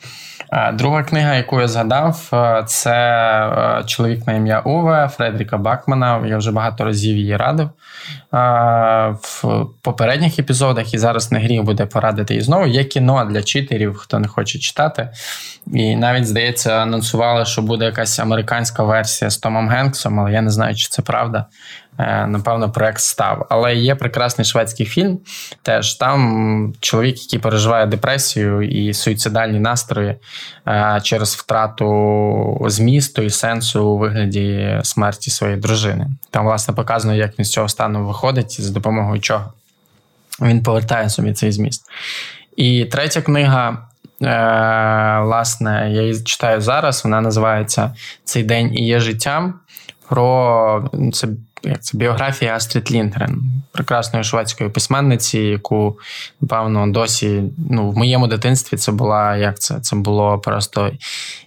Друга 0.74 1.04
книга, 1.04 1.36
яку 1.36 1.62
я 1.62 1.68
згадав, 1.68 2.30
це 2.68 3.84
чоловік 3.86 4.28
на 4.28 4.34
ім'я 4.34 4.60
Уве 4.60 5.10
Фредріка 5.14 5.58
Бакмана. 5.58 6.28
Я 6.28 6.38
вже 6.38 6.52
багато 6.52 6.86
разів 6.86 7.18
її 7.18 7.38
радив 7.38 7.70
в 9.22 9.66
попередніх 9.82 10.40
епізодах, 10.40 10.94
і 10.94 10.98
зараз 10.98 11.32
не 11.32 11.40
гріх 11.40 11.64
буде 11.64 11.86
порадити 11.86 12.36
і 12.36 12.42
знову. 12.42 12.68
Є 12.68 12.84
кіно 12.84 13.26
для 13.26 13.44
читерів, 13.44 13.96
хто 13.98 14.20
не 14.20 14.28
хоче 14.28 14.60
читати. 14.60 15.10
І 15.74 15.96
навіть, 15.96 16.28
здається, 16.28 16.74
анонсували, 16.74 17.46
що 17.46 17.62
буде 17.62 17.86
якась 17.86 18.20
американська 18.20 18.84
версія 18.84 19.32
з 19.32 19.38
Томом 19.38 19.70
Генксом, 19.70 20.20
але 20.20 20.32
я 20.32 20.42
не 20.42 20.50
знаю, 20.50 20.76
чи 20.76 20.88
це 20.90 21.02
правда. 21.02 21.46
Е, 22.00 22.28
напевно, 22.28 22.72
проект 22.72 23.00
став. 23.00 23.46
Але 23.50 23.76
є 23.76 23.96
прекрасний 23.96 24.46
шведський 24.46 24.86
фільм. 24.86 25.20
Теж 25.62 25.94
там 25.94 26.74
чоловік, 26.80 27.22
який 27.22 27.40
переживає 27.40 27.86
депресію 27.86 28.62
і 28.62 28.94
суїцидальні 28.94 29.60
настрої 29.60 30.16
е, 30.68 31.00
через 31.04 31.36
втрату 31.36 32.66
змісту 32.68 33.22
і 33.22 33.30
сенсу 33.30 33.86
у 33.86 33.98
вигляді 33.98 34.80
смерті 34.84 35.32
своєї 35.32 35.60
дружини. 35.60 36.08
Там, 36.30 36.46
власне, 36.46 36.74
показано, 36.74 37.16
як 37.16 37.40
він 37.40 37.46
з 37.46 37.52
цього 37.52 37.70
стану 37.70 38.08
виходить, 38.08 38.62
за 38.62 38.74
допомогою 38.74 39.22
чого 39.22 39.54
він 40.42 40.64
повертає 40.64 41.10
собі 41.10 41.34
цей 41.34 41.52
зміст. 41.52 41.84
І 42.56 42.86
третя 42.86 43.22
книга 43.22 43.86
власне, 45.22 45.92
я 45.92 46.02
її 46.02 46.24
читаю 46.24 46.62
зараз. 46.62 47.04
Вона 47.04 47.22
називається 47.22 47.96
Цей 48.24 48.44
день 48.44 48.74
і 48.74 48.88
є 48.88 49.00
життям. 49.00 49.54
Про 50.10 50.90
це 51.14 51.28
як 51.64 51.84
це 51.84 51.98
біографія 51.98 52.56
Астрід 52.56 52.92
Ліндгрен, 52.92 53.42
прекрасної 53.72 54.24
шведської 54.24 54.70
письменниці, 54.70 55.40
яку, 55.40 56.00
напевно, 56.42 56.88
досі 56.88 57.44
ну, 57.70 57.92
в 57.92 57.98
моєму 57.98 58.28
дитинстві 58.28 58.78
це 58.78 58.92
була 58.92 59.38
як 59.38 59.60
це? 59.60 59.80
Це 59.80 59.96
було 59.96 60.40
просто 60.40 60.92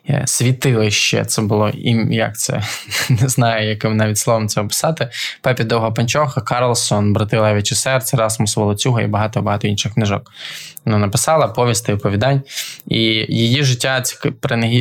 е, 0.09 0.23
світилище. 0.27 1.25
Це 1.25 1.43
було 1.43 1.69
ім, 1.69 2.13
як 2.13 2.39
це 2.39 2.63
не 3.11 3.29
знаю, 3.29 3.69
яким 3.69 3.97
навіть 3.97 4.19
словом 4.19 4.49
це 4.49 4.61
описати. 4.61 5.09
Пепі 5.41 5.65
Довга 5.65 5.91
Панчоха, 5.91 6.41
Карлсон, 6.41 7.13
Брати 7.13 7.39
Левічі 7.39 7.75
серце, 7.75 8.17
Расмус 8.17 8.57
Волоцюга 8.57 9.03
і 9.03 9.07
багато 9.07 9.43
багато 9.43 9.69
інших 9.69 9.95
книжок. 9.95 10.33
Ну, 10.85 10.99
написала 10.99 11.49
повісти 11.49 11.93
оповідань. 11.93 12.43
І 12.89 12.99
її 13.29 13.65
життя 13.65 14.03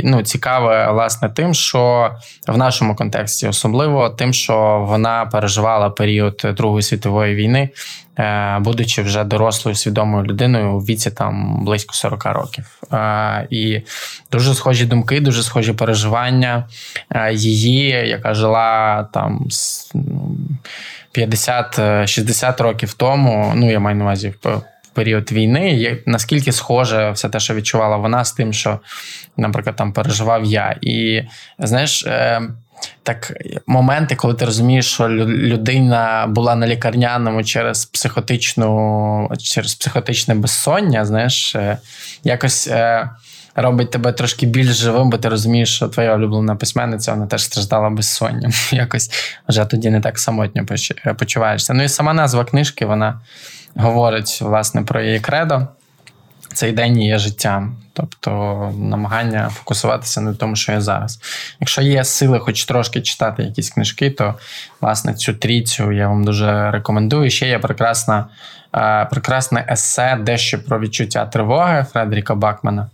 ну, 0.03 0.23
цікаве, 0.23 0.91
власне, 0.91 1.29
тим, 1.29 1.53
що 1.53 2.11
в 2.47 2.57
нашому 2.57 2.95
контексті, 2.95 3.47
особливо 3.47 4.09
тим, 4.09 4.33
що 4.33 4.85
вона 4.89 5.25
переживала 5.25 5.89
період 5.89 6.41
Другої 6.57 6.83
світової 6.83 7.35
війни, 7.35 7.69
е, 8.19 8.59
будучи 8.59 9.01
вже 9.01 9.23
дорослою 9.23 9.75
свідомою 9.75 10.25
людиною 10.25 10.73
у 10.73 10.79
віці 10.79 11.11
там 11.11 11.65
близько 11.65 11.93
40 11.93 12.25
років. 12.25 12.65
Е, 12.93 13.47
і 13.49 13.81
дуже 14.31 14.53
схожі 14.53 14.85
думки, 14.85 15.19
дуже 15.19 15.43
схожі 15.43 15.73
переживання 15.73 16.67
е, 17.09 17.33
її, 17.33 17.87
яка 17.89 18.33
жила 18.33 19.03
там 19.13 19.47
50-60 21.13 22.63
років 22.63 22.93
тому. 22.93 23.53
Ну, 23.55 23.71
я 23.71 23.79
маю 23.79 23.95
на 23.97 24.03
увазі 24.03 24.33
період 24.93 25.31
війни, 25.31 25.97
наскільки 26.05 26.51
схоже 26.51 27.11
все 27.11 27.29
те, 27.29 27.39
що 27.39 27.53
відчувала 27.53 27.97
вона, 27.97 28.25
з 28.25 28.31
тим, 28.31 28.53
що, 28.53 28.79
наприклад, 29.37 29.75
там 29.75 29.93
переживав 29.93 30.45
я. 30.45 30.77
І 30.81 31.23
знаєш. 31.59 32.05
Е, 32.05 32.41
так, 33.03 33.33
моменти, 33.67 34.15
коли 34.15 34.33
ти 34.33 34.45
розумієш, 34.45 34.93
що 34.93 35.09
людина 35.09 36.27
була 36.29 36.55
на 36.55 36.67
лікарняному 36.67 37.43
через 37.43 37.85
психотичну, 37.85 39.31
через 39.39 39.75
психотичне 39.75 40.35
безсоння, 40.35 41.05
знаєш, 41.05 41.55
е, 41.55 41.77
якось 42.23 42.67
е, 42.67 43.09
робить 43.55 43.91
тебе 43.91 44.11
трошки 44.13 44.45
більш 44.45 44.67
живим, 44.67 45.09
бо 45.09 45.17
ти 45.17 45.29
розумієш, 45.29 45.75
що 45.75 45.87
твоя 45.87 46.15
улюблена 46.15 46.55
письменниця 46.55 47.13
вона 47.13 47.27
теж 47.27 47.43
страждала 47.43 47.89
безсонням. 47.89 48.51
Якось 48.71 49.11
вже 49.47 49.65
тоді 49.65 49.89
не 49.89 50.01
так 50.01 50.19
самотньо 50.19 50.65
почуваєшся. 51.17 51.73
Ну 51.73 51.83
і 51.83 51.89
сама 51.89 52.13
назва 52.13 52.45
книжки, 52.45 52.85
вона 52.85 53.19
говорить 53.75 54.41
власне 54.41 54.81
про 54.81 55.01
її 55.01 55.19
кредо. 55.19 55.67
Цей 56.53 56.71
день 56.71 57.01
є 57.01 57.17
життям, 57.17 57.77
тобто 57.93 58.31
намагання 58.77 59.49
фокусуватися 59.49 60.21
на 60.21 60.33
тому, 60.33 60.55
що 60.55 60.71
є 60.71 60.81
зараз. 60.81 61.19
Якщо 61.59 61.81
є 61.81 62.03
сили, 62.03 62.39
хоч 62.39 62.65
трошки 62.65 63.01
читати 63.01 63.43
якісь 63.43 63.69
книжки, 63.69 64.09
то 64.09 64.35
власне 64.81 65.13
цю 65.13 65.33
трійцю 65.33 65.91
я 65.91 66.07
вам 66.07 66.23
дуже 66.23 66.71
рекомендую. 66.71 67.29
Ще 67.29 67.47
є 67.47 67.59
прекрасна, 67.59 68.25
прекрасне 69.11 69.67
есе, 69.69 70.17
дещо 70.21 70.63
про 70.63 70.79
відчуття 70.79 71.25
тривоги 71.25 71.85
Фредеріка 71.91 72.35
Бакмана. 72.35 72.89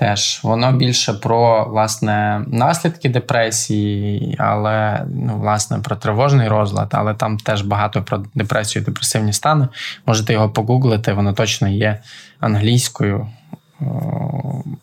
Теж 0.00 0.40
воно 0.42 0.72
більше 0.72 1.12
про 1.12 1.64
власне 1.64 2.44
наслідки 2.46 3.08
депресії, 3.08 4.36
але 4.38 5.06
ну, 5.14 5.38
власне 5.38 5.78
про 5.78 5.96
тривожний 5.96 6.48
розлад, 6.48 6.88
але 6.92 7.14
там 7.14 7.38
теж 7.38 7.62
багато 7.62 8.02
про 8.02 8.24
депресію 8.34 8.82
і 8.82 8.84
депресивні 8.84 9.32
стани. 9.32 9.68
Можете 10.06 10.32
його 10.32 10.50
погуглити, 10.50 11.12
воно 11.12 11.32
точно 11.32 11.68
є 11.68 12.00
англійською. 12.40 13.28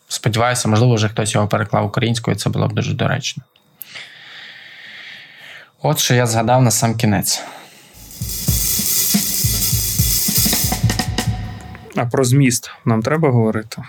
Сподіваюся, 0.07 0.70
можливо, 0.70 0.95
вже 0.95 1.09
хтось 1.09 1.36
його 1.36 1.47
переклав 1.47 1.86
українською, 1.86 2.38
це 2.38 2.49
було 2.49 2.68
б 2.68 2.74
дуже 2.74 2.93
доречно. 2.93 3.43
От 5.82 5.99
що 5.99 6.13
я 6.13 6.26
згадав 6.26 6.61
на 6.61 6.72
сам 6.72 6.95
кінець. 6.95 7.43
А 11.95 12.05
про 12.05 12.24
зміст 12.24 12.72
нам 12.86 13.01
треба 13.01 13.30
говорити? 13.30 13.82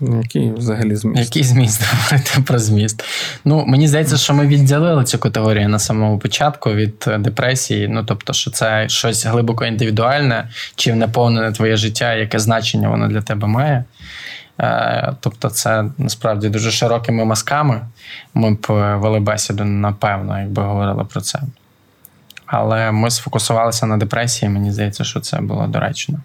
Який 0.00 0.52
взагалі 0.52 0.96
зміст? 0.96 1.20
Який 1.20 1.42
зміст 1.44 1.82
говорити 1.92 2.30
про 2.46 2.58
зміст? 2.58 3.04
Ну, 3.44 3.64
мені 3.66 3.88
здається, 3.88 4.16
що 4.16 4.34
ми 4.34 4.46
відділили 4.46 5.04
цю 5.04 5.18
категорію 5.18 5.68
на 5.68 5.78
самому 5.78 6.18
початку 6.18 6.72
від 6.72 7.06
депресії. 7.18 7.88
Ну, 7.88 8.04
тобто, 8.04 8.32
що 8.32 8.50
це 8.50 8.88
щось 8.88 9.26
глибоко 9.26 9.64
індивідуальне, 9.64 10.48
чи 10.76 10.94
наповнене 10.94 11.52
твоє 11.52 11.76
життя, 11.76 12.14
яке 12.14 12.38
значення 12.38 12.88
воно 12.88 13.08
для 13.08 13.22
тебе 13.22 13.48
має. 13.48 13.84
Е, 14.60 15.14
тобто, 15.20 15.50
це 15.50 15.84
насправді 15.98 16.48
дуже 16.48 16.70
широкими 16.70 17.24
мазками. 17.24 17.80
Ми 18.34 18.54
б 18.54 18.66
е, 18.70 18.96
вели 18.96 19.20
бесіду, 19.20 19.64
напевно, 19.64 20.40
якби 20.40 20.62
говорили 20.62 21.04
про 21.04 21.20
це. 21.20 21.40
Але 22.46 22.92
ми 22.92 23.10
сфокусувалися 23.10 23.86
на 23.86 23.96
депресії, 23.96 24.48
мені 24.48 24.72
здається, 24.72 25.04
що 25.04 25.20
це 25.20 25.40
було 25.40 25.66
доречно. 25.66 26.18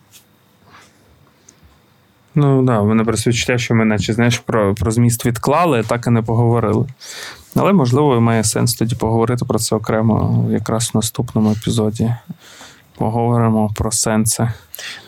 Ну 2.35 2.63
да, 2.63 2.79
в 2.79 2.87
мене 2.87 3.03
просто 3.03 3.29
відчуття, 3.29 3.57
що 3.57 3.75
ми, 3.75 3.85
наче, 3.85 4.13
знаєш, 4.13 4.39
про 4.39 4.75
про 4.75 4.91
зміст 4.91 5.25
відклали, 5.25 5.83
так 5.83 6.07
і 6.07 6.09
не 6.09 6.21
поговорили. 6.21 6.85
Але, 7.55 7.73
можливо, 7.73 8.21
має 8.21 8.43
сенс 8.43 8.73
тоді 8.73 8.95
поговорити 8.95 9.45
про 9.45 9.59
це 9.59 9.75
окремо 9.75 10.47
якраз 10.51 10.91
в 10.93 10.97
наступному 10.97 11.51
епізоді. 11.51 12.13
Поговоримо 13.03 13.69
про 13.75 13.91
сенси. 13.91 14.49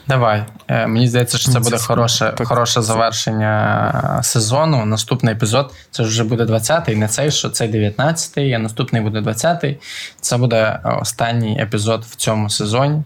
Давай. 0.08 0.44
Е, 0.68 0.88
мені 0.88 1.08
здається, 1.08 1.38
що 1.38 1.52
це 1.52 1.60
буде 1.60 1.78
хороше 1.78 2.34
так, 2.38 2.48
хороше 2.48 2.82
завершення 2.82 4.20
сезону. 4.24 4.86
Наступний 4.86 5.34
епізод 5.34 5.74
це 5.92 6.04
вже 6.04 6.24
буде 6.24 6.44
20-й, 6.44 6.96
не 6.96 7.08
цей, 7.08 7.32
що 7.32 7.50
цей 7.50 7.72
19-й, 7.72 8.54
а 8.54 8.60
наступний 8.60 9.02
буде 9.02 9.20
20-й. 9.20 9.78
Це 10.22 10.38
буде 10.38 10.80
останній 11.02 11.60
епізод 11.62 12.06
в 12.10 12.16
цьому 12.16 12.50
сезоні. 12.50 13.04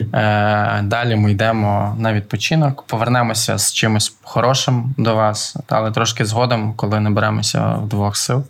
Е, 0.00 0.80
далі 0.82 1.16
ми 1.16 1.32
йдемо 1.32 1.96
на 1.98 2.12
відпочинок, 2.12 2.82
повернемося 2.82 3.58
з 3.58 3.72
чимось 3.72 4.14
хорошим 4.22 4.94
до 4.98 5.14
вас, 5.14 5.56
але 5.68 5.90
трошки 5.90 6.24
згодом, 6.24 6.74
коли 6.76 7.00
наберемося 7.00 7.74
в 7.74 7.88
двох 7.88 8.16
сил. 8.16 8.44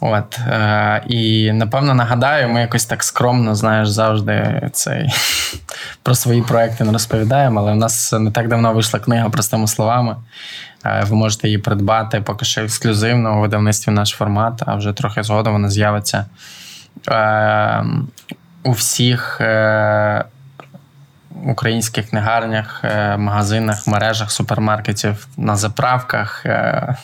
От, 0.00 0.38
е, 0.38 1.02
І 1.06 1.52
напевно 1.52 1.94
нагадаю, 1.94 2.48
ми 2.48 2.60
якось 2.60 2.84
так 2.84 3.04
скромно, 3.04 3.54
знаєш, 3.54 3.88
завжди 3.88 4.68
цей 4.72 5.08
про 6.02 6.14
свої 6.14 6.42
проекти 6.42 6.84
не 6.84 6.92
розповідаємо, 6.92 7.60
але 7.60 7.72
в 7.72 7.76
нас 7.76 8.12
не 8.12 8.30
так 8.30 8.48
давно 8.48 8.72
вийшла 8.72 9.00
книга 9.00 9.28
простими 9.28 9.66
словами. 9.66 10.16
Е, 10.84 11.04
ви 11.06 11.16
можете 11.16 11.48
її 11.48 11.58
придбати 11.58 12.20
поки 12.20 12.44
що 12.44 12.62
ексклюзивно 12.62 13.38
у 13.38 13.40
видавництві 13.40 13.92
наш 13.92 14.10
формат, 14.10 14.62
а 14.66 14.74
вже 14.74 14.92
трохи 14.92 15.22
згодом 15.22 15.52
вона 15.52 15.70
з'явиться 15.70 16.26
е, 17.08 17.84
у 18.62 18.72
всіх 18.72 19.40
е, 19.40 20.24
українських 21.44 22.10
книгарнях, 22.10 22.80
е, 22.84 23.16
магазинах, 23.16 23.86
мережах, 23.86 24.30
супермаркетів, 24.30 25.26
на 25.36 25.56
заправках. 25.56 26.46
Е, 26.46 26.96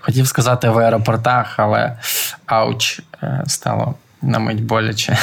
хотів 0.00 0.26
сказати 0.26 0.68
в 0.68 0.78
аеропортах, 0.78 1.54
але 1.58 1.98
ауч 2.46 3.00
е, 3.22 3.44
стало 3.46 3.94
на 4.22 4.38
мить 4.38 4.64
боляче. 4.64 5.18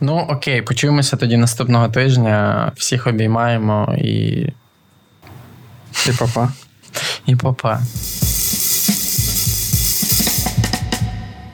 Ну, 0.00 0.18
окей, 0.18 0.62
почуємося 0.62 1.16
тоді 1.16 1.36
наступного 1.36 1.88
тижня. 1.88 2.72
Всіх 2.76 3.06
обіймаємо 3.06 3.94
і. 3.98 4.48
І 6.06 6.12
папа. 6.18 6.48
І 7.26 7.36
папа. 7.36 7.80